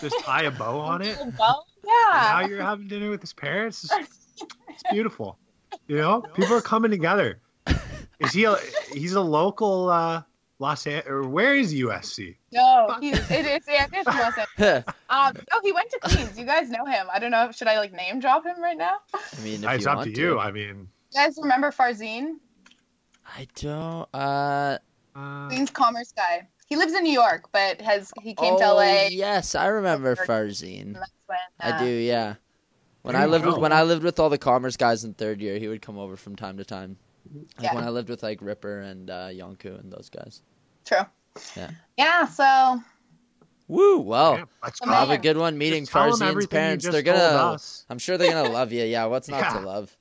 Just 0.00 0.18
tie 0.20 0.42
a 0.42 0.50
bow 0.50 0.80
on 0.80 1.02
it. 1.02 1.16
And 1.20 1.32
Well, 1.38 1.64
now 2.12 2.40
you're 2.40 2.62
having 2.62 2.88
dinner 2.88 3.10
with 3.10 3.20
his 3.20 3.32
parents. 3.32 3.84
It's, 3.84 4.44
it's 4.68 4.82
beautiful. 4.90 5.38
You 5.86 5.96
know, 5.96 6.22
people 6.34 6.54
are 6.54 6.60
coming 6.60 6.90
together. 6.90 7.40
Is 8.20 8.32
he 8.32 8.44
a, 8.44 8.56
he's 8.92 9.14
a 9.14 9.20
local 9.20 9.88
uh 9.88 10.22
Los 10.60 10.86
Angeles 10.86 11.10
or 11.10 11.26
where 11.26 11.54
is 11.54 11.74
USC? 11.74 12.36
No, 12.52 12.94
he's, 13.00 13.18
it 13.30 13.46
is. 13.46 13.64
Yeah, 13.66 13.86
it 13.90 13.96
is 13.96 14.06
Los 14.06 14.38
Angeles. 14.38 14.84
Um, 15.10 15.34
no, 15.34 15.60
he 15.62 15.72
went 15.72 15.90
to 15.90 15.98
Queens. 16.00 16.38
You 16.38 16.44
guys 16.44 16.70
know 16.70 16.84
him. 16.84 17.08
I 17.12 17.18
don't 17.18 17.32
know. 17.32 17.50
Should 17.50 17.66
I 17.66 17.78
like 17.78 17.92
name 17.92 18.20
drop 18.20 18.44
him 18.46 18.62
right 18.62 18.76
now? 18.76 18.98
I 19.12 19.40
mean, 19.42 19.64
if 19.64 19.70
It's 19.70 19.84
you 19.84 19.90
up 19.90 19.96
want 19.96 20.14
to 20.14 20.20
you. 20.20 20.38
I 20.38 20.52
mean, 20.52 20.88
You 21.12 21.20
guys 21.20 21.36
remember 21.40 21.72
Farzine? 21.72 22.34
I 23.26 23.48
don't. 23.56 24.08
Uh. 24.14 24.78
uh, 25.16 25.48
Queens 25.48 25.70
Commerce 25.70 26.12
guy. 26.12 26.46
He 26.66 26.76
lives 26.76 26.92
in 26.92 27.02
New 27.02 27.12
York, 27.12 27.48
but 27.50 27.80
has 27.80 28.12
he 28.22 28.34
came 28.34 28.54
oh, 28.54 28.58
to 28.58 28.72
LA? 28.74 29.08
yes, 29.10 29.56
I 29.56 29.66
remember 29.66 30.14
Farzine. 30.14 30.26
Farzine. 30.26 30.82
and 30.82 30.94
that's 30.94 31.12
when, 31.26 31.38
I 31.60 31.70
uh, 31.70 31.78
do, 31.80 31.86
yeah. 31.86 32.34
When 33.02 33.16
I 33.16 33.24
you 33.24 33.30
lived 33.30 33.46
with 33.46 33.56
when 33.58 33.72
I 33.72 33.82
lived 33.82 34.02
with 34.02 34.18
all 34.20 34.28
the 34.28 34.38
commerce 34.38 34.76
guys 34.76 35.04
in 35.04 35.14
third 35.14 35.40
year, 35.40 35.58
he 35.58 35.68
would 35.68 35.80
come 35.82 35.98
over 35.98 36.16
from 36.16 36.36
time 36.36 36.56
to 36.58 36.64
time. 36.64 36.96
Like 37.34 37.46
Yeah. 37.64 37.74
when 37.74 37.84
I 37.84 37.90
lived 37.90 38.08
with 38.08 38.22
like 38.22 38.40
Ripper 38.42 38.80
and 38.80 39.10
uh, 39.10 39.28
Yonku 39.28 39.78
and 39.80 39.92
those 39.92 40.10
guys. 40.10 40.42
True. 40.84 40.98
Yeah. 41.56 41.70
Yeah. 41.96 42.26
So 42.26 42.80
Woo! 43.68 43.98
Well, 44.00 44.38
Yeah, 44.38 44.44
let's 44.64 44.80
go. 44.80 44.90
have 44.90 45.10
a 45.10 45.18
good 45.18 45.36
one 45.36 45.56
meeting 45.56 45.82
Just 45.82 45.92
tell 45.92 46.02
'em 46.04 46.10
Farzian's 46.12 46.46
parents. 46.48 46.88
They're 46.88 47.02
gonna. 47.02 47.56
I'm 47.88 47.98
sure 48.00 48.18
they're 48.18 48.32
gonna 48.32 48.48
love 48.50 48.72
you. 48.72 48.84
Yeah. 48.84 49.04
What's 49.06 49.28
not 49.28 49.40
Yeah. 49.42 49.52
to 49.52 49.60
love? 49.60 49.96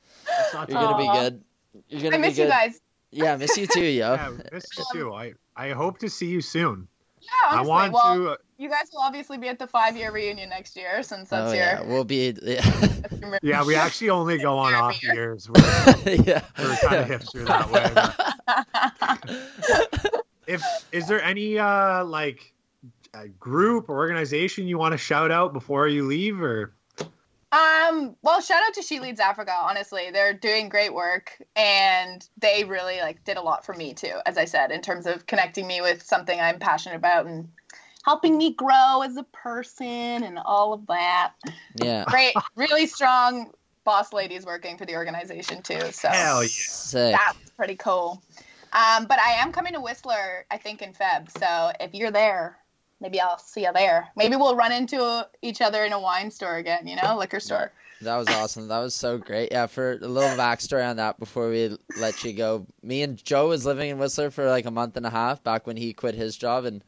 Not 0.54 0.70
You're 0.70 0.80
talk- 0.80 0.92
gonna 0.98 1.04
Aw. 1.08 1.14
be 1.14 1.20
good. 1.20 1.44
You're 1.88 2.02
gonna 2.02 2.16
I 2.16 2.20
miss 2.20 2.36
be 2.36 2.42
you 2.44 2.48
guys. 2.48 2.82
Yeah, 3.12 3.36
miss 3.38 3.56
you 3.58 3.68
too, 3.68 3.84
yo. 3.84 4.14
Yeah, 4.16 4.32
miss 4.52 4.66
you 4.78 4.84
too. 4.92 5.14
I, 5.14 5.34
I 5.56 5.70
hope 5.72 6.00
to 6.00 6.10
see 6.10 6.28
you 6.28 6.42
soon. 6.42 6.88
Yeah. 7.30 7.58
Honestly. 7.58 7.72
I 7.72 7.78
want 7.78 7.94
well, 7.94 8.16
to. 8.16 8.30
uh, 8.30 8.36
you 8.58 8.70
guys 8.70 8.90
will 8.92 9.02
obviously 9.02 9.38
be 9.38 9.48
at 9.48 9.60
the 9.60 9.68
five 9.68 9.96
year 9.96 10.12
reunion 10.12 10.50
next 10.50 10.76
year 10.76 11.04
since 11.04 11.30
that's 11.30 11.52
oh 11.52 11.54
your. 11.54 11.64
yeah, 11.64 11.82
we'll 11.82 12.04
be. 12.04 12.36
Yeah. 12.44 12.66
Yeah, 13.44 13.64
we 13.66 13.76
actually 13.76 14.10
only 14.10 14.40
go 14.40 14.58
on 14.58 14.74
off 14.74 15.04
year. 15.04 15.14
years. 15.14 15.48
We're, 15.50 15.62
yeah. 16.26 16.42
we're 16.58 16.76
kind 16.78 17.12
of 17.12 17.22
hipster 17.22 17.46
that 17.46 17.70
way. 17.70 17.92
if 20.48 20.64
is 20.92 21.08
there 21.08 21.22
any 21.22 21.60
uh 21.60 22.04
like 22.06 22.54
a 23.14 23.28
group 23.28 23.90
or 23.90 23.98
organization 23.98 24.68
you 24.68 24.80
want 24.80 24.94
to 24.94 24.98
shout 24.98 25.30
out 25.32 25.54
before 25.54 25.88
you 25.88 26.08
leave, 26.08 26.42
or 26.42 26.74
Um, 27.52 28.16
well, 28.22 28.42
shout 28.42 28.62
out 28.64 28.76
to 28.76 28.84
She 28.84 29.00
Leads 29.00 29.20
Africa. 29.20 29.54
Honestly, 29.56 30.12
they're 30.12 30.34
doing 30.34 30.70
great 30.70 30.94
work, 30.94 31.42
and 31.56 32.28
they 32.38 32.64
really 32.64 33.00
like 33.00 33.24
did 33.24 33.38
a 33.38 33.42
lot 33.42 33.66
for 33.66 33.74
me 33.74 33.94
too. 33.94 34.20
As 34.26 34.38
I 34.38 34.46
said, 34.46 34.72
in 34.72 34.82
terms 34.82 35.08
of 35.08 35.26
connecting 35.26 35.66
me 35.66 35.82
with 35.82 36.04
something 36.04 36.40
I'm 36.40 36.60
passionate 36.60 36.96
about 36.96 37.26
and 37.26 37.50
helping 38.06 38.38
me 38.38 38.54
grow 38.54 39.02
as 39.04 39.18
a 39.18 39.24
person 39.24 40.24
and 40.24 40.40
all 40.46 40.74
of 40.74 40.86
that. 40.88 41.34
Yeah. 41.76 42.06
Great, 42.08 42.34
really 42.56 42.88
strong 42.88 43.52
boss 43.84 44.14
ladies 44.14 44.46
working 44.46 44.78
for 44.78 44.86
the 44.86 44.96
organization 44.96 45.62
too. 45.62 45.92
So 45.92 46.10
hell 46.10 46.44
yeah. 46.44 46.50
Sick. 46.50 47.14
that's 47.14 47.50
pretty 47.52 47.76
cool. 47.76 48.22
Um, 48.72 49.06
but 49.06 49.20
I 49.20 49.32
am 49.34 49.52
coming 49.52 49.74
to 49.74 49.82
Whistler, 49.82 50.46
I 50.52 50.58
think 50.58 50.84
in 50.84 50.94
Feb. 50.94 51.32
So 51.40 51.72
if 51.80 51.94
you're 51.96 52.12
there, 52.12 52.58
maybe 53.02 53.20
I'll 53.20 53.38
see 53.38 53.62
you 53.64 53.72
there. 53.74 54.08
Maybe 54.16 54.36
we'll 54.36 54.56
run 54.56 54.72
into 54.72 55.28
each 55.42 55.62
other 55.62 55.84
in 55.86 55.94
a 55.94 56.00
wine 56.00 56.32
store 56.32 56.58
again. 56.58 56.88
You 56.88 56.96
know, 57.02 57.18
liquor 57.18 57.40
store. 57.40 57.72
That 58.02 58.16
was 58.16 58.30
awesome. 58.30 58.70
That 58.70 58.80
was 58.80 58.96
so 58.96 59.18
great. 59.18 59.52
Yeah, 59.52 59.66
for 59.68 59.94
a 59.94 60.08
little 60.08 60.38
backstory 60.38 60.88
on 60.90 60.96
that 60.98 61.20
before 61.20 61.50
we 61.50 61.78
let 62.00 62.24
you 62.24 62.32
go. 62.34 62.66
Me 62.82 63.02
and 63.02 63.22
Joe 63.24 63.50
was 63.50 63.66
living 63.66 63.90
in 63.90 63.98
Whistler 63.98 64.30
for 64.32 64.50
like 64.50 64.66
a 64.66 64.72
month 64.72 64.96
and 64.96 65.06
a 65.06 65.10
half 65.10 65.44
back 65.44 65.68
when 65.68 65.76
he 65.76 65.92
quit 65.92 66.16
his 66.16 66.38
job 66.38 66.64
and 66.64 66.82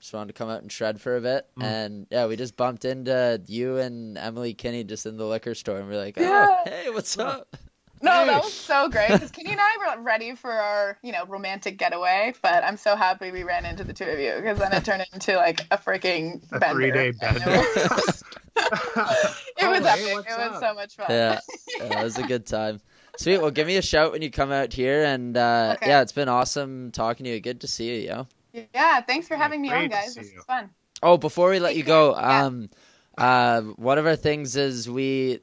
just 0.00 0.12
wanted 0.12 0.28
to 0.34 0.38
come 0.38 0.50
out 0.50 0.60
and 0.60 0.70
shred 0.70 1.00
for 1.00 1.16
a 1.16 1.20
bit. 1.20 1.46
Mm. 1.58 1.62
And 1.64 2.06
yeah, 2.10 2.26
we 2.26 2.36
just 2.36 2.56
bumped 2.58 2.84
into 2.84 3.40
you 3.46 3.78
and 3.78 4.18
Emily 4.18 4.52
Kinney 4.52 4.84
just 4.84 5.06
in 5.06 5.16
the 5.16 5.24
liquor 5.24 5.54
store 5.54 5.78
and 5.78 5.88
we 5.88 5.94
are 5.94 5.98
like, 5.98 6.16
oh, 6.18 6.22
Yeah. 6.22 6.70
hey, 6.70 6.90
what's 6.90 7.18
up? 7.18 7.56
No, 8.02 8.24
that 8.26 8.42
was 8.42 8.54
so 8.54 8.88
great 8.88 9.08
because 9.12 9.30
Kenny 9.30 9.50
and 9.52 9.60
I 9.60 9.96
were 9.96 10.02
ready 10.02 10.34
for 10.34 10.50
our, 10.50 10.98
you 11.02 11.12
know, 11.12 11.24
romantic 11.26 11.76
getaway. 11.76 12.32
But 12.42 12.64
I'm 12.64 12.76
so 12.76 12.96
happy 12.96 13.30
we 13.30 13.42
ran 13.42 13.66
into 13.66 13.84
the 13.84 13.92
two 13.92 14.04
of 14.04 14.18
you 14.18 14.34
because 14.36 14.58
then 14.58 14.72
it 14.72 14.84
turned 14.84 15.04
into 15.12 15.36
like 15.36 15.60
a 15.70 15.76
freaking 15.78 16.40
A 16.52 16.60
three-day 16.72 17.08
And 17.08 17.20
bender. 17.20 17.62
It 17.76 17.90
was, 17.90 18.24
it 18.56 19.64
Oh, 19.64 19.70
was 19.70 19.80
hey, 19.86 20.12
epic. 20.12 20.14
what's 20.14 20.34
It 20.34 20.38
was 20.50 20.60
so 20.60 20.74
much 20.74 20.96
fun. 20.96 21.06
Yeah, 21.10 21.40
yeah, 21.78 22.00
it 22.00 22.04
was 22.04 22.18
a 22.18 22.22
good 22.24 22.46
time. 22.46 22.80
Sweet. 23.16 23.38
Well, 23.38 23.50
give 23.50 23.66
me 23.66 23.76
a 23.76 23.82
shout 23.82 24.12
when 24.12 24.22
you 24.22 24.30
come 24.30 24.50
out 24.52 24.72
here. 24.72 25.04
And 25.04 25.36
uh, 25.36 25.74
Okay. 25.76 25.88
yeah, 25.90 26.02
it's 26.02 26.12
been 26.12 26.28
awesome 26.28 26.90
talking 26.92 27.24
to 27.24 27.30
you. 27.30 27.40
Good 27.40 27.60
to 27.62 27.66
see 27.66 28.02
you, 28.02 28.08
yo. 28.54 28.66
Yeah, 28.74 29.00
thanks 29.02 29.28
for 29.28 29.36
having 29.36 29.62
me 29.62 29.70
on, 29.70 29.88
guys. 29.88 30.14
This 30.14 30.30
you. 30.30 30.36
was 30.36 30.44
fun. 30.44 30.70
Oh, 31.02 31.16
before 31.16 31.50
we 31.50 31.58
let 31.58 31.70
Take 31.70 31.78
you 31.78 31.84
care. 31.84 31.94
go, 31.94 32.16
Yeah. 32.16 32.44
um, 32.46 32.68
uh, 33.16 33.62
one 33.62 33.98
of 33.98 34.06
our 34.06 34.16
things 34.16 34.56
is 34.56 34.88
we 34.88 35.40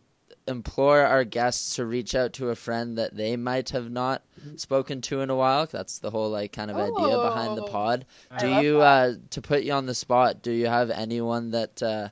implore 0.47 1.01
our 1.01 1.23
guests 1.23 1.75
to 1.75 1.85
reach 1.85 2.15
out 2.15 2.33
to 2.33 2.49
a 2.49 2.55
friend 2.55 2.97
that 2.97 3.15
they 3.15 3.35
might 3.35 3.69
have 3.71 3.89
not 3.91 4.23
spoken 4.55 5.01
to 5.01 5.21
in 5.21 5.29
a 5.29 5.35
while. 5.35 5.65
That's 5.65 5.99
the 5.99 6.09
whole 6.11 6.29
like 6.29 6.51
kind 6.53 6.71
of 6.71 6.77
idea 6.77 7.17
behind 7.21 7.57
the 7.57 7.63
Oh. 7.63 7.67
pod. 7.67 8.05
Do 8.39 8.47
you, 8.61 8.81
uh, 8.81 9.15
to 9.31 9.41
put 9.41 9.63
you 9.63 9.73
on 9.73 9.85
the 9.85 9.95
spot, 9.95 10.41
do 10.41 10.51
you 10.51 10.67
have 10.67 10.89
anyone 10.89 11.51
that 11.51 11.81
uh, 11.83 12.09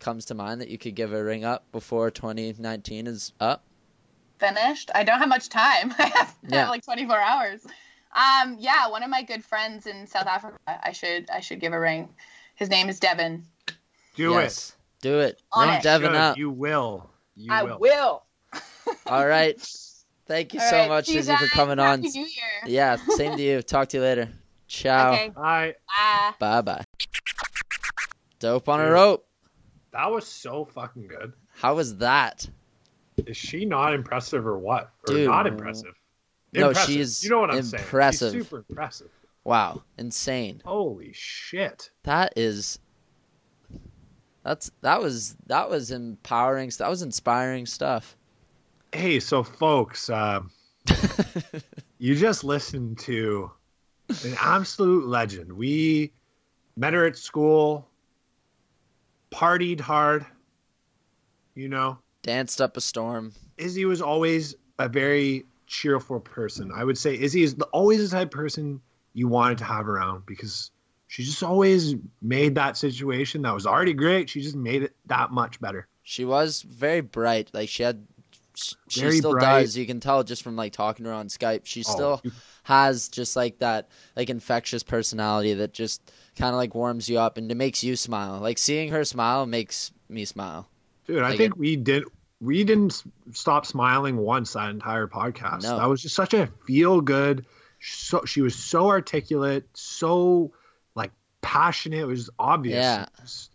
comes 0.00 0.24
to 0.26 0.34
mind 0.34 0.60
that 0.60 0.68
you 0.68 0.78
could 0.78 0.94
give 0.94 1.12
a 1.12 1.22
ring 1.24 1.44
up 1.44 1.70
before 1.72 2.10
2019 2.10 3.06
is 3.06 3.32
up? 3.40 3.64
Finished. 4.38 4.90
I 4.94 5.02
don't 5.04 5.18
have 5.18 5.28
much 5.28 5.48
time. 5.48 5.92
I 5.98 6.06
have 6.14 6.36
Yeah. 6.48 6.68
like 6.70 6.84
24 6.84 7.18
hours. 7.18 7.66
Um, 8.14 8.56
yeah, 8.58 8.88
one 8.88 9.02
of 9.02 9.10
my 9.10 9.22
good 9.22 9.44
friends 9.44 9.86
in 9.86 10.06
South 10.06 10.26
Africa. 10.26 10.56
I 10.66 10.92
should 10.92 11.28
I 11.30 11.40
should 11.40 11.60
give 11.60 11.72
a 11.72 11.78
ring. 11.80 12.08
His 12.54 12.68
name 12.70 12.88
is 12.88 12.98
Devin. 13.00 13.44
Do 14.16 14.30
yes. 14.32 14.74
Do 15.00 15.20
it. 15.20 15.40
On 15.52 15.68
Ring 15.68 15.76
it. 15.76 15.82
Devin 15.84 16.08
Should. 16.10 16.16
up. 16.16 16.36
You 16.38 16.50
will. 16.50 17.08
You 17.38 17.52
I 17.52 17.62
will. 17.62 17.78
will. 17.78 18.22
All 19.06 19.26
right. 19.26 19.56
Thank 20.26 20.52
you 20.54 20.60
All 20.60 20.68
so 20.70 20.76
right, 20.76 20.88
much, 20.88 21.06
see 21.06 21.18
Izzy, 21.18 21.32
for 21.32 21.38
guys. 21.40 21.50
coming 21.50 21.78
on. 21.78 22.00
New 22.00 22.10
Year. 22.10 22.26
Yeah, 22.66 22.96
same 23.10 23.36
to 23.36 23.42
you. 23.42 23.62
Talk 23.62 23.88
to 23.90 23.96
you 23.98 24.02
later. 24.02 24.28
Ciao. 24.66 25.12
Okay. 25.12 25.30
Bye. 25.30 25.74
Bye 26.38 26.60
bye. 26.62 26.84
Dope 28.40 28.68
on 28.68 28.80
a 28.80 28.90
rope. 28.90 29.26
That 29.92 30.10
was 30.10 30.26
so 30.26 30.64
fucking 30.66 31.06
good. 31.06 31.32
How 31.54 31.74
was 31.76 31.96
that? 31.98 32.46
Is 33.26 33.36
she 33.36 33.64
not 33.64 33.94
impressive 33.94 34.46
or 34.46 34.58
what? 34.58 34.90
Or 35.08 35.14
Dude. 35.14 35.26
not 35.28 35.46
impressive? 35.46 35.94
No, 36.52 36.68
Impressive. 36.68 36.94
she's 36.94 37.24
You 37.24 37.30
know 37.30 37.40
what 37.40 37.50
I'm 37.50 37.58
impressive. 37.58 38.18
saying? 38.30 38.32
She's 38.34 38.42
super 38.48 38.64
impressive. 38.68 39.08
Wow, 39.44 39.82
insane. 39.96 40.60
Holy 40.64 41.12
shit. 41.14 41.90
That 42.04 42.32
is. 42.36 42.78
That's 44.44 44.70
that 44.80 45.00
was 45.00 45.36
that 45.46 45.68
was 45.68 45.90
empowering. 45.90 46.70
That 46.78 46.88
was 46.88 47.02
inspiring 47.02 47.66
stuff. 47.66 48.16
Hey, 48.92 49.20
so 49.20 49.42
folks, 49.42 50.08
um, 50.08 50.50
you 51.98 52.14
just 52.14 52.44
listened 52.44 52.98
to 53.00 53.50
an 54.24 54.34
absolute 54.40 55.06
legend. 55.06 55.52
We 55.52 56.12
met 56.76 56.94
her 56.94 57.04
at 57.06 57.16
school, 57.16 57.88
partied 59.30 59.80
hard. 59.80 60.24
You 61.54 61.68
know, 61.68 61.98
Danced 62.22 62.60
up 62.60 62.76
a 62.76 62.80
storm. 62.80 63.32
Izzy 63.56 63.84
was 63.84 64.00
always 64.00 64.54
a 64.78 64.88
very 64.88 65.44
cheerful 65.66 66.20
person. 66.20 66.70
I 66.74 66.84
would 66.84 66.98
say 66.98 67.18
Izzy 67.18 67.42
is 67.42 67.54
the, 67.54 67.64
always 67.66 68.10
the 68.10 68.16
type 68.16 68.28
of 68.28 68.32
person 68.32 68.80
you 69.14 69.28
wanted 69.28 69.58
to 69.58 69.64
have 69.64 69.88
around 69.88 70.24
because 70.26 70.70
she 71.08 71.24
just 71.24 71.42
always 71.42 71.94
made 72.22 72.54
that 72.54 72.76
situation 72.76 73.42
that 73.42 73.54
was 73.54 73.66
already 73.66 73.94
great. 73.94 74.30
She 74.30 74.40
just 74.40 74.56
made 74.56 74.82
it 74.84 74.94
that 75.06 75.30
much 75.32 75.60
better. 75.60 75.88
She 76.02 76.24
was 76.24 76.62
very 76.62 77.00
bright. 77.00 77.50
Like 77.52 77.68
she 77.68 77.82
had. 77.82 78.06
sh- 78.54 78.74
She 78.88 79.00
Very 79.00 79.18
still 79.18 79.32
bright. 79.32 79.60
does. 79.62 79.76
You 79.76 79.86
can 79.86 80.00
tell 80.00 80.22
just 80.24 80.42
from 80.42 80.54
like 80.56 80.72
talking 80.72 81.04
to 81.04 81.10
her 81.10 81.16
on 81.16 81.28
Skype. 81.28 81.62
She 81.64 81.80
Oh, 81.86 81.92
still 81.92 82.20
you- 82.24 82.32
has 82.64 83.08
just 83.08 83.36
like 83.36 83.58
that 83.60 83.88
like 84.16 84.28
infectious 84.30 84.82
personality 84.82 85.54
that 85.54 85.72
just 85.72 86.02
kind 86.36 86.50
of 86.50 86.56
like 86.56 86.74
warms 86.74 87.08
you 87.08 87.18
up 87.18 87.38
and 87.38 87.50
it 87.50 87.54
makes 87.56 87.82
you 87.82 87.96
smile. 87.96 88.40
Like 88.40 88.58
seeing 88.58 88.90
her 88.90 89.04
smile 89.04 89.46
makes 89.46 89.90
me 90.08 90.24
smile. 90.24 90.68
dude, 91.06 91.22
I 91.22 91.30
Like 91.30 91.38
think 91.38 91.54
it- 91.54 91.58
we 91.58 91.76
did. 91.76 92.04
We 92.40 92.62
didn't 92.64 93.02
stop 93.32 93.66
smiling 93.66 94.16
once 94.16 94.52
that 94.52 94.70
entire 94.70 95.06
podcast. 95.08 95.62
No. 95.64 95.76
That 95.78 95.88
was 95.88 96.02
just 96.02 96.14
such 96.14 96.34
a 96.34 96.48
feel 96.66 97.00
good. 97.00 97.46
So 97.80 98.24
she 98.24 98.40
was 98.42 98.54
so 98.54 98.88
articulate, 98.88 99.66
so 99.74 100.52
passionate. 101.40 102.00
It 102.00 102.06
was 102.06 102.30
obvious. 102.38 102.76
Yeah. 102.84 103.06
Was- 103.20 103.50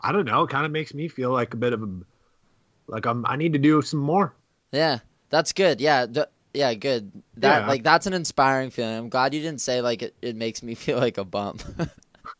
I 0.00 0.12
don't 0.12 0.26
know. 0.26 0.42
It 0.42 0.50
kind 0.50 0.66
of 0.66 0.72
makes 0.72 0.92
me 0.92 1.08
feel 1.08 1.30
like 1.30 1.54
a 1.54 1.56
bit 1.56 1.72
of 1.72 1.82
a 1.82 1.88
like 2.86 3.06
I'm, 3.06 3.24
I 3.26 3.36
need 3.36 3.54
to 3.54 3.58
do 3.58 3.80
some 3.82 4.00
more. 4.00 4.34
Yeah, 4.72 4.98
that's 5.30 5.52
good. 5.52 5.80
Yeah, 5.80 6.04
d- 6.06 6.24
yeah, 6.52 6.74
good. 6.74 7.10
That 7.38 7.62
Yeah. 7.62 7.66
like 7.68 7.82
that's 7.82 8.06
an 8.06 8.12
inspiring 8.12 8.70
feeling. 8.70 8.96
I'm 8.98 9.08
glad 9.08 9.32
you 9.34 9.40
didn't 9.40 9.62
say 9.62 9.80
like 9.80 10.02
it, 10.02 10.14
it 10.20 10.36
makes 10.36 10.62
me 10.62 10.74
feel 10.84 10.98
like 10.98 11.16
a 11.16 11.24
bump. 11.24 11.62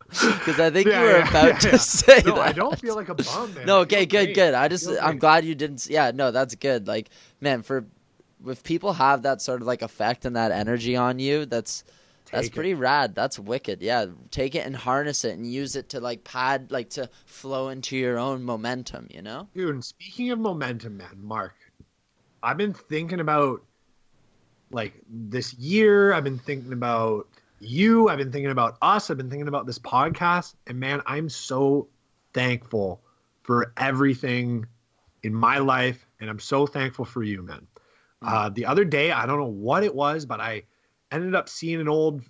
Because 0.09 0.61
I 0.61 0.71
think 0.71 0.89
Yeah, 0.89 1.01
you 1.01 1.07
were 1.07 1.19
yeah, 1.19 1.31
about 1.31 1.61
to 1.63 1.79
say 1.79 2.21
No, 2.27 2.35
that. 2.35 2.49
I 2.49 2.53
don't 2.53 2.79
feel 2.79 2.95
like 2.95 3.09
a 3.09 3.15
bum, 3.15 3.55
man. 3.55 3.67
No, 3.67 3.79
okay, 3.81 4.05
good, 4.05 4.27
great. 4.27 4.35
good. 4.35 4.55
I 4.55 4.69
just 4.69 4.87
I'm 4.89 5.13
great. 5.13 5.19
glad 5.21 5.45
you 5.47 5.55
didn't. 5.55 5.87
Yeah, 5.89 6.11
no, 6.15 6.31
that's 6.31 6.55
good. 6.57 6.87
Like, 6.87 7.09
man, 7.41 7.63
for 7.63 7.87
if 8.47 8.63
people 8.63 8.93
have 8.93 9.23
that 9.23 9.41
sort 9.41 9.63
of 9.63 9.67
like 9.67 9.81
effect 9.81 10.27
and 10.27 10.37
that 10.37 10.53
energy 10.53 10.97
on 10.97 11.19
you, 11.19 11.47
that's 11.47 11.83
that's 12.35 12.47
Take 12.47 12.53
it. 12.53 12.55
pretty 12.57 12.75
rad. 12.75 13.15
That's 13.15 13.39
wicked. 13.39 13.81
Yeah, 13.81 14.07
take 14.33 14.57
it 14.57 14.67
and 14.67 14.75
harness 14.75 15.25
it 15.25 15.37
and 15.37 15.47
use 15.47 15.77
it 15.77 15.91
to 15.91 16.01
like 16.01 16.25
pad, 16.25 16.73
like 16.73 16.91
to 16.91 17.09
flow 17.27 17.69
into 17.69 17.97
your 17.97 18.19
own 18.19 18.43
momentum. 18.43 19.07
You 19.09 19.23
know? 19.23 19.49
Dude, 19.55 19.73
and 19.73 19.85
speaking 19.85 20.33
of 20.33 20.41
momentum, 20.41 20.97
man, 20.97 21.17
Mark, 21.23 21.55
I've 22.43 22.57
been 22.57 22.75
thinking 22.75 23.21
about 23.21 23.63
like 24.73 24.95
this 25.09 25.55
year. 25.55 26.13
I've 26.13 26.25
been 26.25 26.41
thinking 26.41 26.73
about 26.73 27.29
you. 27.61 28.09
I've 28.09 28.19
been 28.19 28.33
thinking 28.33 28.51
about 28.51 28.79
us. 28.83 29.11
I've 29.11 29.17
been 29.17 29.31
thinking 29.31 29.47
about 29.47 29.65
this 29.67 29.79
podcast. 29.79 30.55
And 30.67 30.81
man, 30.81 31.03
I'm 31.07 31.29
so 31.29 31.87
thankful 32.33 33.01
for 33.43 33.73
everything 33.77 34.67
in 35.23 35.33
my 35.33 35.59
life. 35.59 36.05
And 36.19 36.29
I'm 36.29 36.41
so 36.41 36.67
thankful 36.67 37.05
for 37.05 37.23
you, 37.23 37.43
man. 37.43 37.65
Uh, 38.23 38.49
the 38.49 38.67
other 38.67 38.85
day, 38.85 39.13
I 39.13 39.25
don't 39.25 39.39
know 39.39 39.47
what 39.47 39.85
it 39.85 39.95
was, 39.95 40.27
but 40.27 40.41
I 40.41 40.65
ended 41.15 41.35
up 41.35 41.49
seeing 41.49 41.81
an 41.81 41.89
old 41.89 42.23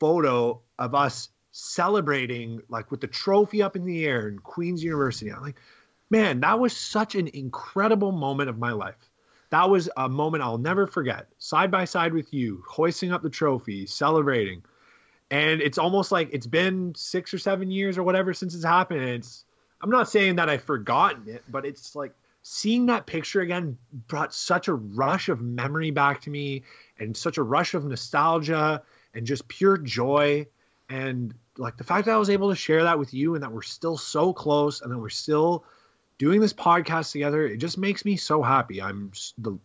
photo 0.00 0.60
of 0.78 0.94
us 0.94 1.28
celebrating, 1.52 2.62
like 2.68 2.90
with 2.90 3.00
the 3.00 3.06
trophy 3.06 3.62
up 3.62 3.76
in 3.76 3.84
the 3.84 4.04
air 4.04 4.28
in 4.28 4.38
Queen's 4.38 4.82
University. 4.82 5.30
I'm 5.30 5.42
like, 5.42 5.56
man, 6.10 6.40
that 6.40 6.58
was 6.58 6.76
such 6.76 7.14
an 7.14 7.28
incredible 7.28 8.12
moment 8.12 8.48
of 8.50 8.58
my 8.58 8.72
life. 8.72 9.10
That 9.50 9.68
was 9.68 9.90
a 9.96 10.08
moment 10.08 10.42
I'll 10.42 10.58
never 10.58 10.86
forget. 10.86 11.26
Side 11.38 11.70
by 11.70 11.84
side 11.84 12.14
with 12.14 12.32
you, 12.32 12.64
hoisting 12.66 13.12
up 13.12 13.22
the 13.22 13.30
trophy, 13.30 13.86
celebrating. 13.86 14.62
and 15.30 15.62
it's 15.62 15.78
almost 15.78 16.12
like 16.12 16.28
it's 16.32 16.46
been 16.46 16.94
six 16.94 17.32
or 17.32 17.38
seven 17.38 17.70
years 17.70 17.96
or 17.96 18.02
whatever 18.02 18.34
since 18.34 18.54
it's 18.54 18.64
happened. 18.64 19.02
It's 19.02 19.44
I'm 19.80 19.90
not 19.90 20.08
saying 20.08 20.36
that 20.36 20.48
I've 20.50 20.62
forgotten 20.62 21.28
it, 21.28 21.42
but 21.50 21.64
it's 21.64 21.96
like 21.96 22.14
seeing 22.42 22.86
that 22.86 23.06
picture 23.06 23.40
again 23.40 23.78
brought 24.08 24.34
such 24.34 24.68
a 24.68 24.74
rush 24.74 25.28
of 25.28 25.40
memory 25.40 25.90
back 25.90 26.20
to 26.22 26.30
me 26.30 26.62
and 27.02 27.16
such 27.16 27.36
a 27.36 27.42
rush 27.42 27.74
of 27.74 27.84
nostalgia 27.84 28.82
and 29.14 29.26
just 29.26 29.48
pure 29.48 29.76
joy. 29.76 30.46
And 30.88 31.34
like 31.56 31.76
the 31.76 31.84
fact 31.84 32.06
that 32.06 32.14
I 32.14 32.18
was 32.18 32.30
able 32.30 32.50
to 32.50 32.56
share 32.56 32.84
that 32.84 32.98
with 32.98 33.12
you 33.12 33.34
and 33.34 33.42
that 33.42 33.52
we're 33.52 33.62
still 33.62 33.96
so 33.96 34.32
close 34.32 34.80
and 34.80 34.90
that 34.90 34.98
we're 34.98 35.08
still 35.08 35.64
doing 36.18 36.40
this 36.40 36.52
podcast 36.52 37.10
together 37.10 37.44
it 37.44 37.56
just 37.56 37.78
makes 37.78 38.04
me 38.04 38.16
so 38.16 38.42
happy. 38.42 38.80
I'm 38.80 39.12
the, 39.38 39.58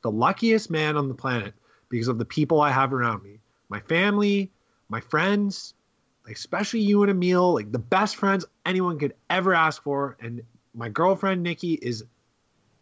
the 0.00 0.10
luckiest 0.10 0.70
man 0.70 0.96
on 0.96 1.08
the 1.08 1.14
planet 1.14 1.54
because 1.88 2.08
of 2.08 2.18
the 2.18 2.24
people 2.24 2.60
i 2.60 2.70
have 2.70 2.92
around 2.92 3.22
me. 3.22 3.38
My 3.68 3.80
family 3.80 4.50
my 4.88 5.00
friends 5.00 5.74
especially 6.30 6.80
you 6.80 7.02
and 7.02 7.10
emil 7.10 7.52
like 7.52 7.72
the 7.72 7.78
best 7.78 8.16
friends 8.16 8.44
anyone 8.64 8.98
could 8.98 9.14
ever 9.28 9.54
ask 9.54 9.82
for. 9.82 10.16
And 10.20 10.42
my 10.74 10.88
girlfriend 10.88 11.42
nikki 11.42 11.74
is 11.74 12.04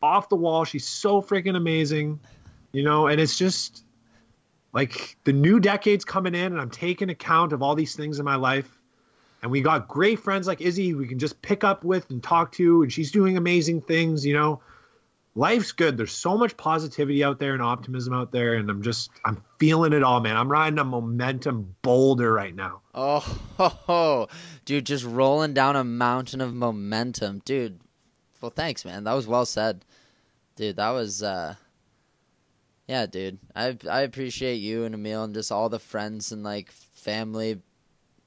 off 0.03 0.29
the 0.29 0.37
wall. 0.37 0.65
She's 0.65 0.87
so 0.87 1.21
freaking 1.21 1.57
amazing 1.57 2.21
you 2.73 2.83
know 2.83 3.07
and 3.07 3.21
it's 3.21 3.37
just 3.37 3.85
like 4.73 5.17
the 5.25 5.33
new 5.33 5.59
decade's 5.61 6.05
coming 6.05 6.35
in 6.35 6.53
and 6.53 6.61
i'm 6.61 6.71
taking 6.71 7.11
account 7.11 7.53
of 7.53 7.63
all 7.63 7.75
these 7.75 7.95
things 7.97 8.19
in 8.19 8.25
my 8.25 8.37
life 8.37 8.79
and 9.43 9.51
we 9.51 9.61
got 9.61 9.89
great 9.89 10.19
friends 10.21 10.47
like 10.47 10.61
Izzy 10.61 10.95
we 10.95 11.07
can 11.07 11.19
just 11.19 11.41
pick 11.43 11.65
up 11.65 11.85
with 11.85 12.09
and 12.11 12.23
talk 12.23 12.53
to 12.53 12.83
and 12.83 12.93
she's 12.93 13.11
doing 13.11 13.37
amazing 13.37 13.81
things 13.81 14.25
you 14.25 14.35
know 14.35 14.61
life's 15.35 15.73
good 15.73 15.97
there's 15.97 16.13
so 16.13 16.37
much 16.37 16.57
positivity 16.57 17.23
out 17.25 17.39
there 17.39 17.55
and 17.55 17.63
optimism 17.63 18.13
out 18.13 18.33
there 18.33 18.55
and 18.55 18.69
I'm 18.69 18.83
just 18.83 19.11
I'm 19.25 19.43
feeling 19.59 19.93
it 19.93 20.03
all 20.03 20.21
man 20.21 20.37
I'm 20.37 20.51
riding 20.51 20.79
a 20.79 20.85
momentum 20.85 21.75
boulder 21.83 22.33
right 22.33 22.55
now 22.55 22.83
Oh, 22.93 23.21
ho, 23.57 23.69
ho. 23.69 24.29
dude, 24.65 24.87
just 24.87 25.05
rolling 25.05 25.55
down 25.55 25.77
a 25.77 25.85
mountain 25.85 26.41
of 26.41 26.53
momentum, 26.53 27.41
dude. 27.45 27.79
Well, 28.41 28.51
thanks, 28.51 28.85
man. 28.85 29.05
That 29.05 29.13
was 29.13 29.29
well 29.29 29.47
said, 29.47 29.85
dude. 30.57 30.75
That 30.75 30.91
was, 30.91 31.23
uh, 31.23 31.55
yeah, 32.91 33.07
dude. 33.07 33.41
I 33.57 33.79
I 33.91 34.03
appreciate 34.03 34.57
you 34.57 34.85
and 34.85 34.97
Emil 34.97 35.25
and 35.25 35.35
just 35.35 35.53
all 35.53 35.71
the 35.71 35.81
friends 35.81 36.33
and 36.33 36.45
like 36.45 36.73
family. 36.73 37.61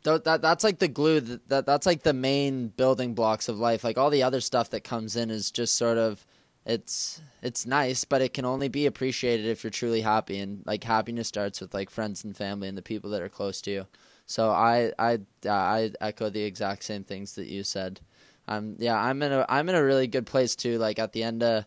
Tho- 0.03 0.19
That 0.19 0.41
that's 0.41 0.63
like 0.63 0.79
the 0.79 0.89
glue. 0.89 1.21
That, 1.21 1.49
that 1.49 1.65
that's 1.67 1.85
like 1.87 2.03
the 2.03 2.13
main 2.13 2.69
building 2.69 3.15
blocks 3.15 3.49
of 3.49 3.59
life. 3.59 3.83
Like 3.83 3.97
all 3.99 4.11
the 4.11 4.23
other 4.23 4.41
stuff 4.41 4.71
that 4.71 4.83
comes 4.83 5.15
in 5.17 5.31
is 5.31 5.51
just 5.51 5.75
sort 5.75 5.97
of, 5.99 6.25
it's 6.65 7.21
it's 7.43 7.65
nice, 7.67 8.05
but 8.05 8.21
it 8.21 8.33
can 8.33 8.45
only 8.45 8.69
be 8.69 8.87
appreciated 8.87 9.47
if 9.47 9.63
you're 9.63 9.71
truly 9.71 10.01
happy. 10.01 10.39
And 10.39 10.63
like 10.65 10.83
happiness 10.85 11.29
starts 11.29 11.61
with 11.61 11.73
like 11.75 11.91
friends 11.91 12.23
and 12.25 12.37
family 12.37 12.69
and 12.69 12.77
the 12.77 12.83
people 12.83 13.11
that 13.11 13.23
are 13.23 13.29
close 13.29 13.61
to 13.63 13.71
you. 13.71 13.87
So 14.27 14.51
I 14.51 14.93
I 14.99 15.19
I 15.49 15.91
echo 16.01 16.29
the 16.31 16.43
exact 16.43 16.83
same 16.85 17.05
things 17.05 17.35
that 17.35 17.47
you 17.47 17.63
said. 17.63 18.01
Um 18.49 18.77
yeah, 18.79 18.97
I'm 18.99 19.23
in 19.23 19.33
a 19.33 19.45
I'm 19.49 19.69
in 19.69 19.75
a 19.75 19.83
really 19.85 20.07
good 20.07 20.27
place 20.27 20.55
too. 20.57 20.79
Like 20.79 20.99
at 20.99 21.13
the 21.13 21.23
end 21.23 21.43
of 21.43 21.65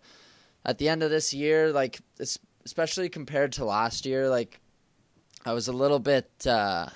at 0.64 0.78
the 0.78 0.88
end 0.88 1.02
of 1.02 1.10
this 1.10 1.32
year, 1.34 1.72
like 1.72 2.00
es- 2.20 2.38
especially 2.66 3.08
compared 3.08 3.52
to 3.52 3.64
last 3.64 4.04
year, 4.04 4.28
like 4.28 4.60
I 5.44 5.52
was 5.52 5.68
a 5.68 5.72
little 5.72 6.00
bit 6.00 6.28
uh 6.46 6.88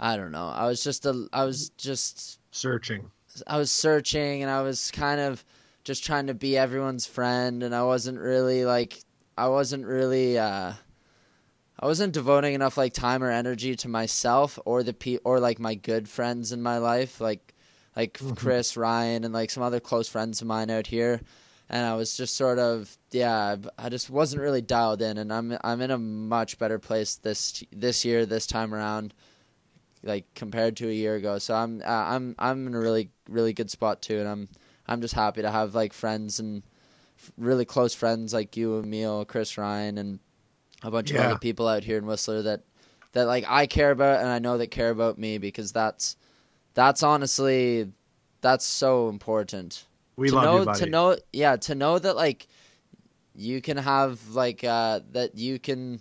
I 0.00 0.16
don't 0.16 0.32
know. 0.32 0.48
I 0.48 0.66
was 0.66 0.82
just 0.82 1.06
a 1.06 1.28
I 1.32 1.44
was 1.44 1.70
just 1.70 2.40
searching. 2.50 3.10
I 3.46 3.56
was 3.56 3.70
searching 3.70 4.42
and 4.42 4.50
I 4.50 4.62
was 4.62 4.90
kind 4.90 5.20
of 5.20 5.44
just 5.84 6.04
trying 6.04 6.26
to 6.26 6.34
be 6.34 6.58
everyone's 6.58 7.06
friend 7.06 7.62
and 7.62 7.72
I 7.72 7.84
wasn't 7.84 8.18
really 8.18 8.64
like 8.64 8.98
I 9.36 9.46
wasn't 9.48 9.86
really 9.86 10.38
uh 10.38 10.72
I 11.80 11.86
wasn't 11.86 12.12
devoting 12.12 12.54
enough 12.54 12.76
like 12.76 12.92
time 12.92 13.22
or 13.22 13.30
energy 13.30 13.76
to 13.76 13.88
myself 13.88 14.58
or 14.64 14.82
the 14.82 14.92
pe- 14.92 15.20
or 15.22 15.38
like 15.38 15.60
my 15.60 15.76
good 15.76 16.08
friends 16.08 16.50
in 16.50 16.62
my 16.62 16.78
life 16.78 17.20
like 17.20 17.54
like 17.94 18.18
Chris, 18.36 18.76
Ryan 18.76 19.22
and 19.22 19.32
like 19.32 19.50
some 19.50 19.62
other 19.62 19.78
close 19.78 20.08
friends 20.08 20.40
of 20.40 20.48
mine 20.48 20.68
out 20.68 20.88
here 20.88 21.20
and 21.70 21.84
I 21.84 21.94
was 21.94 22.16
just 22.16 22.36
sort 22.36 22.58
of 22.58 22.96
yeah 23.10 23.56
I 23.78 23.88
just 23.88 24.10
wasn't 24.10 24.42
really 24.42 24.62
dialed 24.62 25.02
in 25.02 25.18
and 25.18 25.32
I'm 25.32 25.56
I'm 25.62 25.80
in 25.80 25.90
a 25.90 25.98
much 25.98 26.58
better 26.58 26.78
place 26.78 27.16
this 27.16 27.62
this 27.72 28.04
year 28.04 28.26
this 28.26 28.46
time 28.46 28.74
around 28.74 29.14
like 30.02 30.26
compared 30.34 30.76
to 30.78 30.88
a 30.88 30.92
year 30.92 31.16
ago. 31.16 31.38
So 31.38 31.54
I'm 31.54 31.82
uh, 31.82 31.86
I'm 31.86 32.34
I'm 32.38 32.66
in 32.66 32.74
a 32.74 32.80
really 32.80 33.10
really 33.28 33.52
good 33.52 33.70
spot 33.70 34.02
too, 34.02 34.18
and 34.18 34.28
I'm 34.28 34.48
I'm 34.86 35.00
just 35.00 35.14
happy 35.14 35.42
to 35.42 35.50
have 35.50 35.74
like 35.74 35.92
friends 35.92 36.40
and 36.40 36.62
f- 37.18 37.32
really 37.36 37.64
close 37.64 37.94
friends 37.94 38.32
like 38.32 38.56
you, 38.56 38.78
Emil, 38.78 39.24
Chris, 39.24 39.58
Ryan, 39.58 39.98
and 39.98 40.18
a 40.82 40.90
bunch 40.90 41.10
of 41.10 41.16
other 41.18 41.38
people 41.38 41.68
out 41.68 41.84
here 41.84 41.98
in 41.98 42.06
Whistler 42.06 42.42
that 42.42 42.62
that 43.12 43.26
like 43.26 43.44
I 43.48 43.66
care 43.66 43.90
about 43.90 44.20
and 44.20 44.28
I 44.28 44.38
know 44.38 44.58
that 44.58 44.70
care 44.70 44.90
about 44.90 45.18
me 45.18 45.38
because 45.38 45.72
that's 45.72 46.16
that's 46.74 47.02
honestly 47.02 47.92
that's 48.40 48.64
so 48.64 49.08
important 49.08 49.84
we 50.18 50.28
to 50.28 50.34
love 50.34 50.44
know 50.44 50.58
you 50.58 50.64
buddy 50.64 50.78
to 50.80 50.90
know 50.90 51.16
yeah 51.32 51.56
to 51.56 51.74
know 51.74 51.98
that 51.98 52.16
like 52.16 52.46
you 53.34 53.60
can 53.60 53.76
have 53.76 54.20
like 54.30 54.64
uh 54.64 55.00
that 55.12 55.36
you 55.36 55.58
can 55.58 56.00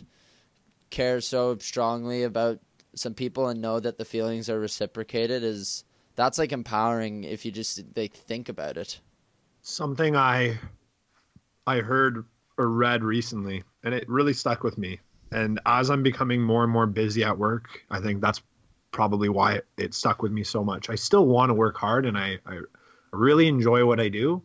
care 0.89 1.22
so 1.22 1.57
strongly 1.57 2.24
about 2.24 2.59
some 2.95 3.13
people 3.13 3.47
and 3.47 3.61
know 3.61 3.80
that 3.80 3.97
the 3.97 4.05
feelings 4.05 4.49
are 4.49 4.59
reciprocated 4.59 5.43
is 5.43 5.84
that's 6.15 6.38
like 6.38 6.51
empowering 6.51 7.24
if 7.24 7.45
you 7.45 7.51
just 7.51 7.84
like 7.95 8.13
think 8.13 8.49
about 8.49 8.78
it 8.78 8.99
something 9.61 10.15
I 10.15 10.57
I 11.65 11.82
heard 11.82 12.26
or 12.57 12.70
read 12.70 13.03
recently, 13.03 13.63
and 13.84 13.93
it 13.93 14.07
really 14.09 14.34
stuck 14.34 14.63
with 14.63 14.78
me. 14.78 14.99
And 15.32 15.59
as 15.65 15.89
I'm 15.89 16.01
becoming 16.01 16.41
more 16.41 16.63
and 16.63 16.72
more 16.72 16.88
busy 16.88 17.24
at 17.24 17.38
work, 17.38 17.82
I 17.91 17.99
think 17.99 18.22
that's 18.22 18.41
probably 18.91 19.30
why 19.30 19.55
it, 19.55 19.68
it 19.78 19.93
stuck 19.93 20.22
with 20.22 20.32
me 20.32 20.43
so 20.43 20.63
much. 20.63 20.89
I 20.89 20.95
still 20.95 21.26
want 21.26 21.49
to 21.49 21.53
work 21.53 21.78
hard, 21.78 22.05
and 22.05 22.18
I, 22.18 22.39
I 22.45 22.61
really 23.12 23.47
enjoy 23.47 23.86
what 23.86 23.99
I 23.99 24.10
do, 24.10 24.43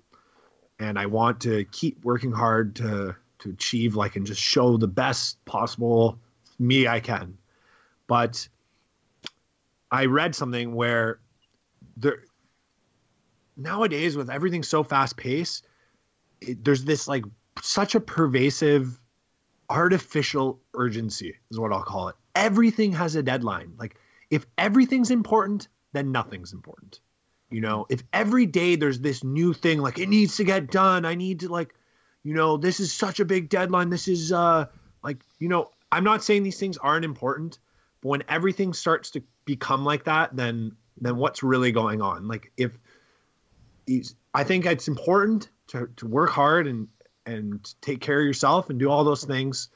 and 0.78 0.98
I 0.98 1.06
want 1.06 1.40
to 1.42 1.64
keep 1.66 2.04
working 2.04 2.32
hard 2.32 2.76
to 2.76 3.16
to 3.40 3.50
achieve 3.50 3.96
like 3.96 4.16
and 4.16 4.24
just 4.24 4.40
show 4.40 4.76
the 4.76 4.88
best 4.88 5.44
possible 5.44 6.18
me 6.58 6.86
I 6.86 7.00
can. 7.00 7.36
But 8.06 8.48
I 9.90 10.06
read 10.06 10.34
something 10.34 10.74
where 10.74 11.20
there 11.96 12.24
nowadays 13.56 14.16
with 14.16 14.30
everything 14.30 14.62
so 14.62 14.82
fast 14.82 15.16
paced 15.16 15.66
there's 16.62 16.84
this 16.84 17.06
like 17.06 17.24
such 17.60 17.94
a 17.94 18.00
pervasive 18.00 18.98
artificial 19.68 20.58
urgency 20.74 21.34
is 21.50 21.58
what 21.58 21.72
i'll 21.72 21.82
call 21.82 22.08
it. 22.08 22.16
Everything 22.34 22.92
has 22.92 23.14
a 23.14 23.22
deadline. 23.22 23.74
Like 23.78 23.96
if 24.30 24.46
everything's 24.56 25.10
important 25.10 25.68
then 25.92 26.12
nothing's 26.12 26.52
important 26.52 27.00
you 27.52 27.60
know 27.60 27.86
if 27.88 28.02
every 28.12 28.46
day 28.46 28.76
there's 28.76 29.00
this 29.00 29.22
new 29.22 29.52
thing 29.52 29.80
like 29.80 29.98
it 29.98 30.08
needs 30.08 30.36
to 30.36 30.44
get 30.44 30.70
done 30.70 31.04
i 31.04 31.14
need 31.14 31.40
to 31.40 31.48
like 31.48 31.74
you 32.22 32.34
know 32.34 32.56
this 32.56 32.80
is 32.80 32.92
such 32.92 33.20
a 33.20 33.24
big 33.24 33.48
deadline 33.48 33.90
this 33.90 34.08
is 34.08 34.32
uh 34.32 34.66
like 35.02 35.18
you 35.38 35.48
know 35.48 35.70
i'm 35.90 36.04
not 36.04 36.24
saying 36.24 36.42
these 36.42 36.58
things 36.58 36.78
aren't 36.78 37.04
important 37.04 37.58
but 38.00 38.08
when 38.08 38.22
everything 38.28 38.72
starts 38.72 39.10
to 39.10 39.22
become 39.44 39.84
like 39.84 40.04
that 40.04 40.34
then 40.34 40.72
then 41.00 41.16
what's 41.16 41.42
really 41.42 41.72
going 41.72 42.00
on? 42.00 42.28
Like 42.28 42.52
if 42.56 42.72
I 44.34 44.44
think 44.44 44.66
it's 44.66 44.88
important 44.88 45.48
to, 45.68 45.88
to 45.96 46.06
work 46.06 46.30
hard 46.30 46.66
and 46.66 46.88
and 47.24 47.72
take 47.80 48.00
care 48.00 48.18
of 48.18 48.26
yourself 48.26 48.68
and 48.70 48.78
do 48.78 48.90
all 48.90 49.04
those 49.04 49.24
things, 49.24 49.68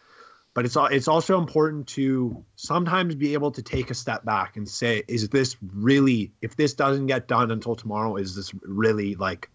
but 0.56 0.64
it's 0.64 0.74
it's 0.90 1.06
also 1.06 1.38
important 1.38 1.86
to 1.86 2.42
sometimes 2.54 3.14
be 3.14 3.34
able 3.34 3.50
to 3.50 3.62
take 3.62 3.90
a 3.90 3.94
step 3.94 4.24
back 4.24 4.56
and 4.56 4.66
say, 4.66 5.02
is 5.06 5.28
this 5.28 5.54
really? 5.60 6.32
If 6.40 6.56
this 6.56 6.72
doesn't 6.72 7.08
get 7.08 7.28
done 7.28 7.50
until 7.50 7.76
tomorrow, 7.76 8.16
is 8.16 8.34
this 8.34 8.54
really 8.62 9.16
like 9.16 9.50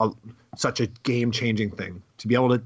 a, 0.00 0.12
such 0.56 0.80
a 0.80 0.86
game 0.86 1.30
changing 1.30 1.72
thing? 1.72 2.02
To 2.18 2.26
be 2.26 2.36
able 2.36 2.56
to 2.56 2.64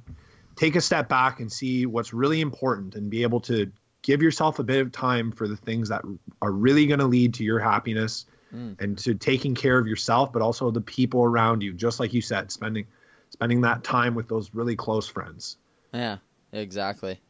take 0.54 0.76
a 0.76 0.80
step 0.80 1.08
back 1.08 1.40
and 1.40 1.50
see 1.50 1.84
what's 1.84 2.14
really 2.14 2.40
important 2.40 2.94
and 2.94 3.10
be 3.10 3.24
able 3.24 3.40
to 3.40 3.72
give 4.02 4.22
yourself 4.22 4.60
a 4.60 4.62
bit 4.62 4.80
of 4.80 4.92
time 4.92 5.32
for 5.32 5.48
the 5.48 5.56
things 5.56 5.88
that 5.88 6.02
are 6.40 6.52
really 6.52 6.86
going 6.86 7.00
to 7.00 7.06
lead 7.06 7.34
to 7.34 7.42
your 7.42 7.58
happiness 7.58 8.26
mm. 8.54 8.80
and 8.80 8.96
to 8.98 9.14
taking 9.14 9.56
care 9.56 9.78
of 9.78 9.88
yourself 9.88 10.32
but 10.32 10.42
also 10.42 10.70
the 10.70 10.80
people 10.80 11.24
around 11.24 11.62
you 11.62 11.72
just 11.72 11.98
like 11.98 12.14
you 12.14 12.22
said 12.22 12.52
spending 12.52 12.86
spending 13.30 13.62
that 13.62 13.82
time 13.82 14.14
with 14.14 14.28
those 14.28 14.54
really 14.54 14.76
close 14.76 15.08
friends 15.08 15.56
yeah 15.92 16.18
exactly 16.52 17.20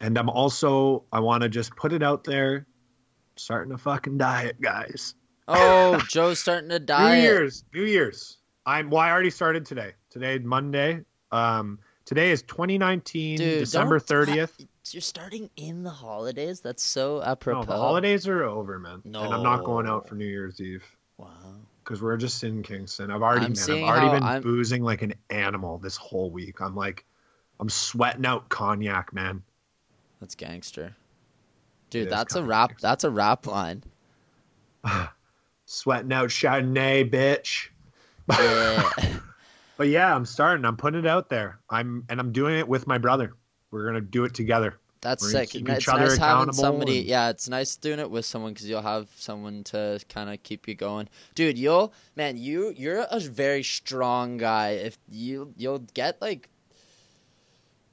and 0.00 0.16
i'm 0.18 0.28
also 0.28 1.04
i 1.12 1.20
want 1.20 1.42
to 1.42 1.48
just 1.48 1.74
put 1.76 1.92
it 1.92 2.02
out 2.02 2.24
there 2.24 2.66
starting 3.36 3.72
a 3.72 3.78
fucking 3.78 4.18
diet 4.18 4.60
guys. 4.60 5.14
Oh 5.48 5.98
joe's 6.08 6.38
starting 6.40 6.70
to 6.70 6.78
die 6.78 7.16
new 7.16 7.22
year's 7.22 7.64
new 7.74 7.84
year's. 7.84 8.38
I'm 8.66 8.90
well 8.90 9.00
i 9.00 9.10
already 9.10 9.30
started 9.30 9.64
today. 9.66 9.92
Today 10.10 10.38
monday. 10.38 11.00
Um 11.32 11.78
today 12.04 12.30
is 12.30 12.42
2019 12.42 13.38
Dude, 13.38 13.58
december 13.60 13.98
don't- 13.98 14.26
30th 14.28 14.66
you're 14.92 15.00
starting 15.00 15.48
in 15.56 15.84
the 15.84 15.90
holidays? 15.90 16.60
That's 16.60 16.82
so 16.82 17.18
no, 17.18 17.22
apropos. 17.22 17.64
the 17.66 17.76
holidays 17.76 18.26
are 18.26 18.42
over 18.42 18.78
man. 18.80 19.02
No, 19.04 19.22
and 19.22 19.32
i'm 19.32 19.42
not 19.42 19.64
going 19.64 19.86
out 19.86 20.08
for 20.08 20.16
new 20.16 20.26
year's 20.26 20.60
eve. 20.60 20.84
Wow. 21.16 21.28
Because 21.84 22.02
we're 22.02 22.16
just 22.16 22.42
in 22.44 22.62
Kingston. 22.62 23.10
I've 23.10 23.22
already, 23.22 23.48
man, 23.48 23.56
I've 23.70 23.82
already 23.82 24.10
been 24.10 24.22
I'm- 24.22 24.42
boozing 24.42 24.82
like 24.82 25.02
an 25.02 25.14
animal 25.30 25.78
this 25.78 25.96
whole 25.96 26.30
week. 26.30 26.60
I'm 26.60 26.74
like, 26.76 27.04
I'm 27.58 27.68
sweating 27.68 28.26
out 28.26 28.48
cognac, 28.48 29.12
man. 29.12 29.42
That's 30.20 30.34
gangster 30.34 30.94
Dude, 31.90 32.06
It 32.06 32.10
that's 32.10 32.36
a 32.36 32.42
rap. 32.44 32.70
fierce. 32.70 32.82
That's 32.82 33.02
a 33.04 33.10
rap 33.10 33.46
line. 33.48 33.82
Sweating 35.66 36.12
out 36.12 36.28
Chardonnay, 36.30 37.10
bitch. 37.10 37.68
Yeah. 38.30 38.90
But 39.76 39.88
yeah, 39.88 40.14
I'm 40.14 40.26
starting. 40.26 40.66
I'm 40.66 40.76
putting 40.76 41.00
it 41.00 41.06
out 41.06 41.30
there. 41.30 41.58
I'm 41.70 42.04
and 42.10 42.20
I'm 42.20 42.32
doing 42.32 42.58
it 42.58 42.68
with 42.68 42.86
my 42.86 42.98
brother. 42.98 43.32
We're 43.70 43.86
gonna 43.86 44.02
do 44.02 44.24
it 44.24 44.34
together. 44.34 44.78
That's 45.00 45.22
We're 45.22 45.30
sick. 45.30 45.48
keep 45.48 45.66
It's 45.70 45.84
each 45.84 45.88
other 45.88 46.00
nice 46.00 46.18
having 46.18 46.22
accountable 46.34 46.52
somebody. 46.52 46.98
and- 46.98 47.06
Yeah, 47.08 47.30
it's 47.30 47.48
nice 47.48 47.76
doing 47.76 47.98
it 47.98 48.10
with 48.10 48.26
someone 48.26 48.52
because 48.52 48.68
you'll 48.68 48.82
have 48.82 49.08
someone 49.16 49.64
to 49.64 49.98
kind 50.10 50.28
of 50.28 50.42
keep 50.42 50.68
you 50.68 50.74
going, 50.74 51.08
dude. 51.34 51.58
You'll 51.58 51.94
man, 52.14 52.36
you 52.36 52.74
you're 52.76 53.06
a 53.10 53.20
very 53.20 53.62
strong 53.62 54.36
guy. 54.36 54.72
If 54.72 54.98
you 55.08 55.54
you'll 55.56 55.78
get 55.94 56.20
like, 56.20 56.50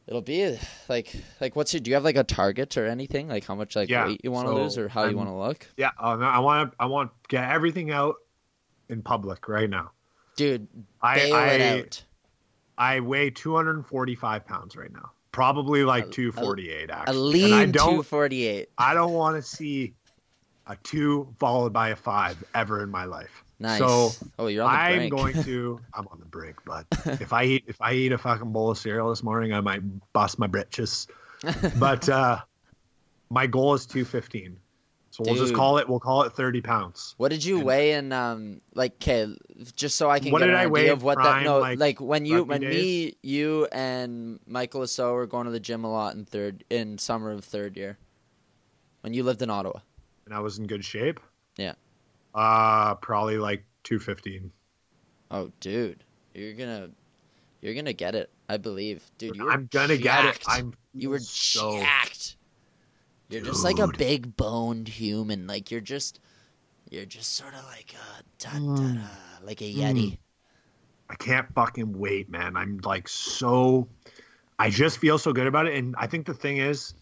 it'll 0.07 0.21
be 0.21 0.57
like 0.89 1.13
like 1.41 1.55
what's 1.55 1.73
your? 1.73 1.81
Do 1.81 1.89
you 1.91 1.95
have 1.95 2.03
like 2.03 2.15
a 2.17 2.23
target 2.23 2.77
or 2.77 2.85
anything? 2.87 3.27
Like 3.27 3.45
how 3.45 3.55
much 3.55 3.75
like 3.75 3.89
Yeah, 3.89 4.07
weight 4.07 4.21
you 4.23 4.31
want 4.31 4.47
to 4.47 4.53
so 4.53 4.55
lose 4.63 4.77
or 4.77 4.87
how 4.87 5.05
you 5.05 5.17
want 5.17 5.29
to 5.29 5.35
look, 5.35 5.67
Yeah, 5.77 5.91
uh, 5.99 6.17
I 6.19 6.39
want 6.39 6.71
to. 6.71 6.77
I 6.79 6.85
want 6.85 7.11
to 7.11 7.27
get 7.27 7.49
everything 7.51 7.91
out 7.91 8.15
in 8.89 9.01
public 9.01 9.47
right 9.47 9.69
now. 9.69 9.91
dude? 10.35 10.67
I 11.01 11.31
I, 11.31 11.47
it 11.53 11.61
out. 11.85 12.03
I 12.77 12.99
weigh 12.99 13.29
245 13.31 14.45
pounds 14.45 14.75
right 14.75 14.91
now. 14.91 15.11
Probably 15.31 15.83
like 15.83 16.05
A- 16.07 16.11
248 16.11 16.89
A 16.89 16.93
actually. 16.93 17.43
and 17.43 17.53
I 17.53 17.59
lean 17.59 17.71
don't. 17.71 17.95
two 17.97 18.03
forty 18.03 18.47
eight. 18.47 18.69
I 18.77 18.93
don't 18.93 19.13
want 19.13 19.35
to 19.35 19.41
see 19.41 19.93
a 20.67 20.75
two 20.83 21.33
followed 21.39 21.71
by 21.73 21.89
a 21.89 21.95
five 21.95 22.43
ever 22.55 22.81
in 22.83 22.89
my 22.89 23.05
life. 23.05 23.43
Nice. 23.59 23.79
So 23.79 24.11
oh, 24.37 24.47
you're 24.47 24.63
on 24.63 24.71
the 24.71 24.77
I'm 24.79 24.95
brink. 25.09 25.13
going 25.15 25.43
to. 25.43 25.79
I'm 25.93 26.07
on 26.09 26.19
the 26.19 26.25
brink, 26.25 26.57
but 26.65 26.85
if 27.19 27.33
I 27.33 27.43
eat 27.43 27.63
if 27.67 27.81
I 27.81 27.93
eat 27.93 28.11
a 28.11 28.17
fucking 28.17 28.51
bowl 28.51 28.69
of 28.69 28.77
cereal 28.77 29.09
this 29.09 29.23
morning, 29.23 29.53
I 29.53 29.61
might 29.61 29.81
bust 30.13 30.37
my 30.37 30.45
britches. 30.47 31.07
But 31.79 32.07
uh, 32.09 32.37
my 33.29 33.47
goal 33.47 33.73
is 33.73 33.85
215. 33.87 34.57
So 35.09 35.23
we'll 35.25 35.33
just 35.35 35.55
call 35.55 35.79
it. 35.79 35.89
We'll 35.89 35.99
call 35.99 36.21
it 36.21 36.33
30 36.33 36.61
pounds. 36.61 37.15
What 37.17 37.29
did 37.29 37.43
you 37.43 37.57
And- 37.57 37.65
weigh 37.65 37.93
in 37.93 38.11
um 38.11 38.61
like 38.75 38.93
okay 38.97 39.35
just 39.75 39.95
so 39.97 40.11
I 40.11 40.19
can 40.19 40.31
What 40.31 40.39
get 40.39 40.45
did 40.47 40.53
an 40.53 40.59
I 40.59 40.63
idea 40.65 40.71
weigh 40.71 40.87
of 40.89 41.01
what 41.01 41.17
that 41.17 41.23
prime, 41.23 41.43
no 41.43 41.57
like, 41.59 41.79
like, 41.79 41.99
when 41.99 42.25
you 42.27 42.43
when 42.43 42.61
days? 42.61 42.75
me 42.75 43.17
you 43.23 43.67
and 43.71 44.39
Michael 44.45 44.81
Lasso 44.81 45.11
were 45.13 45.25
going 45.25 45.45
to 45.45 45.51
the 45.51 45.59
gym 45.59 45.83
a 45.83 45.91
lot 45.91 46.13
in 46.13 46.25
third 46.25 46.63
in 46.69 46.99
summer 46.99 47.31
of 47.31 47.43
third 47.43 47.75
year 47.75 47.97
when 49.01 49.15
you 49.15 49.23
lived 49.23 49.41
in 49.41 49.49
Ottawa. 49.49 49.79
And 50.25 50.35
I 50.35 50.39
was 50.39 50.59
in 50.59 50.67
good 50.67 50.85
shape. 50.85 51.19
Yeah. 51.57 51.73
Uh, 52.33 52.95
probably 52.95 53.37
like 53.37 53.63
215. 53.83 54.51
Oh 55.31 55.51
dude, 55.59 56.03
you're 56.33 56.53
gonna 56.53 56.89
you're 57.61 57.73
gonna 57.73 57.93
get 57.93 58.15
it. 58.15 58.29
I 58.49 58.57
believe, 58.57 59.03
dude. 59.17 59.35
You 59.35 59.45
were 59.45 59.51
I'm 59.51 59.67
gonna 59.71 59.97
get 59.97 60.23
it. 60.25 60.43
I'm 60.47 60.73
you 60.93 61.09
were 61.09 61.19
so 61.19 61.79
jacked. 61.79 62.35
You're 63.29 63.41
just 63.41 63.63
like 63.63 63.79
a 63.79 63.87
big 63.87 64.37
boned 64.37 64.87
human. 64.87 65.47
Like 65.47 65.69
you're 65.69 65.81
just 65.81 66.19
you're 66.89 67.05
just 67.05 67.33
sort 67.35 67.53
of 67.53 67.65
like 67.65 67.93
a 67.93 68.23
da, 68.39 68.51
da, 68.57 68.93
da, 68.93 68.99
like 69.43 69.61
a 69.61 69.65
yeti. 69.73 70.17
I 71.09 71.15
can't 71.15 71.47
fucking 71.53 71.97
wait, 71.97 72.29
man. 72.29 72.55
I'm 72.55 72.79
like 72.83 73.07
so. 73.07 73.87
I 74.59 74.69
just 74.69 74.97
feel 74.99 75.17
so 75.17 75.33
good 75.33 75.47
about 75.47 75.67
it, 75.67 75.75
and 75.75 75.95
I 75.97 76.07
think 76.07 76.25
the 76.25 76.33
thing 76.33 76.57
is, 76.57 76.93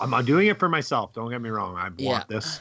I'm 0.00 0.24
doing 0.24 0.46
it 0.48 0.58
for 0.58 0.68
myself. 0.68 1.12
Don't 1.12 1.30
get 1.30 1.40
me 1.42 1.50
wrong. 1.50 1.76
I 1.76 1.84
want 1.84 1.98
Yeah. 1.98 2.22
this. 2.28 2.60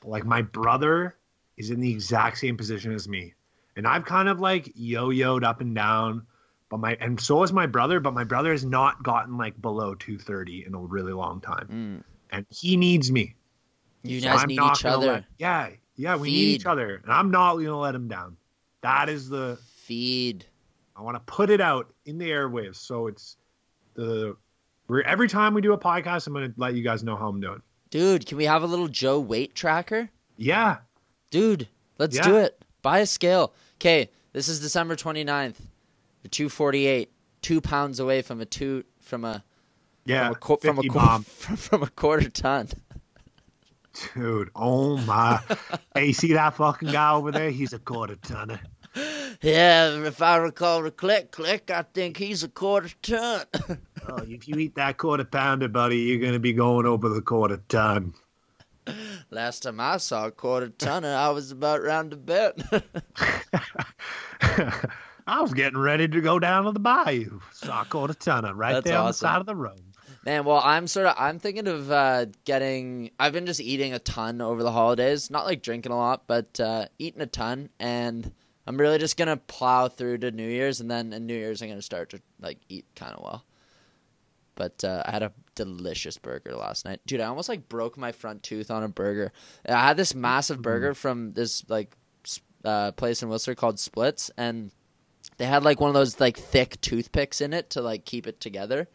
But, 0.00 0.10
like 0.10 0.24
my 0.24 0.42
brother 0.42 1.16
is 1.58 1.70
in 1.70 1.80
the 1.80 1.90
exact 1.90 2.38
same 2.38 2.56
position 2.56 2.92
as 2.92 3.06
me, 3.08 3.34
and 3.76 3.86
I've 3.86 4.04
kind 4.06 4.28
of 4.30 4.40
like 4.40 4.72
yo-yoed 4.74 5.44
up 5.44 5.60
and 5.60 5.74
down. 5.74 6.26
But 6.70 6.80
my 6.80 6.96
and 7.00 7.18
so 7.20 7.42
is 7.42 7.52
my 7.52 7.66
brother, 7.66 7.98
but 8.00 8.12
my 8.14 8.24
brother 8.24 8.52
has 8.52 8.64
not 8.64 9.02
gotten 9.02 9.36
like 9.36 9.60
below 9.60 9.94
230 9.94 10.64
in 10.66 10.74
a 10.74 10.78
really 10.78 11.12
long 11.12 11.40
time, 11.40 11.68
Mm. 11.70 12.04
and 12.30 12.46
he 12.50 12.76
needs 12.76 13.10
me. 13.12 13.34
You 14.02 14.20
So 14.20 14.28
guys 14.28 14.42
I'm 14.42 14.48
need 14.48 14.60
each 14.62 14.84
other. 14.84 15.06
let- 15.06 15.24
yeah, 15.38 15.70
yeah, 15.96 16.16
we 16.16 16.30
need 16.30 16.54
each 16.56 16.66
other, 16.66 16.96
and 17.02 17.12
I'm 17.12 17.30
not 17.30 17.54
gonna 17.56 17.78
let 17.78 17.94
him 17.94 18.06
down. 18.08 18.36
That 18.82 19.08
is 19.08 19.28
the 19.28 19.58
Feed. 19.76 20.44
I 20.94 21.00
want 21.02 21.14
to 21.16 21.20
put 21.32 21.48
it 21.50 21.60
out 21.60 21.92
in 22.04 22.18
the 22.18 22.28
airwaves, 22.30 22.76
so 22.76 23.06
it's 23.06 23.36
the 23.94 24.36
we're 24.88 25.00
every 25.02 25.28
time 25.28 25.54
we 25.54 25.60
do 25.62 25.72
a 25.72 25.78
podcast, 25.78 26.26
I'm 26.26 26.34
gonna 26.34 26.52
let 26.56 26.74
you 26.74 26.82
guys 26.82 27.02
know 27.02 27.16
how 27.16 27.28
I'm 27.28 27.40
doing. 27.40 27.62
Dude, 27.90 28.26
can 28.26 28.36
we 28.36 28.44
have 28.44 28.62
a 28.62 28.66
little 28.66 28.88
Joe 28.88 29.18
weight 29.18 29.54
tracker? 29.54 30.10
Yeah, 30.36 30.78
Dude, 31.30 31.68
let's 31.98 32.16
Yeah. 32.16 32.22
do 32.22 32.36
it. 32.36 32.62
Buy 32.82 33.00
a 33.00 33.06
scale. 33.06 33.54
Okay, 33.76 34.10
this 34.32 34.48
is 34.48 34.60
December 34.60 34.96
29th. 34.96 35.56
You're 36.22 36.30
248, 36.30 37.10
two 37.42 37.60
pounds 37.60 38.00
away 38.00 38.22
from 38.22 38.40
a 38.40 38.46
two 38.46 38.84
from 39.00 39.24
a 39.24 39.44
yeah, 40.04 40.32
from 40.32 40.36
a, 40.36 40.56
from, 40.58 40.78
a 40.78 40.82
50 40.82 40.88
qu- 40.88 40.94
bomb, 40.94 41.22
from, 41.22 41.56
from 41.56 41.82
a 41.82 41.88
quarter 41.90 42.30
ton. 42.30 42.68
dude. 44.14 44.50
Oh 44.54 44.96
my! 44.98 45.40
hey, 45.94 46.06
you 46.06 46.12
see 46.12 46.32
that 46.34 46.54
fucking 46.54 46.90
guy 46.90 47.12
over 47.12 47.30
there? 47.32 47.50
He's 47.50 47.72
a 47.72 47.78
quarter 47.78 48.16
tonner. 48.16 48.60
Yeah, 49.42 50.04
if 50.06 50.20
I 50.22 50.36
recall 50.38 50.82
the 50.82 50.90
click 50.90 51.30
click, 51.30 51.70
I 51.70 51.82
think 51.82 52.16
he's 52.16 52.42
a 52.42 52.48
quarter 52.48 52.90
ton. 53.02 53.44
Oh, 54.10 54.22
if 54.26 54.48
you 54.48 54.56
eat 54.56 54.74
that 54.76 54.96
quarter 54.96 55.24
pounder, 55.24 55.68
buddy, 55.68 55.98
you're 55.98 56.18
gonna 56.24 56.38
be 56.38 56.54
going 56.54 56.86
over 56.86 57.10
the 57.10 57.20
quarter 57.20 57.58
ton. 57.68 58.14
Last 59.30 59.62
time 59.62 59.80
I 59.80 59.96
saw 59.98 60.26
a 60.26 60.30
quarter 60.30 60.68
tonner, 60.68 61.14
I 61.14 61.30
was 61.30 61.50
about 61.50 61.82
round 61.82 62.12
the 62.12 62.16
bend. 62.16 62.64
I 65.26 65.40
was 65.42 65.52
getting 65.52 65.78
ready 65.78 66.08
to 66.08 66.20
go 66.20 66.38
down 66.38 66.64
to 66.64 66.72
the 66.72 66.80
bayou. 66.80 67.40
Saw 67.52 67.82
a 67.82 67.84
quarter 67.84 68.14
tonner 68.14 68.54
right 68.54 68.72
That's 68.74 68.86
there 68.86 68.98
on 68.98 69.06
the 69.06 69.12
side 69.12 69.40
of 69.40 69.46
the 69.46 69.54
road. 69.54 69.80
Man, 70.24 70.44
well, 70.44 70.60
I'm 70.64 70.86
sort 70.86 71.06
of 71.06 71.14
I'm 71.18 71.38
thinking 71.38 71.68
of 71.68 71.90
uh, 71.90 72.26
getting. 72.44 73.10
I've 73.18 73.32
been 73.32 73.46
just 73.46 73.60
eating 73.60 73.94
a 73.94 73.98
ton 73.98 74.40
over 74.40 74.62
the 74.62 74.72
holidays. 74.72 75.30
Not 75.30 75.46
like 75.46 75.62
drinking 75.62 75.92
a 75.92 75.96
lot, 75.96 76.24
but 76.26 76.58
uh, 76.60 76.86
eating 76.98 77.20
a 77.20 77.26
ton, 77.26 77.70
and 77.78 78.32
I'm 78.66 78.76
really 78.76 78.98
just 78.98 79.16
gonna 79.16 79.36
plow 79.36 79.88
through 79.88 80.18
to 80.18 80.30
New 80.30 80.48
Year's, 80.48 80.80
and 80.80 80.90
then 80.90 81.12
in 81.12 81.26
New 81.26 81.36
Year's 81.36 81.62
I'm 81.62 81.68
gonna 81.68 81.82
start 81.82 82.10
to 82.10 82.20
like 82.40 82.58
eat 82.68 82.84
kind 82.96 83.14
of 83.14 83.22
well. 83.22 83.44
But 84.58 84.82
uh, 84.82 85.04
I 85.06 85.12
had 85.12 85.22
a 85.22 85.32
delicious 85.54 86.18
burger 86.18 86.56
last 86.56 86.84
night, 86.84 87.00
dude. 87.06 87.20
I 87.20 87.26
almost 87.26 87.48
like 87.48 87.68
broke 87.68 87.96
my 87.96 88.10
front 88.10 88.42
tooth 88.42 88.72
on 88.72 88.82
a 88.82 88.88
burger. 88.88 89.32
I 89.64 89.86
had 89.86 89.96
this 89.96 90.16
massive 90.16 90.60
burger 90.60 90.94
from 90.94 91.32
this 91.32 91.64
like 91.70 91.96
uh, 92.64 92.90
place 92.92 93.22
in 93.22 93.28
Whistler 93.28 93.54
called 93.54 93.78
Splitz, 93.78 94.32
and 94.36 94.72
they 95.36 95.46
had 95.46 95.62
like 95.62 95.80
one 95.80 95.90
of 95.90 95.94
those 95.94 96.18
like 96.18 96.36
thick 96.36 96.80
toothpicks 96.80 97.40
in 97.40 97.52
it 97.52 97.70
to 97.70 97.80
like 97.82 98.04
keep 98.04 98.26
it 98.26 98.40
together. 98.40 98.88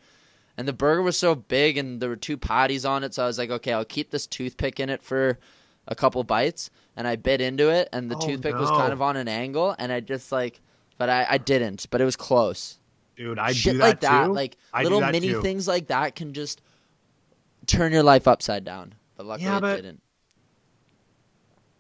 And 0.58 0.68
the 0.68 0.74
burger 0.74 1.02
was 1.02 1.18
so 1.18 1.34
big, 1.34 1.78
and 1.78 2.02
there 2.02 2.10
were 2.10 2.18
two 2.18 2.38
patties 2.38 2.84
on 2.84 3.06
it. 3.06 3.14
So 3.14 3.24
I 3.24 3.28
was 3.28 3.38
like, 3.38 3.50
okay, 3.50 3.72
I'll 3.72 3.86
keep 3.86 4.12
this 4.12 4.28
toothpick 4.28 4.82
in 4.82 4.90
it 4.90 5.02
for 5.02 5.40
a 5.88 5.96
couple 5.96 6.22
bites. 6.26 6.70
And 6.98 7.08
I 7.08 7.16
bit 7.16 7.40
into 7.40 7.70
it, 7.70 7.88
and 7.94 8.12
the 8.12 8.18
Oh, 8.18 8.20
toothpick 8.20 8.56
was 8.56 8.70
kind 8.70 8.92
of 8.92 9.02
on 9.02 9.16
an 9.16 9.30
angle, 9.30 9.76
and 9.80 9.94
I 9.94 10.02
just 10.02 10.30
like, 10.32 10.60
but 10.98 11.10
I, 11.10 11.26
I 11.28 11.38
didn't. 11.38 11.88
But 11.90 12.02
it 12.02 12.06
was 12.06 12.18
close. 12.18 12.78
Dude, 13.16 13.38
I 13.40 13.52
Shit 13.54 13.74
do 13.74 13.78
that 13.80 13.84
like 13.84 14.00
that, 14.02 14.26
too. 14.26 14.34
like 14.34 14.58
I 14.74 14.84
little 14.84 15.02
mini 15.02 15.30
too. 15.30 15.42
things 15.42 15.68
like 15.68 15.88
that, 15.88 16.16
can 16.16 16.34
just 16.34 16.62
turn 17.68 17.92
your 17.92 18.04
life 18.04 18.28
upside 18.28 18.64
down. 18.64 18.96
But 19.16 19.26
luckily, 19.28 19.46
Yeah, 19.48 19.58
it 19.66 19.76
didn't. 19.78 20.02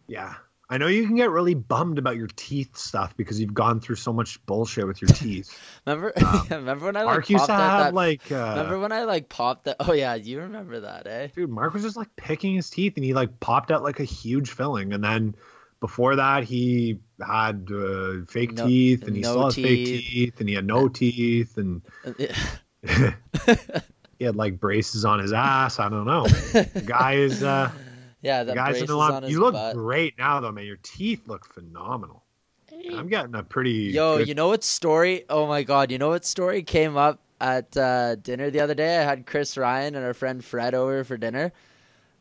Yeah. 0.08 0.36
I 0.70 0.78
know 0.78 0.88
you 0.88 1.06
can 1.06 1.16
get 1.18 1.30
really 1.30 1.54
bummed 1.54 2.00
about 2.00 2.16
your 2.16 2.30
teeth 2.36 2.76
stuff 2.78 3.16
because 3.16 3.40
you've 3.40 3.54
gone 3.54 3.80
through 3.80 3.98
so 3.98 4.12
much 4.14 4.44
bullshit 4.46 4.88
with 4.88 5.02
your 5.02 5.10
teeth. 5.14 5.56
Remember, 5.86 6.14
Um, 6.26 6.48
remember 6.50 6.86
when 6.86 6.96
I 6.96 7.04
like 7.04 7.14
Mark 7.14 7.30
used 7.30 7.40
popped 7.46 7.50
to 7.50 7.54
have 7.56 7.80
that. 7.86 7.94
like 7.94 8.22
uh, 8.32 8.36
remember 8.56 8.80
when 8.80 8.92
I 8.92 9.04
like 9.04 9.30
popped 9.30 9.66
that? 9.66 9.76
Oh 9.82 9.94
yeah, 9.94 10.16
you 10.16 10.40
remember 10.40 10.80
that, 10.80 11.06
eh? 11.06 11.28
dude, 11.36 11.50
Mark 11.50 11.74
was 11.74 11.84
just 11.84 11.98
like 11.98 12.16
picking 12.16 12.56
his 12.56 12.70
teeth 12.70 12.94
and 12.96 13.04
he 13.06 13.14
like 13.14 13.40
popped 13.40 13.72
out 13.72 13.84
like 13.84 14.00
a 14.00 14.04
huge 14.06 14.50
filling 14.52 14.94
and 14.94 15.04
then 15.04 15.36
before 15.84 16.16
that 16.16 16.46
he 16.46 16.98
had 17.28 17.68
uh, 17.70 18.24
fake 18.26 18.54
No- 18.54 18.66
teeth 18.68 19.04
and 19.04 19.18
he 19.18 19.22
no 19.22 19.32
still 19.32 19.44
has 19.48 19.56
fake 19.56 19.86
teeth. 19.86 20.40
and 20.40 20.48
he 20.48 20.56
had 20.56 20.66
no 20.66 20.88
teeth 20.88 21.58
and 21.58 21.82
he 24.18 24.26
had 24.26 24.38
like 24.38 24.60
braces 24.62 25.04
on 25.04 25.20
his 25.20 25.34
ass. 25.34 25.80
I 25.80 25.90
don't 25.90 26.06
know. 26.06 26.26
The 26.26 26.84
guy 26.86 27.16
is 27.16 27.44
uh 27.44 27.70
yeah, 28.22 28.44
the 28.44 28.54
that 28.54 28.56
guy's 28.56 28.82
in 28.82 28.90
a 28.90 28.96
lot. 28.96 29.12
on 29.12 29.24
his 29.24 29.32
You 29.34 29.42
look 29.42 29.54
butt. 29.54 29.76
great 29.76 30.18
now 30.18 30.40
though, 30.40 30.54
man. 30.54 30.66
Your 30.66 30.80
teeth 30.84 31.28
look 31.28 31.46
phenomenal. 31.46 32.24
I'm 32.96 33.10
getting 33.10 33.36
a 33.36 33.44
pretty 33.44 33.92
Yo, 33.92 34.20
good- 34.20 34.28
you 34.30 34.36
know 34.36 34.48
what 34.48 34.64
story? 34.64 35.26
Oh 35.30 35.48
my 35.48 35.64
god, 35.64 35.92
you 35.92 35.98
know 35.98 36.10
what 36.10 36.24
story 36.24 36.64
came 36.64 36.96
up 36.96 37.20
at 37.42 37.76
uh, 37.76 38.16
dinner 38.16 38.50
the 38.50 38.62
other 38.62 38.74
day? 38.74 39.00
I 39.00 39.04
had 39.04 39.26
Chris 39.26 39.58
Ryan 39.58 39.96
and 39.96 40.06
our 40.06 40.14
friend 40.14 40.44
Fred 40.44 40.74
over 40.74 41.04
for 41.04 41.18
dinner. 41.18 41.52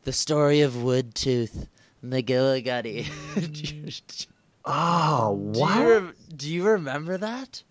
The 0.02 0.12
story 0.12 0.60
of 0.62 0.82
Wood 0.82 1.14
Tooth 2.03 2.11
McGillicuddy. 2.11 3.09
Oh, 4.64 5.50
do, 5.53 5.61
you 5.61 5.88
rem- 5.90 6.14
do 6.36 6.50
you 6.53 6.64
remember 6.64 7.16
that? 7.18 7.62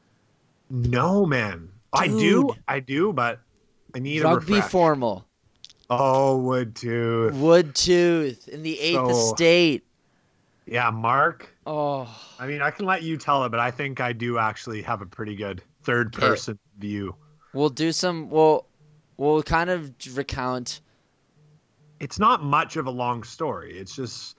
No, 0.69 1.25
man. 1.25 1.69
I 1.93 2.07
do. 2.07 2.53
I 2.67 2.79
do, 2.79 3.13
but 3.13 3.39
I 3.95 3.99
need 3.99 4.21
a 4.21 4.25
Rugby 4.25 4.53
refresh. 4.55 4.71
formal. 4.71 5.25
Oh, 5.89 6.37
would 6.39 6.75
too. 6.75 7.31
Wood 7.33 7.75
Tooth 7.75 8.47
in 8.47 8.61
the 8.63 8.79
eighth 8.79 8.95
So- 8.95 9.09
estate. 9.31 9.85
Yeah, 10.65 10.89
Mark. 10.89 11.49
Oh, 11.65 12.07
I 12.39 12.47
mean, 12.47 12.61
I 12.61 12.71
can 12.71 12.85
let 12.85 13.03
you 13.03 13.17
tell 13.17 13.43
it, 13.45 13.49
but 13.49 13.59
I 13.59 13.71
think 13.71 13.99
I 13.99 14.13
do 14.13 14.37
actually 14.37 14.81
have 14.83 15.01
a 15.01 15.05
pretty 15.05 15.35
good 15.35 15.61
third 15.83 16.15
Okay. 16.15 16.27
person 16.27 16.59
view. 16.77 17.15
we'll 17.53 17.69
do 17.69 17.91
some. 17.91 18.29
We'll 18.29 18.65
we'll 19.17 19.43
kind 19.43 19.69
of 19.69 19.91
recount 20.13 20.79
it's 22.01 22.17
not 22.17 22.43
much 22.43 22.77
of 22.77 22.87
a 22.87 22.91
long 22.91 23.23
story. 23.23 23.77
It's 23.77 23.95
just 23.95 24.35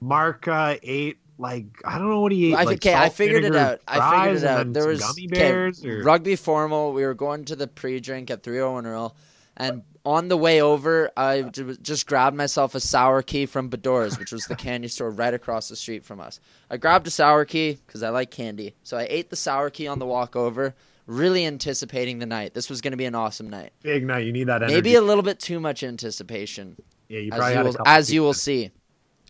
Mark 0.00 0.48
uh, 0.48 0.76
ate 0.82 1.18
like 1.38 1.66
I 1.84 1.98
don't 1.98 2.08
know 2.08 2.20
what 2.20 2.32
he 2.32 2.52
ate. 2.52 2.54
I, 2.54 2.62
like 2.64 2.76
okay, 2.76 2.94
I 2.94 3.10
figured 3.10 3.44
it 3.44 3.54
out. 3.54 3.80
I 3.86 4.24
figured 4.24 4.42
it 4.42 4.48
out. 4.48 4.72
There 4.72 4.88
was 4.88 5.00
gummy 5.00 5.28
okay, 5.30 5.52
or... 5.52 6.02
rugby 6.02 6.36
formal. 6.36 6.92
We 6.92 7.04
were 7.04 7.14
going 7.14 7.44
to 7.46 7.56
the 7.56 7.66
pre-drink 7.66 8.30
at 8.30 8.42
301 8.42 8.86
Earl, 8.86 9.14
and 9.58 9.82
on 10.06 10.28
the 10.28 10.36
way 10.38 10.62
over, 10.62 11.10
I 11.16 11.42
just 11.42 12.06
grabbed 12.06 12.34
myself 12.34 12.74
a 12.74 12.80
sour 12.80 13.20
key 13.20 13.44
from 13.44 13.68
Bedore's, 13.68 14.18
which 14.18 14.32
was 14.32 14.44
the 14.44 14.56
candy 14.56 14.88
store 14.88 15.10
right 15.10 15.34
across 15.34 15.68
the 15.68 15.76
street 15.76 16.02
from 16.02 16.18
us. 16.18 16.40
I 16.70 16.78
grabbed 16.78 17.06
a 17.06 17.10
sour 17.10 17.44
key 17.44 17.78
because 17.86 18.02
I 18.02 18.08
like 18.08 18.30
candy, 18.30 18.74
so 18.82 18.96
I 18.96 19.06
ate 19.10 19.28
the 19.28 19.36
sour 19.36 19.68
key 19.68 19.86
on 19.86 19.98
the 19.98 20.06
walk 20.06 20.34
over, 20.34 20.74
really 21.10 21.44
anticipating 21.44 22.20
the 22.20 22.26
night. 22.26 22.54
This 22.54 22.70
was 22.70 22.80
going 22.80 22.92
to 22.92 22.96
be 22.96 23.04
an 23.04 23.14
awesome 23.14 23.50
night. 23.50 23.72
Big 23.82 24.06
night. 24.06 24.24
You 24.24 24.32
need 24.32 24.44
that 24.44 24.62
energy. 24.62 24.74
Maybe 24.74 24.94
a 24.94 25.00
little 25.02 25.24
bit 25.24 25.40
too 25.40 25.58
much 25.60 25.82
anticipation 25.82 26.76
yeah, 27.08 27.18
you 27.18 27.32
as 27.32 27.38
probably 27.38 27.50
you 27.52 27.56
had 27.56 27.66
a 27.66 27.68
will, 27.68 27.74
couple 27.74 27.92
as 27.92 28.12
you 28.12 28.22
will 28.22 28.32
see. 28.32 28.70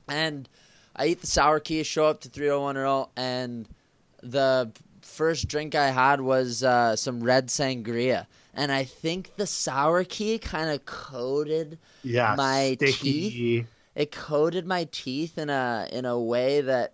And 0.07 0.49
I 0.95 1.07
eat 1.07 1.20
the 1.22 1.26
sour 1.26 1.59
key, 1.61 1.83
show 1.83 2.07
up 2.07 2.20
to 2.20 2.28
301 2.28 2.76
Earl, 2.76 3.11
and 3.16 3.66
the 4.22 4.70
first 5.01 5.49
drink 5.49 5.74
I 5.74 5.91
had 5.91 6.20
was 6.20 6.62
uh, 6.62 6.97
some 6.97 7.22
red 7.22 7.49
sangria. 7.49 8.26
And 8.53 8.70
I 8.70 8.85
think 8.85 9.37
the 9.37 9.47
sour 9.47 10.05
key 10.05 10.39
kind 10.39 10.70
of 10.70 10.85
coated 10.85 11.78
Yeah, 12.03 12.35
my 12.37 12.74
sticky. 12.76 13.66
it 13.95 14.12
coated 14.12 14.66
my 14.66 14.89
teeth 14.91 15.39
in 15.39 15.49
a 15.49 15.89
in 15.91 16.05
a 16.05 16.20
way 16.20 16.61
that 16.61 16.93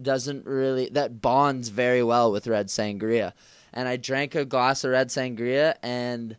doesn't 0.00 0.46
really 0.46 0.90
that 0.90 1.20
bonds 1.20 1.70
very 1.70 2.02
well 2.02 2.30
with 2.30 2.46
red 2.46 2.68
sangria. 2.68 3.32
And 3.72 3.88
I 3.88 3.96
drank 3.96 4.34
a 4.34 4.44
glass 4.44 4.84
of 4.84 4.90
red 4.90 5.08
sangria 5.08 5.74
and 5.82 6.36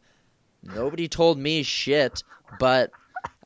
nobody 0.62 1.08
told 1.08 1.38
me 1.38 1.64
shit, 1.64 2.24
but 2.60 2.92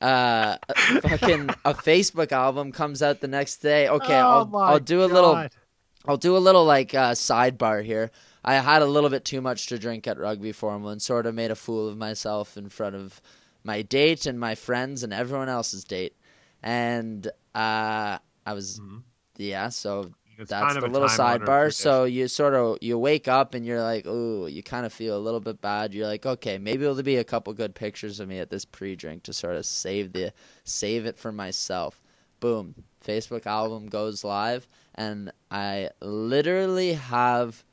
uh 0.01 0.57
a- 0.69 1.01
fucking 1.01 1.49
a 1.65 1.73
Facebook 1.73 2.31
album 2.31 2.71
comes 2.71 3.01
out 3.01 3.21
the 3.21 3.27
next 3.27 3.57
day. 3.57 3.87
Okay, 3.89 4.19
Oh 4.19 4.27
I'll 4.27 4.57
I'll 4.57 4.79
do 4.79 5.03
a 5.03 5.05
little 5.05 5.33
I'll 6.07 6.17
do 6.17 6.37
a 6.37 6.39
little 6.39 6.63
like 6.65 6.93
uh, 6.93 7.11
sidebar 7.11 7.83
here. 7.83 8.11
I 8.45 8.55
had 8.55 8.81
a 8.81 8.85
little 8.85 9.09
bit 9.09 9.25
too 9.25 9.41
much 9.41 9.67
to 9.67 9.77
drink 9.79 10.07
at 10.07 10.17
rugby 10.17 10.53
formal 10.53 10.89
and 10.89 11.01
sort 11.01 11.25
of 11.25 11.35
made 11.35 11.51
a 11.51 11.55
fool 11.55 11.89
of 11.89 11.97
myself 11.97 12.55
in 12.55 12.69
front 12.69 12.95
of 12.95 13.21
my 13.65 13.81
date 13.81 14.25
and 14.25 14.39
my 14.39 14.55
friends 14.55 15.03
and 15.03 15.11
everyone 15.13 15.49
else's 15.49 15.83
date. 15.83 16.15
And 16.63 17.27
uh, 17.53 18.17
I 18.45 18.53
was, 18.53 18.79
Mhm. 18.79 19.03
yeah. 19.37 19.67
So 19.67 20.11
It's 20.37 20.51
that's 20.51 20.63
kind 20.63 20.77
of 20.77 20.83
the 20.83 20.89
a 20.89 20.91
little 20.91 21.07
sidebar. 21.07 21.73
So 21.73 22.03
you 22.03 22.27
sort 22.27 22.53
of 22.53 22.77
you 22.81 22.97
wake 22.97 23.27
up 23.27 23.53
and 23.53 23.65
you're 23.65 23.81
like, 23.81 24.05
ooh, 24.05 24.47
you 24.47 24.61
kind 24.61 24.85
of 24.85 24.93
feel 24.93 25.17
a 25.17 25.19
little 25.19 25.39
bit 25.39 25.61
bad. 25.61 25.93
You're 25.93 26.07
like, 26.07 26.25
okay, 26.25 26.57
maybe 26.57 26.79
there'll 26.79 27.01
be 27.01 27.17
a 27.17 27.23
couple 27.23 27.53
good 27.53 27.73
pictures 27.73 28.19
of 28.19 28.27
me 28.29 28.39
at 28.39 28.49
this 28.49 28.63
pre-drink 28.63 29.23
to 29.23 29.33
sort 29.33 29.55
of 29.55 29.65
save 29.65 30.13
the 30.13 30.31
save 30.63 31.05
it 31.05 31.17
for 31.17 31.31
myself. 31.31 32.01
Boom, 32.39 32.75
Facebook 33.03 33.47
album 33.47 33.87
goes 33.87 34.23
live, 34.23 34.67
and 34.93 35.31
I 35.49 35.89
literally 36.01 36.93
have 36.93 37.63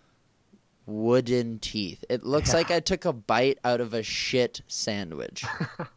wooden 0.86 1.58
teeth. 1.58 2.04
It 2.08 2.24
looks 2.24 2.54
like 2.54 2.70
I 2.70 2.80
took 2.80 3.04
a 3.04 3.12
bite 3.12 3.58
out 3.64 3.80
of 3.80 3.92
a 3.92 4.02
shit 4.02 4.62
sandwich. 4.68 5.44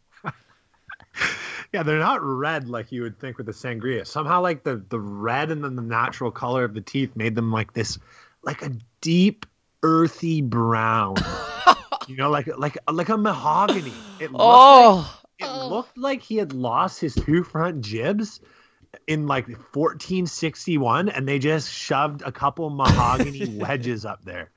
Yeah, 1.74 1.84
they're 1.84 2.00
not 2.00 2.24
red 2.24 2.70
like 2.70 2.94
you 2.94 3.02
would 3.02 3.20
think 3.20 3.38
with 3.38 3.46
the 3.46 3.52
sangria. 3.52 4.08
Somehow, 4.08 4.42
like 4.42 4.64
the 4.64 4.82
the 4.88 5.00
red 5.00 5.52
and 5.52 5.64
then 5.64 5.76
the 5.76 5.82
natural 5.82 6.32
color 6.32 6.64
of 6.64 6.74
the 6.74 6.80
teeth 6.80 7.14
made 7.16 7.36
them 7.36 7.52
like 7.52 7.74
this, 7.74 8.00
like 8.42 8.62
a 8.62 8.72
deep 9.02 9.46
earthy 9.84 10.42
brown. 10.42 11.16
you 12.08 12.16
know, 12.16 12.30
like 12.30 12.48
like 12.58 12.78
like 12.90 13.10
a 13.10 13.18
mahogany. 13.18 13.92
It 14.20 14.32
looked 14.32 14.34
like, 14.34 14.40
oh, 14.40 15.22
it 15.40 15.70
looked 15.70 15.98
like 15.98 16.22
he 16.22 16.38
had 16.38 16.54
lost 16.54 17.02
his 17.02 17.14
two 17.14 17.44
front 17.44 17.82
jibs 17.82 18.40
in 19.06 19.28
like 19.28 19.48
1461, 19.48 21.10
and 21.10 21.28
they 21.28 21.38
just 21.38 21.70
shoved 21.70 22.22
a 22.22 22.32
couple 22.32 22.70
mahogany 22.70 23.46
wedges 23.58 24.06
up 24.06 24.24
there. 24.24 24.52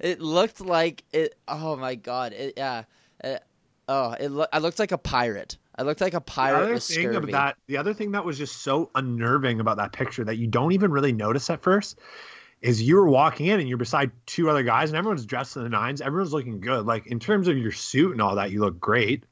it 0.00 0.20
looked 0.20 0.60
like 0.60 1.04
it. 1.12 1.34
Oh 1.46 1.76
my 1.76 1.94
god! 1.94 2.32
It, 2.32 2.54
yeah. 2.56 2.84
It, 3.22 3.44
oh, 3.86 4.12
it. 4.12 4.30
Lo- 4.30 4.46
I 4.50 4.58
looked 4.58 4.78
like 4.78 4.92
a 4.92 4.98
pirate. 4.98 5.58
I 5.76 5.82
looked 5.82 6.00
like 6.00 6.14
a 6.14 6.18
The 6.18 6.20
pirate 6.20 6.62
other 6.62 6.78
thing 6.78 7.14
of 7.14 7.26
that, 7.32 7.56
the 7.66 7.76
other 7.76 7.94
thing 7.94 8.12
that 8.12 8.24
was 8.24 8.38
just 8.38 8.62
so 8.62 8.90
unnerving 8.94 9.60
about 9.60 9.76
that 9.78 9.92
picture 9.92 10.24
that 10.24 10.36
you 10.36 10.46
don't 10.46 10.72
even 10.72 10.90
really 10.90 11.12
notice 11.12 11.50
at 11.50 11.62
first 11.62 11.98
is 12.60 12.80
you 12.80 12.96
were 12.96 13.08
walking 13.08 13.46
in 13.46 13.60
and 13.60 13.68
you're 13.68 13.76
beside 13.76 14.10
two 14.24 14.48
other 14.48 14.62
guys 14.62 14.90
and 14.90 14.96
everyone's 14.96 15.26
dressed 15.26 15.56
in 15.56 15.64
the 15.64 15.68
nines. 15.68 16.00
Everyone's 16.00 16.32
looking 16.32 16.60
good. 16.60 16.86
Like 16.86 17.06
in 17.06 17.18
terms 17.18 17.48
of 17.48 17.58
your 17.58 17.72
suit 17.72 18.12
and 18.12 18.22
all 18.22 18.36
that, 18.36 18.52
you 18.52 18.60
look 18.60 18.78
great. 18.80 19.24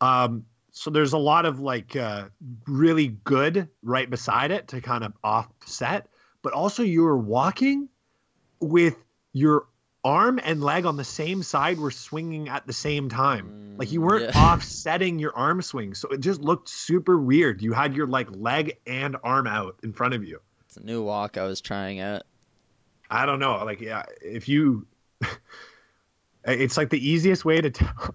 Um, 0.00 0.46
so 0.72 0.90
there's 0.90 1.12
a 1.12 1.18
lot 1.18 1.44
of 1.44 1.60
like 1.60 1.94
uh, 1.94 2.28
really 2.66 3.08
good 3.08 3.68
right 3.82 4.08
beside 4.08 4.50
it 4.50 4.68
to 4.68 4.80
kind 4.80 5.04
of 5.04 5.12
offset, 5.22 6.08
but 6.40 6.54
also 6.54 6.82
you 6.82 7.02
were 7.02 7.18
walking 7.18 7.88
with 8.58 8.96
your 9.32 9.66
arm 10.04 10.40
and 10.42 10.60
leg 10.62 10.84
on 10.84 10.96
the 10.96 11.04
same 11.04 11.42
side 11.42 11.78
were 11.78 11.90
swinging 11.92 12.48
at 12.48 12.66
the 12.66 12.72
same 12.72 13.08
time. 13.08 13.74
like 13.78 13.92
you 13.92 14.00
weren't 14.00 14.24
Mm, 14.30 14.34
yeah. 14.34 14.44
offsetting 14.52 15.18
your 15.18 15.34
arm 15.36 15.62
swing, 15.62 15.94
so 15.94 16.08
it 16.08 16.20
just 16.20 16.40
looked 16.40 16.68
super 16.68 17.18
weird. 17.18 17.62
You 17.62 17.72
had 17.72 17.94
your 17.94 18.06
like 18.06 18.28
leg 18.30 18.78
and 18.86 19.16
arm 19.22 19.46
out 19.46 19.78
in 19.82 19.92
front 19.92 20.14
of 20.14 20.24
you. 20.24 20.40
It's 20.66 20.76
a 20.76 20.82
new 20.84 21.02
walk 21.02 21.38
I 21.38 21.44
was 21.44 21.60
trying 21.60 22.00
out. 22.00 22.22
I 23.10 23.26
don't 23.26 23.38
know. 23.38 23.62
Like, 23.64 23.80
yeah, 23.80 24.04
if 24.22 24.48
you, 24.48 24.86
it's 26.44 26.76
like 26.76 26.90
the 26.90 27.08
easiest 27.08 27.44
way 27.44 27.60
to 27.60 27.70
tell. 27.70 28.14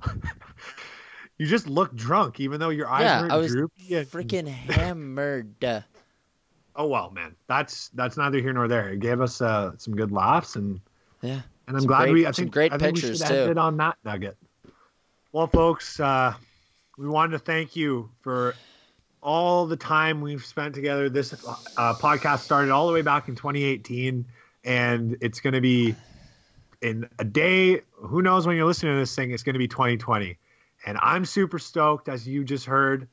you 1.38 1.45
just 1.45 1.67
look 1.67 1.95
drunk, 1.95 2.39
even 2.39 2.59
though 2.59 2.69
your 2.69 2.88
eyes 2.89 3.03
Yeah, 3.03 3.21
weren't 3.21 3.31
I 3.31 3.38
was 3.38 3.51
droopy. 3.51 3.95
and- 3.95 4.07
Freaking 4.07 4.47
hammered. 4.47 5.53
Oh 6.75 6.88
well, 6.88 7.09
man. 7.11 7.35
That's 7.47 7.89
that's 7.89 8.17
neither 8.17 8.39
here 8.39 8.53
nor 8.53 8.67
there. 8.67 8.89
It 8.89 8.99
gave 8.99 9.21
us 9.21 9.41
uh, 9.41 9.71
some 9.77 9.95
good 9.95 10.11
laughs, 10.11 10.55
and 10.55 10.79
Yeah. 11.21 11.41
And 11.68 11.76
I'm 11.76 11.82
Some 11.82 11.88
glad 11.88 11.99
great- 12.05 12.13
we. 12.13 12.26
I 12.26 12.32
some 12.32 12.45
think 12.45 12.53
great 12.53 12.74
I 12.74 12.78
think 12.78 12.95
we 12.95 13.01
pictures, 13.01 13.20
should 13.20 13.28
too. 13.28 13.34
end 13.36 13.51
it 13.51 13.57
on 13.57 13.78
that 13.78 13.97
nugget. 14.05 14.38
Well, 15.32 15.47
folks, 15.47 15.99
uh, 15.99 16.34
we 16.97 17.07
wanted 17.07 17.34
to 17.34 17.39
thank 17.39 17.76
you 17.76 18.09
for 18.22 18.55
all 19.22 19.68
the 19.68 19.76
time 19.76 20.22
we've 20.22 20.45
spent 20.45 20.74
together. 20.76 21.09
This 21.09 21.34
uh, 21.34 21.93
podcast 21.95 22.39
started 22.39 22.72
all 22.72 22.88
the 22.88 22.93
way 22.93 23.01
back 23.01 23.28
in 23.28 23.36
2018, 23.36 24.26
and 24.63 25.18
it's 25.22 25.39
going 25.41 25.53
to 25.53 25.61
be 25.61 25.95
in 26.82 27.07
a 27.20 27.24
day. 27.26 27.82
Who 27.93 28.22
knows 28.22 28.47
when 28.47 28.55
you're 28.55 28.65
listening 28.65 28.93
to 28.93 28.99
this 28.99 29.15
thing? 29.15 29.32
It's 29.32 29.43
going 29.43 29.53
to 29.53 29.59
be 29.59 29.68
2020, 29.68 30.38
and 30.86 30.97
I'm 31.01 31.26
super 31.26 31.59
stoked, 31.59 32.07
as 32.09 32.28
you 32.28 32.43
just 32.43 32.65
heard. 32.65 33.07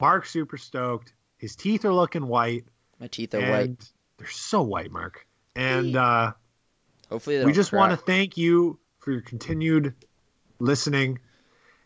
Mark 0.00 0.26
super 0.26 0.56
stoked. 0.56 1.12
His 1.36 1.54
teeth 1.56 1.84
are 1.84 1.92
looking 1.92 2.26
white, 2.26 2.64
My 2.98 3.06
teeth 3.06 3.34
are 3.34 3.38
and 3.40 3.50
white. 3.50 3.90
they're 4.18 4.28
so 4.28 4.62
white, 4.62 4.90
Mark. 4.90 5.26
And 5.54 5.94
uh, 5.96 6.32
Hopefully 7.10 7.44
we 7.44 7.52
just 7.52 7.72
want 7.72 7.90
to 7.90 7.96
thank 7.96 8.36
you 8.36 8.78
for 8.98 9.12
your 9.12 9.20
continued 9.22 9.94
listening 10.58 11.18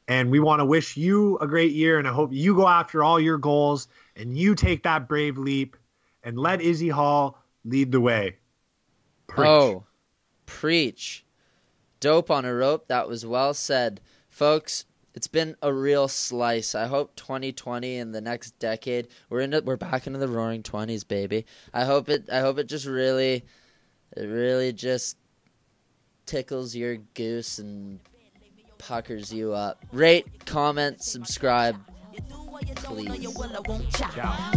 and 0.06 0.30
we 0.30 0.38
want 0.38 0.60
to 0.60 0.64
wish 0.64 0.96
you 0.96 1.38
a 1.38 1.46
great 1.46 1.72
year 1.72 1.98
and 1.98 2.08
i 2.08 2.12
hope 2.12 2.30
you 2.32 2.54
go 2.56 2.66
after 2.66 3.04
all 3.04 3.20
your 3.20 3.38
goals 3.38 3.86
and 4.16 4.36
you 4.36 4.54
take 4.54 4.82
that 4.82 5.08
brave 5.08 5.38
leap 5.38 5.76
and 6.24 6.36
let 6.36 6.60
izzy 6.60 6.88
hall 6.88 7.38
lead 7.64 7.92
the 7.92 8.00
way 8.00 8.36
Preach. 9.26 9.48
Oh, 9.48 9.84
preach. 10.46 11.24
Dope 12.00 12.30
on 12.30 12.44
a 12.44 12.54
rope. 12.54 12.88
That 12.88 13.08
was 13.08 13.24
well 13.24 13.54
said. 13.54 14.00
Folks, 14.28 14.84
it's 15.14 15.26
been 15.26 15.56
a 15.62 15.72
real 15.72 16.08
slice. 16.08 16.74
I 16.74 16.86
hope 16.86 17.16
2020 17.16 17.96
and 17.98 18.14
the 18.14 18.20
next 18.20 18.58
decade 18.58 19.08
we're 19.30 19.40
in 19.40 19.58
we're 19.64 19.76
back 19.76 20.06
into 20.06 20.18
the 20.18 20.28
roaring 20.28 20.62
20s, 20.62 21.06
baby. 21.06 21.46
I 21.72 21.84
hope 21.84 22.08
it 22.08 22.28
I 22.30 22.40
hope 22.40 22.58
it 22.58 22.68
just 22.68 22.86
really 22.86 23.44
it 24.16 24.26
really 24.26 24.72
just 24.72 25.16
tickles 26.26 26.74
your 26.74 26.96
goose 27.14 27.58
and 27.58 28.00
puckers 28.78 29.32
you 29.32 29.52
up. 29.52 29.84
Rate, 29.92 30.46
comment, 30.46 31.02
subscribe. 31.02 31.76
Please. 32.54 32.74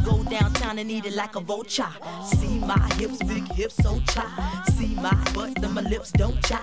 Go 0.06 0.24
downtown 0.24 0.78
and 0.78 0.92
eat 0.92 1.06
it 1.06 1.16
like 1.16 1.36
a 1.36 1.40
vulture. 1.40 1.88
See 2.26 2.60
my 2.60 2.80
hips, 2.96 3.18
big 3.24 3.52
hips, 3.54 3.76
so 3.76 4.00
chai. 4.10 4.64
See 4.78 4.94
my 4.96 5.14
butt, 5.34 5.56
then 5.56 5.74
my 5.74 5.82
lips 5.82 6.12
don't 6.12 6.40
chai. 6.44 6.60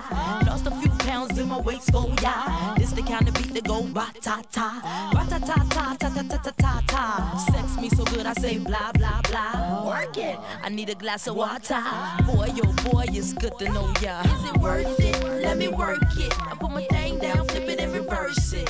Lost 0.47 0.65
a 0.67 0.71
few 0.71 0.89
pounds 0.99 1.37
in 1.37 1.49
my 1.49 1.59
waist, 1.59 1.91
go 1.91 2.13
yeah. 2.21 2.75
This 2.77 2.91
the 2.91 3.01
kind 3.01 3.27
of 3.27 3.33
beat 3.33 3.53
that 3.53 3.65
go 3.65 3.81
ra 3.83 4.09
ta 4.21 4.41
ta, 4.51 5.11
ra 5.13 5.25
ta 5.25 5.39
ta 5.39 5.55
ta 5.69 5.95
ta 5.99 6.09
ta 6.09 6.23
ta 6.23 6.37
ta 6.37 6.51
ta 6.57 6.83
ta. 6.87 7.45
Sex 7.51 7.81
me 7.81 7.89
so 7.89 8.05
good, 8.05 8.25
I 8.25 8.33
say 8.33 8.57
blah 8.57 8.91
blah 8.93 9.21
blah. 9.29 9.87
Work 9.87 10.17
it. 10.17 10.37
I 10.63 10.69
need 10.69 10.89
a 10.89 10.95
glass 10.95 11.27
of 11.27 11.35
water. 11.35 11.83
Boy, 12.25 12.51
yo, 12.55 12.71
boy, 12.89 13.05
it's 13.09 13.33
good 13.33 13.57
to 13.59 13.65
know 13.69 13.93
ya. 14.01 14.21
Is 14.21 14.49
it 14.49 14.57
worth 14.57 14.99
it? 14.99 15.23
Let 15.41 15.57
me 15.57 15.67
work 15.67 16.01
it. 16.17 16.33
I 16.39 16.55
put 16.55 16.71
my 16.71 16.85
thing 16.85 17.19
down, 17.19 17.45
flip 17.47 17.67
it 17.67 17.79
and 17.81 17.93
reverse 17.93 18.53
it. 18.53 18.69